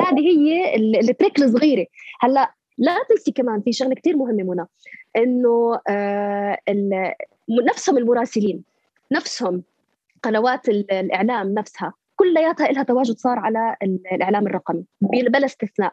هذه 0.00 0.20
هي 0.20 0.76
التريك 1.00 1.38
الصغيرة. 1.38 1.86
هلأ 2.20 2.54
لا 2.78 2.96
تنسي 3.08 3.32
كمان 3.32 3.60
في 3.60 3.72
شغلة 3.72 3.94
كثير 3.94 4.16
مهمة 4.16 4.42
منى 4.42 4.66
إنه 5.16 5.80
آه 5.88 6.58
نفسهم 7.48 7.98
المراسلين 7.98 8.64
نفسهم 9.12 9.62
قنوات 10.22 10.68
الإعلام 10.68 11.54
نفسها 11.54 11.92
كلياتها 12.16 12.66
لها 12.66 12.82
تواجد 12.82 13.18
صار 13.18 13.38
على 13.38 13.76
الإعلام 14.12 14.46
الرقمي 14.46 14.84
بلا 15.00 15.44
استثناء. 15.46 15.92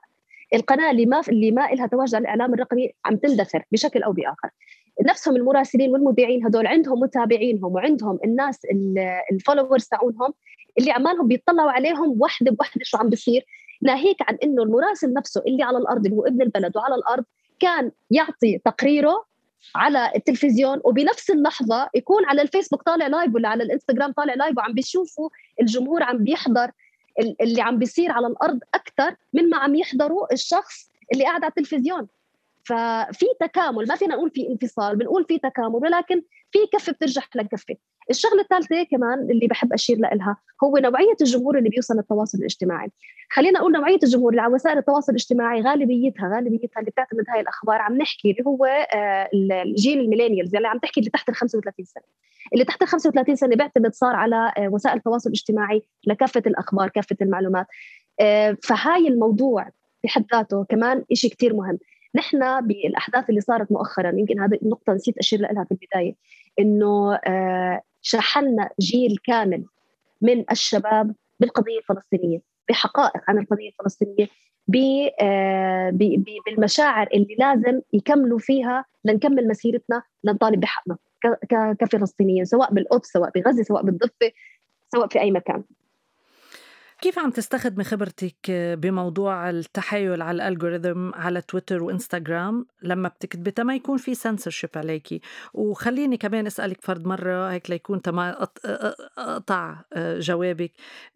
القناة 0.54 0.92
اللي 0.92 1.06
ما 1.06 1.22
اللي 1.30 1.52
ما 1.52 1.62
لها 1.62 1.90
على 1.94 2.18
الاعلام 2.18 2.54
الرقمي 2.54 2.92
عم 3.06 3.16
تندثر 3.16 3.64
بشكل 3.72 4.04
أو 4.04 4.12
بآخر. 4.12 4.50
نفسهم 5.06 5.36
المراسلين 5.36 5.92
والمذيعين 5.92 6.46
هدول 6.46 6.68
عندهم 6.68 7.00
متابعينهم 7.00 7.74
وعندهم 7.74 8.20
الناس 8.26 8.60
الفولورز 9.32 9.86
تاعونهم 9.86 10.34
اللي 10.80 10.92
عمالهم 10.92 11.28
بيطلعوا 11.28 11.72
عليهم 11.72 12.22
وحدة 12.22 12.52
بوحدة 12.52 12.82
شو 12.84 12.98
عم 12.98 13.10
بيصير. 13.10 13.46
ناهيك 13.82 14.18
عن 14.22 14.38
إنه 14.44 14.64
المراسل 14.64 15.14
نفسه 15.14 15.44
اللي 15.48 15.64
على 15.64 15.78
الأرض 15.78 16.06
اللي 16.06 16.18
هو 16.18 16.26
ابن 16.26 16.42
البلد 16.42 16.78
وعلى 16.78 16.96
الأرض 16.96 17.24
كان 17.60 17.92
يعطي 18.12 18.58
تقريره 18.66 19.26
على 19.76 20.12
التلفزيون 20.16 20.82
وبنفس 20.84 21.32
اللحظة 21.32 21.90
يكون 21.96 22.26
على 22.26 22.42
الفيسبوك 22.42 22.84
طالع 22.84 23.08
live 23.08 23.36
ولا 23.36 23.50
على 23.50 23.64
الإنستغرام 23.64 24.12
طالع 24.12 24.34
live 24.34 24.58
وعم 24.58 24.74
بيشوفوا 24.74 25.30
الجمهور 25.62 26.04
عم 26.04 26.18
بيحضر. 26.18 26.72
اللي 27.22 27.62
عم 27.62 27.78
بيصير 27.78 28.12
على 28.12 28.28
الأرض 28.28 28.60
أكثر 28.74 29.16
من 29.34 29.50
ما 29.50 29.58
عم 29.58 29.76
يحضروا 29.76 30.34
الشخص 30.34 30.90
اللي 31.14 31.24
قاعد 31.24 31.44
على 31.44 31.50
التلفزيون. 31.50 32.08
ففي 32.66 33.26
تكامل 33.40 33.88
ما 33.88 33.96
فينا 33.96 34.16
نقول 34.16 34.32
في 34.32 34.48
انفصال 34.50 34.96
بنقول 34.96 35.26
في 35.26 35.38
تكامل 35.38 35.76
ولكن 35.76 36.22
في 36.52 36.60
كفة 36.74 36.92
بترجح 36.94 37.30
لكفه 37.36 37.76
الشغلة 38.10 38.42
الثالثة 38.42 38.84
كمان 38.84 39.20
اللي 39.32 39.48
بحب 39.48 39.74
أشير 39.74 39.98
لها 39.98 40.38
هو 40.64 40.78
نوعية 40.78 41.16
الجمهور 41.22 41.58
اللي 41.58 41.70
بيوصل 41.70 41.96
للتواصل 41.96 42.38
الاجتماعي. 42.38 42.92
خلينا 43.30 43.60
أقول 43.60 43.72
نوعية 43.72 44.00
الجمهور 44.04 44.32
اللي 44.32 44.42
على 44.42 44.54
وسائل 44.54 44.78
التواصل 44.78 45.12
الاجتماعي 45.12 45.62
غالبيتها 45.62 46.36
غالبيتها 46.36 46.80
اللي 46.80 46.92
بتعتمد 46.92 47.26
هاي 47.30 47.40
الأخبار 47.40 47.82
عم 47.82 47.98
نحكي 47.98 48.32
اللي 48.32 48.44
هو 48.48 48.66
آه، 48.66 49.30
الجيل 49.64 50.00
الميلينيالز 50.00 50.56
اللي 50.56 50.68
عم 50.68 50.78
تحكي 50.78 51.00
اللي 51.00 51.12
تحت 51.12 51.30
ال 51.30 51.36
35 51.36 51.86
سنة. 51.86 52.04
اللي 52.54 52.66
تحت 52.66 52.82
ال 52.82 52.88
35 52.88 53.36
سنة 53.36 53.56
بيعتمد 53.56 53.94
صار 53.94 54.16
على 54.16 54.54
آه، 54.58 54.68
وسائل 54.68 54.98
التواصل 54.98 55.30
الاجتماعي 55.30 55.82
لكافة 56.08 56.44
الأخبار 56.48 56.90
كافة 56.90 57.16
المعلومات. 57.22 57.68
آه، 58.20 58.58
فهاي 58.64 59.08
الموضوع 59.08 59.70
بحد 60.04 60.26
ذاته 60.34 60.66
كمان 60.70 61.04
شيء 61.14 61.32
كثير 61.32 61.56
مهم. 61.56 61.80
نحن 62.16 62.68
بالأحداث 62.68 63.30
اللي 63.30 63.42
صارت 63.42 63.72
مؤخرا 63.72 64.12
يمكن 64.16 64.40
هذه 64.40 64.60
النقطة 64.64 64.94
نسيت 64.94 65.18
أشير 65.18 65.40
لها 65.40 65.64
في 65.64 65.72
البداية 65.72 66.16
إنه 66.60 67.20
شحنا 68.02 68.70
جيل 68.80 69.18
كامل 69.24 69.66
من 70.22 70.46
الشباب 70.52 71.16
بالقضية 71.40 71.78
الفلسطينية 71.78 72.42
بحقائق 72.70 73.22
عن 73.28 73.40
القضية 73.40 73.70
الفلسطينية 73.70 74.28
آه، 75.22 75.90
بالمشاعر 76.46 77.08
اللي 77.14 77.36
لازم 77.40 77.82
يكملوا 77.94 78.40
فيها 78.40 78.86
لنكمل 79.06 79.48
مسيرتنا 79.48 80.04
لنطالب 80.24 80.60
بحقنا 80.60 80.98
كفلسطينيين 81.80 82.46
سواء 82.46 82.74
بالقدس 82.74 83.08
سواء 83.08 83.30
بغزة 83.36 83.64
سواء 83.64 83.84
بالضفة 83.84 84.32
سواء 84.92 85.08
في 85.08 85.20
أي 85.20 85.32
مكان. 85.32 85.64
كيف 87.02 87.20
عم 87.20 87.30
تستخدمي 87.30 87.84
خبرتك 87.84 88.52
بموضوع 88.52 89.50
التحايل 89.50 90.22
على 90.22 90.36
الالجوريثم 90.36 91.14
على 91.14 91.42
تويتر 91.42 91.84
وانستغرام 91.84 92.66
لما 92.84 93.08
بتكتبي 93.08 93.64
ما 93.64 93.76
يكون 93.76 93.98
في 93.98 94.16
سنسورشيب 94.16 94.70
عليكي 94.76 95.22
وخليني 95.54 96.18
كمان 96.18 96.46
أسألك 96.46 96.82
فرد 96.82 97.08
مرة 97.08 97.52
هيك 97.52 97.70
ليكون 97.70 98.02
ما 98.02 98.48
أقطع 99.18 99.76
جوابك. 99.98 100.72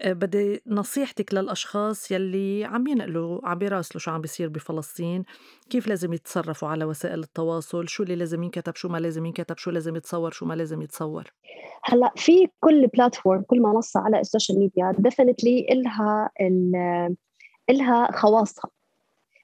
بدي 0.05 0.61
نصيحتك 0.67 1.33
للأشخاص 1.33 2.11
يلي 2.11 2.65
عم 2.65 2.87
ينقلوا 2.87 3.47
عم 3.47 3.57
بيراسلوا 3.57 3.99
شو 3.99 4.11
عم 4.11 4.21
بيصير 4.21 4.49
بفلسطين 4.49 5.23
كيف 5.69 5.87
لازم 5.87 6.13
يتصرفوا 6.13 6.67
على 6.67 6.85
وسائل 6.85 7.19
التواصل 7.19 7.87
شو 7.87 8.03
اللي 8.03 8.15
لازم 8.15 8.43
ينكتب 8.43 8.75
شو 8.75 8.89
ما 8.89 8.97
لازم 8.97 9.25
ينكتب 9.25 9.57
شو 9.57 9.71
لازم 9.71 9.95
يتصور 9.95 10.31
شو 10.31 10.45
ما 10.45 10.53
لازم 10.53 10.81
يتصور. 10.81 11.33
هلأ 11.83 12.13
في 12.15 12.47
كل 12.59 12.87
platform 12.87 13.41
كل 13.41 13.59
منصة 13.59 13.99
على 13.99 14.19
ال 14.19 14.25
social 14.25 14.59
media 14.59 14.93
definitely 14.99 15.67
إلها 15.75 16.29
إلها 17.69 18.11
خواصها. 18.11 18.69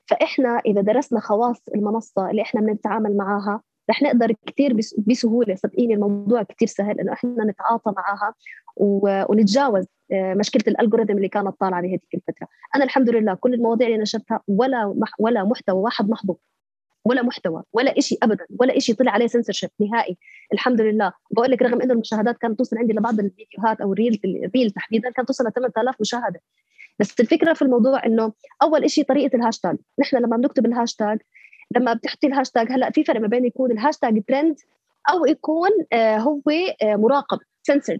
فإحنا 0.07 0.61
إذا 0.65 0.82
درسنا 0.82 1.19
خواص 1.19 1.57
المنصة 1.75 2.29
اللي 2.29 2.41
إحنا 2.41 2.61
بنتعامل 2.61 3.17
معاها 3.17 3.61
رح 3.89 4.01
نقدر 4.01 4.36
كثير 4.45 4.77
بسهولة 4.97 5.55
صدقيني 5.55 5.93
الموضوع 5.93 6.43
كثير 6.43 6.67
سهل 6.67 6.99
إنه 6.99 7.13
إحنا 7.13 7.45
نتعاطى 7.45 7.93
معاها 7.97 8.34
ونتجاوز 8.77 9.86
آه، 10.11 10.34
مشكلة 10.34 10.63
ال 10.68 10.72
algorithm 10.72 11.18
اللي 11.17 11.29
كانت 11.29 11.59
طالعة 11.59 11.82
بهذيك 11.82 12.07
الفترة، 12.13 12.47
أنا 12.75 12.84
الحمد 12.84 13.09
لله 13.09 13.34
كل 13.34 13.53
المواضيع 13.53 13.88
اللي 13.88 13.97
نشرتها 13.99 14.41
ولا 14.47 14.95
ولا 15.19 15.43
محتوى 15.43 15.82
واحد 15.82 16.09
محجوب 16.09 16.38
ولا 17.06 17.22
محتوى 17.24 17.64
ولا 17.74 17.99
شيء 17.99 18.18
ابدا 18.24 18.45
ولا 18.60 18.80
شيء 18.80 18.95
طلع 18.95 19.12
عليه 19.12 19.28
سنسورشيب 19.28 19.70
نهائي. 19.80 20.18
الحمد 20.54 20.82
لله. 20.82 21.14
بقول 21.32 21.52
لك 21.52 21.62
رغم 21.62 21.82
إنه 21.82 21.93
المشاهدات 21.93 22.38
كانت 22.38 22.58
توصل 22.58 22.78
عندي 22.78 22.93
لبعض 22.93 23.20
الفيديوهات 23.20 23.82
أو 23.82 23.93
ال 23.93 24.20
reel 24.26 24.46
ال 24.46 24.51
reel 24.51 24.72
تحديدا 24.72 25.10
كانت 25.10 25.28
توصل 25.28 25.43
ل 25.47 25.52
8000 25.52 25.95
مشاهدة. 26.02 26.41
بس 26.99 27.20
الفكرة 27.20 27.54
في 27.54 27.62
الموضوع 27.62 28.06
إنه 28.06 28.34
أول 28.64 28.89
شيء 28.91 29.04
طريقة 29.04 29.36
الهاشتاج. 29.36 29.78
نحن 29.99 30.18
لما 30.18 30.38
بنكتب 30.38 30.66
الهاشتاج 30.66 31.20
لما 31.76 31.93
بتحطي 31.93 32.28
الهاشتاج 32.28 32.72
هلأ 32.72 32.91
في 32.91 33.04
فرق 33.04 33.22
ما 33.22 33.28
بين 33.28 33.45
يكون 33.45 33.72
ال 33.72 33.78
hashtag 33.78 34.24
trend 34.28 34.55
أو 35.12 35.26
يكون 35.26 35.70
آه 35.93 36.18
هو 36.18 36.41
آه 36.84 36.95
مراقب 36.95 37.39
سنسرد 37.64 37.99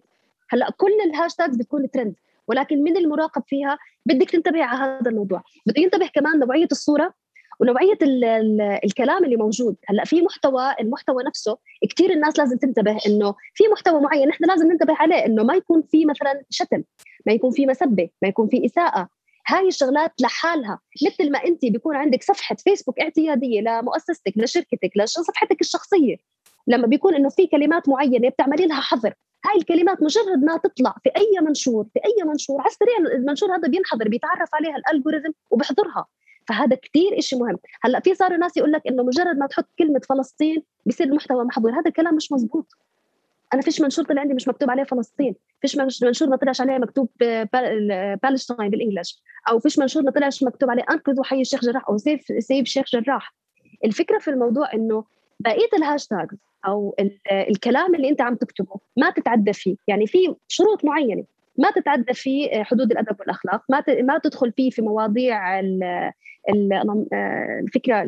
هلأ 0.49 0.70
كل 0.78 0.91
ال 1.05 1.11
hashtags 1.11 1.55
بتكون 1.56 1.91
ترند 1.91 2.16
ولكن 2.47 2.84
من 2.84 2.97
المراقب 2.97 3.43
فيها 3.47 3.78
بدك 4.06 4.30
تنتبه 4.30 4.64
على 4.64 4.80
هذا 4.80 5.12
الموضوع. 5.12 5.43
بده 5.66 5.82
ينتبه 5.82 6.10
كمان 6.14 6.39
نوعية 6.39 6.68
الصورة. 6.72 7.14
ونوعية 7.62 7.97
ال 8.01 8.24
ال 8.24 8.62
الكلام 8.84 9.26
اللي 9.26 9.36
موجود. 9.36 9.76
هلأ 9.88 10.05
في 10.05 10.22
محتوى 10.22 10.76
المحتوى 10.80 11.24
نفسه 11.24 11.57
كثير 11.89 12.12
الناس 12.12 12.39
لازم 12.39 12.57
تنتبه 12.57 12.97
إنه 13.07 13.36
في 13.53 13.64
محتوى 13.72 14.01
معين 14.01 14.28
نحن 14.28 14.45
لازم 14.45 14.72
ننتبه 14.72 14.95
عليه 14.99 15.26
إنه 15.26 15.43
ما 15.43 15.53
يكون 15.53 15.82
في 15.82 16.05
مثلا 16.05 16.43
شتم 16.49 16.84
ما 17.26 17.34
يكون 17.34 17.51
في 17.51 17.66
مسبة 17.66 18.09
ما 18.22 18.28
يكون 18.28 18.47
في 18.47 18.66
إساءة. 18.66 19.07
هاي 19.47 19.68
الشغلات 19.68 20.12
لحالها. 20.22 20.80
مثل 21.05 21.32
ما 21.32 21.39
انت 21.45 21.66
بيكون 21.66 21.95
عندك 21.95 22.24
صفحة 22.24 22.55
فيسبوك 22.55 22.99
اعتيادية 22.99 23.62
لمؤسستك 23.62 24.34
لشركتك 24.38 24.91
لصفحتك 24.95 25.62
الشخصية. 25.62 26.16
لما 26.68 26.88
بيكون 26.88 27.16
إنه 27.16 27.30
في 27.30 27.47
كلمات 27.47 27.89
معينة 27.89 28.30
بتعملي 28.30 28.66
لها 28.66 28.82
حظر. 28.82 29.14
هاي 29.45 29.57
الكلمات 29.57 30.03
مجرد 30.03 30.43
ما 30.43 30.57
تطلع 30.57 30.95
في 31.03 31.09
أي 31.18 31.41
منشور 31.41 31.86
في 31.93 31.99
أي 32.05 32.24
منشور 32.26 32.62
على 32.62 32.70
السريع 32.70 32.97
المنشور 32.97 33.55
هذا 33.55 33.68
بينحضر 33.68 34.07
بيتعرف 34.07 34.49
عليها 34.53 34.76
الالجوريثم 34.76 35.32
وبحضرها. 35.51 36.05
فهذا 36.52 36.76
كثير 36.76 37.20
شيء 37.20 37.39
مهم. 37.39 37.58
هلأ 37.82 37.99
في 37.99 38.16
صاروا 38.16 38.38
ناس 38.38 38.58
يقول 38.58 38.72
لك 38.72 38.82
إنه 38.88 39.04
مجرد 39.04 39.38
ما 39.38 39.47
تحط 39.47 39.68
كلمة 39.80 40.02
فلسطين 40.10 40.64
بصير 40.86 41.08
المحتوى 41.08 41.43
محظور. 41.43 41.72
هذا 41.72 41.88
الكلام 41.88 42.16
مش 42.16 42.32
مزبوط 42.32 42.68
أنا 43.54 43.62
فيش 43.62 43.82
منشور 43.82 44.06
طلع 44.06 44.22
عندي 44.22 44.34
مش 44.34 44.47
مكتوب 44.47 44.70
عليه 44.70 44.84
فلسطين. 44.84 45.36
فيش 45.62 45.78
منشور 45.78 46.30
ما 46.30 46.36
طلعش 46.36 46.62
عليه 46.62 46.78
مكتوب 46.78 47.10
بالستاين 48.24 48.70
بالإنجلش. 48.70 49.22
أو 49.49 49.60
فيش 49.60 49.80
منشور 49.80 50.04
ما 50.04 50.12
طلعش 50.12 50.43
مكتوب 50.43 50.70
عليه 50.70 50.84
انقذوا 50.91 51.24
حي 51.24 51.41
الشيخ 51.41 51.66
جراح 51.66 51.89
أو 51.89 51.97
save 51.97 52.22
save 52.39 52.62
الشيخ 52.62 52.86
جراح. 52.93 53.36
الفكرة 53.86 54.18
في 54.20 54.28
الموضوع 54.28 54.74
إنه 54.74 55.04
بقية 55.39 55.70
الهاشتاج 55.78 56.28
أو 56.68 56.95
الكلام 57.32 57.95
اللي 57.95 58.10
أنت 58.10 58.22
عم 58.22 58.36
تكتبه 58.36 58.76
ما 58.97 59.10
تتعدى 59.10 59.54
فيه. 59.54 59.76
يعني 59.88 60.08
في 60.08 60.36
شروط 60.47 60.86
معينة. 60.86 61.24
ما 61.58 61.72
تتعدى 61.72 62.14
في 62.14 62.64
حدود 62.64 62.91
الأدب 62.91 63.20
والأخلاق. 63.20 63.64
ما 63.70 63.84
ما 64.02 64.18
تدخل 64.18 64.52
فيه 64.52 64.70
في 64.70 64.82
مواضيع 64.82 65.60
الفكرة 66.50 68.02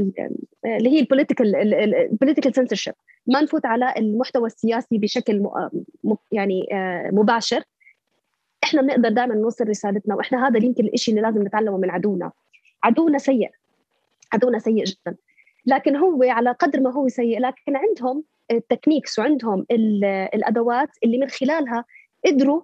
اللي 0.66 0.90
هي 0.90 1.00
البوليتيكال 1.00 1.56
البوليتيكال 1.84 2.56
سنسورشيب 2.56 2.94
ما 3.28 3.42
نفوت 3.42 3.66
على 3.66 3.94
المحتوى 3.98 4.48
السياسي 4.48 4.98
بشكل 4.98 5.50
يعني 6.32 6.68
آه، 6.72 7.10
مباشر. 7.14 7.64
إحنا 8.64 8.82
بنقدر 8.82 9.10
دائما 9.10 9.36
نوصل 9.36 9.70
رسالتنا 9.70 10.16
وإحنا 10.16 10.48
هذا 10.48 10.66
يمكن 10.66 10.90
الشيء 10.94 11.16
اللي 11.16 11.28
لازم 11.28 11.44
نتعلمه 11.44 11.78
من 11.78 11.90
عدونا. 11.90 12.32
عدونا 12.84 13.18
سيء. 13.18 13.52
عدونا 14.34 14.60
سيء 14.60 14.84
جدا. 14.84 15.16
لكن 15.66 15.96
هو 15.96 16.24
على 16.24 16.52
قدر 16.52 16.80
ما 16.80 16.94
هو 16.94 17.08
سيء 17.08 17.40
لكن 17.40 17.76
عندهم 17.76 18.24
ال 18.51 18.58
techniques 18.58 19.20
وعندهم 19.20 19.66
الأدوات 20.34 20.90
اللي 21.04 21.18
من 21.18 21.30
خلالها 21.30 21.86
قدروا 22.26 22.62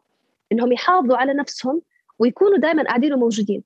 إنهم 0.52 0.72
يحافظوا 0.72 1.18
على 1.18 1.34
نفسهم 1.34 1.82
ويكونوا 2.20 2.58
دائما 2.58 2.84
قاعدين 2.84 3.14
وموجودين. 3.14 3.64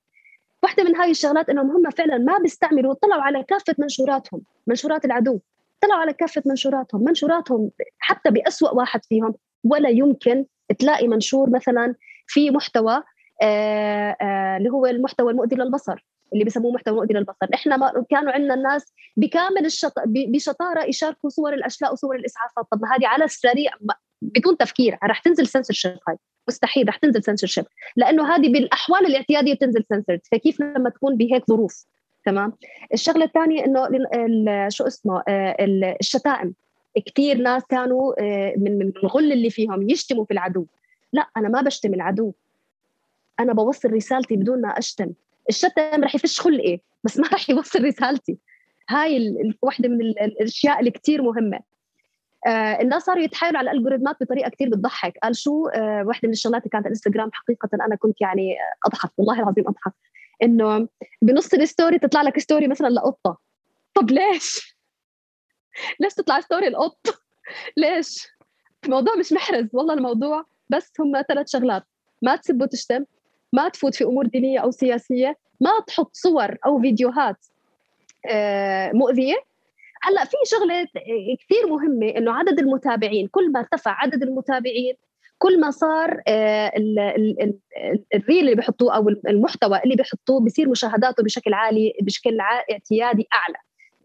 واحدة 0.64 0.84
من 0.84 0.96
هاي 0.96 1.10
الشغلات 1.10 1.50
إنهم 1.50 1.70
هم 1.70 1.90
فعلا 1.90 2.18
ما 2.18 2.38
بيستعملوا 2.38 2.94
طلعوا 2.94 3.22
على 3.22 3.42
كافة 3.42 3.74
منشوراتهم 3.78 4.42
منشورات 4.66 5.04
العدو 5.04 5.40
طلعوا 5.80 6.00
على 6.00 6.12
كافة 6.12 6.42
منشوراتهم 6.46 7.04
منشوراتهم 7.04 7.70
حتى 7.98 8.30
بأسوأ 8.30 8.70
واحد 8.70 9.04
فيهم 9.04 9.34
ولا 9.64 9.88
يمكن 9.88 10.44
تلاقي 10.78 11.08
منشور 11.08 11.50
مثلا 11.50 11.94
في 12.26 12.50
محتوى 12.50 13.02
آه 13.42 14.16
آه 14.20 14.56
اللي 14.56 14.70
هو 14.70 14.86
المحتوى 14.86 15.32
المؤذي 15.32 15.56
للبصر 15.56 16.06
اللي 16.32 16.44
بسموه 16.44 16.72
محتوى 16.72 16.94
مؤذي 16.94 17.14
للبصر. 17.14 17.46
إحنا 17.54 17.76
ما 17.76 18.04
كانوا 18.10 18.32
عندنا 18.32 18.54
الناس 18.54 18.92
بكامل 19.16 19.64
الشط... 19.64 19.92
بشطارة 20.06 20.84
يشاركوا 20.84 21.30
صور 21.30 21.54
الاشلاء 21.54 21.92
وصور 21.92 22.16
الإسعافات. 22.16 22.64
طب 22.70 22.84
هذه 22.84 23.06
على 23.06 23.24
السريع 23.24 23.72
بدون 24.22 24.56
تفكير 24.56 24.98
رح 25.04 25.20
تنزل 25.20 25.46
سنسورشيب 25.46 25.98
هاي. 26.08 26.16
مستحيل 26.48 26.88
رح 26.88 26.96
تنزل 26.96 27.22
سنسورشيب 27.22 27.64
لأنه 27.96 28.34
هذه 28.34 28.52
بالأحوال 28.52 29.06
الاعتيادية 29.06 29.54
بتنزل 29.54 29.84
سنسورد 29.88 30.20
فكيف 30.32 30.60
لما 30.60 30.90
تكون 30.90 31.16
بهيك 31.16 31.44
ظروف؟ 31.48 31.86
تمام؟ 32.24 32.52
الشغلة 32.92 33.24
الثانية 33.24 33.64
إنه 33.64 34.68
شو 34.68 34.86
اسمه؟ 34.86 35.22
آه، 35.28 35.56
الشتائم. 36.00 36.54
كثير 37.06 37.38
ناس 37.38 37.62
كانوا 37.68 38.14
آه، 38.22 38.54
من 38.56 38.78
من 38.78 38.92
الغل 38.96 39.32
اللي 39.32 39.50
فيهم 39.50 39.90
يشتموا 39.90 40.24
في 40.24 40.30
العدو. 40.30 40.66
لا 41.12 41.28
أنا 41.36 41.48
ما 41.48 41.60
بشتم 41.60 41.94
العدو. 41.94 42.32
أنا 43.40 43.52
بوصل 43.52 43.92
رسالتي 43.92 44.36
بدون 44.36 44.60
ما 44.60 44.68
أشتم. 44.68 45.12
الشتم 45.48 46.04
رح 46.04 46.14
يفش 46.14 46.40
خلقي 46.40 46.78
بس 47.04 47.18
ما 47.18 47.28
رح 47.32 47.50
يوصل 47.50 47.84
رسالتي. 47.84 48.36
هاي 48.88 49.34
واحدة 49.62 49.88
من 49.88 50.00
الأشياء 50.00 50.80
اللي 50.80 50.90
كثير 50.90 51.22
مهمة. 51.22 51.60
الناس 52.80 53.02
صاروا 53.02 53.22
يتحايلوا 53.22 53.58
على 53.58 53.70
ال 53.70 53.74
algorithmات 53.74 54.16
بطريقة 54.20 54.50
كثير 54.50 54.68
بتضحك. 54.68 55.18
قال 55.22 55.36
شو؟ 55.36 55.68
آه 55.68 56.04
واحدة 56.06 56.28
من 56.28 56.32
الشغلات 56.32 56.62
اللي 56.62 56.70
كانت 56.70 56.84
على 56.84 56.92
الانستغرام 56.92 57.30
حقيقة 57.32 57.68
أنا 57.74 57.96
كنت 57.96 58.20
يعني 58.20 58.56
أضحك 58.86 59.10
والله 59.18 59.40
العظيم 59.40 59.64
أضحك. 59.68 59.92
إنه 60.42 60.88
بنص 61.22 61.54
ال 61.54 61.61
story 61.61 61.98
تطلع 61.98 62.22
لك 62.22 62.38
story 62.38 62.68
مثلا 62.68 62.88
لقطة. 62.88 63.38
طب 63.94 64.10
ليش؟ 64.10 64.76
ليش 66.00 66.14
تطلع 66.14 66.40
story 66.40 66.68
القط؟ 66.68 67.06
ليش؟ 67.76 68.28
الموضوع 68.84 69.14
مش 69.14 69.32
محرز 69.32 69.68
والله 69.72 69.94
الموضوع. 69.94 70.44
بس 70.68 70.92
هم 71.00 71.22
ثلاث 71.28 71.50
شغلات. 71.50 71.82
ما 72.22 72.36
تسب 72.36 72.62
وتشتم 72.62 73.04
ما 73.52 73.68
تفوت 73.68 73.94
في 73.94 74.04
أمور 74.04 74.26
دينية 74.26 74.58
أو 74.58 74.70
سياسية 74.70 75.36
ما 75.60 75.70
تحط 75.86 76.10
صور 76.12 76.56
أو 76.66 76.80
فيديوهات 76.80 77.46
آه، 78.26 78.92
مؤذية. 78.92 79.36
هلا 80.04 80.24
في 80.24 80.36
شغلة 80.44 80.86
كثير 81.40 81.66
مهمة 81.70 82.08
إنه 82.08 82.32
عدد 82.32 82.58
المتابعين 82.58 83.26
كل 83.26 83.52
ما 83.52 83.60
ارتفع 83.60 83.96
عدد 84.02 84.22
المتابعين 84.22 84.94
كل 85.38 85.60
ما 85.60 85.70
صار 85.70 86.22
آه، 86.28 86.72
الريل 88.14 88.40
اللي 88.40 88.54
بيحطوه 88.54 88.96
أو 88.96 89.08
المحتوى 89.08 89.80
اللي 89.84 89.96
بيحطوه 89.96 90.40
بصير 90.40 90.68
مشاهداته 90.68 91.22
بشكل 91.22 91.54
عالي 91.54 91.92
بشكل 92.02 92.40
اعتيادي 92.40 93.28
أعلى. 93.32 93.58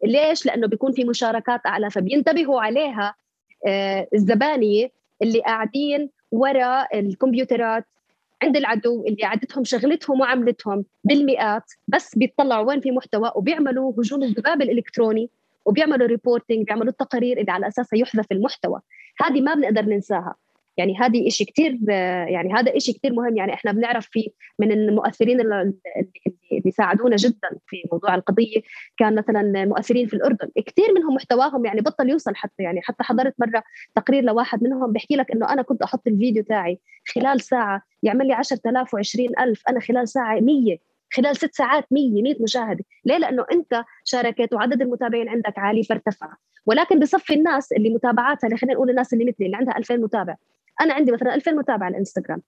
ليش؟ 0.03 0.45
لأنه 0.45 0.67
بيكون 0.67 0.91
في 0.91 1.03
مشاركات 1.03 1.61
أعلى 1.65 1.89
فبينتبهوا 1.89 2.61
عليها 2.61 3.15
آه، 3.67 4.07
الزبانيه 4.13 4.91
اللي 5.21 5.41
قاعدين 5.41 6.09
وراء 6.31 6.99
الكمبيوترات 6.99 7.85
عند 8.41 8.57
العدو 8.57 9.05
اللي 9.07 9.25
عدتهم 9.25 9.63
شغلتهم 9.63 10.21
وعملتهم 10.21 10.85
بالمئات 11.03 11.63
بس 11.87 12.17
بيطلعوا 12.17 12.67
وين 12.67 12.81
في 12.81 12.91
محتوى 12.91 13.31
وبيعملوا 13.35 13.93
هجوم 13.97 14.23
الذباب 14.23 14.61
الإلكتروني. 14.61 15.29
وبيعملوا 15.65 16.07
ريبورتنج 16.07 16.65
بيعملوا 16.65 16.89
التقارير 16.89 17.39
اللي 17.39 17.51
على 17.51 17.67
أساسها 17.67 17.99
يحذف 17.99 18.31
المحتوي 18.31 18.79
هذه 19.21 19.41
ما 19.41 19.53
بنقدر 19.53 19.81
ننساها. 19.81 20.35
يعني 20.77 20.97
هذه 20.97 21.29
شيء 21.29 21.47
كثير 21.47 21.77
يعني 22.29 22.53
هذا 22.53 22.79
شيء 22.79 22.95
كثير 22.95 23.13
مهم. 23.13 23.37
يعني 23.37 23.53
إحنا 23.53 23.71
بنعرف 23.71 24.07
في 24.11 24.31
من 24.59 24.71
المؤثرين 24.71 25.41
اللي 25.41 25.73
بيساعدونا 26.51 27.15
جدا 27.15 27.49
في 27.67 27.83
موضوع 27.91 28.15
القضية. 28.15 28.61
كان 28.97 29.15
مثلا 29.15 29.65
مؤثرين 29.65 30.07
في 30.07 30.13
الأردن. 30.13 30.49
كثير 30.65 30.93
منهم 30.95 31.15
محتواهم 31.15 31.65
يعني 31.65 31.81
بطل 31.81 32.09
يوصل 32.09 32.35
حتى. 32.35 32.63
يعني 32.63 32.81
حتى 32.81 33.03
حضرت 33.03 33.33
مرة 33.39 33.63
تقرير 33.95 34.23
لواحد 34.23 34.63
منهم 34.63 34.91
بيحكي 34.91 35.15
لك 35.15 35.31
إنه 35.31 35.53
أنا 35.53 35.61
كنت 35.61 35.81
أحط 35.81 36.07
الفيديو 36.07 36.43
تاعي 36.43 36.79
خلال 37.15 37.41
ساعة 37.41 37.81
يعمل 38.03 38.27
لي 38.27 38.33
10000 38.33 38.95
و20000 38.95 39.61
أنا 39.69 39.79
خلال 39.79 40.07
ساعة 40.09 40.39
100 40.39 40.77
خلال 41.13 41.37
ست 41.37 41.55
ساعات 41.55 41.85
100 41.91 42.21
100 42.21 42.35
مشاهدة. 42.39 42.85
ليه؟ 43.05 43.17
لأنه 43.17 43.45
أنت 43.51 43.83
شاركت 44.03 44.53
وعدد 44.53 44.81
المتابعين 44.81 45.29
عندك 45.29 45.59
عالي 45.59 45.83
فارتفع. 45.83 46.27
ولكن 46.65 46.99
بصفي 46.99 47.33
الناس 47.33 47.71
اللي 47.71 47.89
متابعاتها 47.89 48.57
خلينا 48.57 48.73
نقول 48.73 48.89
الناس 48.89 49.13
اللي 49.13 49.25
مثلي 49.25 49.45
اللي 49.45 49.57
عندها 49.57 49.77
2000 49.77 49.97
متابع. 49.97 50.35
أنا 50.81 50.93
عندي 50.93 51.11
مثلا 51.11 51.35
2000 51.35 51.51
متابع 51.51 51.85
على 51.85 51.93
الانستغرام 51.93 52.41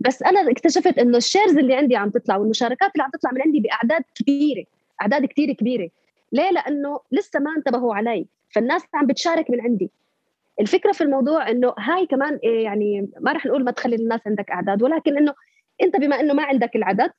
بس 0.00 0.22
أنا 0.22 0.50
اكتشفت 0.50 0.98
إنه 0.98 1.16
الشيرز 1.16 1.58
اللي 1.58 1.74
عندي 1.74 1.96
عم 1.96 2.10
تطلع 2.10 2.36
والمشاركات 2.36 2.90
اللي 2.92 3.04
عم 3.04 3.10
تطلع 3.10 3.30
من 3.32 3.42
عندي 3.42 3.60
بأعداد 3.60 4.02
كبيرة 4.14 4.64
أعداد 5.02 5.24
كثير 5.24 5.52
كبيرة. 5.52 5.90
ليه؟ 6.32 6.50
لأنه 6.50 7.00
لسه 7.12 7.40
ما 7.40 7.54
انتبهوا 7.56 7.94
علي. 7.94 8.26
فالناس 8.50 8.82
عم 8.94 9.06
بتشارك 9.06 9.50
من 9.50 9.60
عندي. 9.60 9.90
الفكرة 10.60 10.92
في 10.92 11.00
الموضوع 11.00 11.50
إنه 11.50 11.74
هاي 11.78 12.06
كمان 12.06 12.38
إيه 12.44 12.64
يعني 12.64 13.08
ما 13.20 13.32
رح 13.32 13.46
نقول 13.46 13.64
ما 13.64 13.70
تخلي 13.70 13.96
الناس 13.96 14.20
عندك 14.26 14.50
أعداد 14.50 14.82
ولكن 14.82 15.16
إنه 15.16 15.34
أنت 15.82 15.96
بما 15.96 16.20
إنه 16.20 16.34
ما 16.34 16.42
عندك 16.42 16.76
العدد 16.76 17.10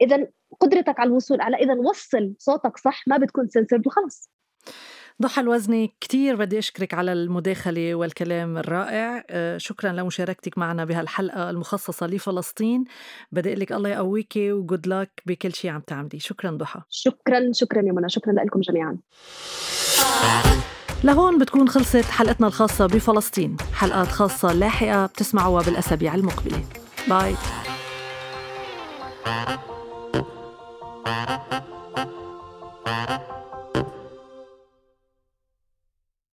اذا 0.00 0.26
قدرتك 0.60 1.00
على 1.00 1.08
الوصول 1.08 1.40
على 1.40 1.56
اذا 1.56 1.74
وصل 1.74 2.34
صوتك 2.38 2.78
صح 2.78 3.08
ما 3.08 3.16
بتكون 3.16 3.48
سنسرد 3.48 3.86
وخلص 3.86 4.30
ضحى 5.22 5.40
الوزني 5.40 5.96
كتير 6.00 6.36
بدي 6.36 6.58
أشكرك 6.58 6.94
على 6.94 7.12
المداخلة 7.12 7.94
والكلام 7.94 8.58
الرائع. 8.58 9.24
آه، 9.30 9.58
شكرا 9.58 9.92
لمشاركتك 9.92 10.58
معنا 10.58 10.84
بهالحلقة 10.84 11.50
المخصصة 11.50 12.06
لفلسطين. 12.06 12.84
بدي 13.32 13.48
أقول 13.48 13.60
لك 13.60 13.72
الله 13.72 13.88
يقويكي 13.88 14.52
وجود 14.52 14.86
لك 14.86 15.22
بكل 15.26 15.54
شيء 15.54 15.70
عم 15.70 15.80
تعملي. 15.80 16.18
شكرا 16.18 16.50
ضحى. 16.50 16.80
شكرا 16.90 17.50
شكرا 17.52 17.82
يا 17.86 17.92
منى. 17.92 18.08
شكرا 18.08 18.32
لكم 18.32 18.60
جميعا. 18.60 18.98
لهون 21.04 21.38
بتكون 21.38 21.68
خلصت 21.68 22.04
حلقتنا 22.04 22.46
الخاصة 22.46 22.86
بفلسطين. 22.86 23.56
حلقات 23.74 24.08
خاصة 24.08 24.52
لاحقة 24.52 25.06
بتسمعوها 25.06 25.62
بالأسابيع 25.62 26.14
المقبلة. 26.14 26.64
باي 27.08 27.34
Música 31.06 31.46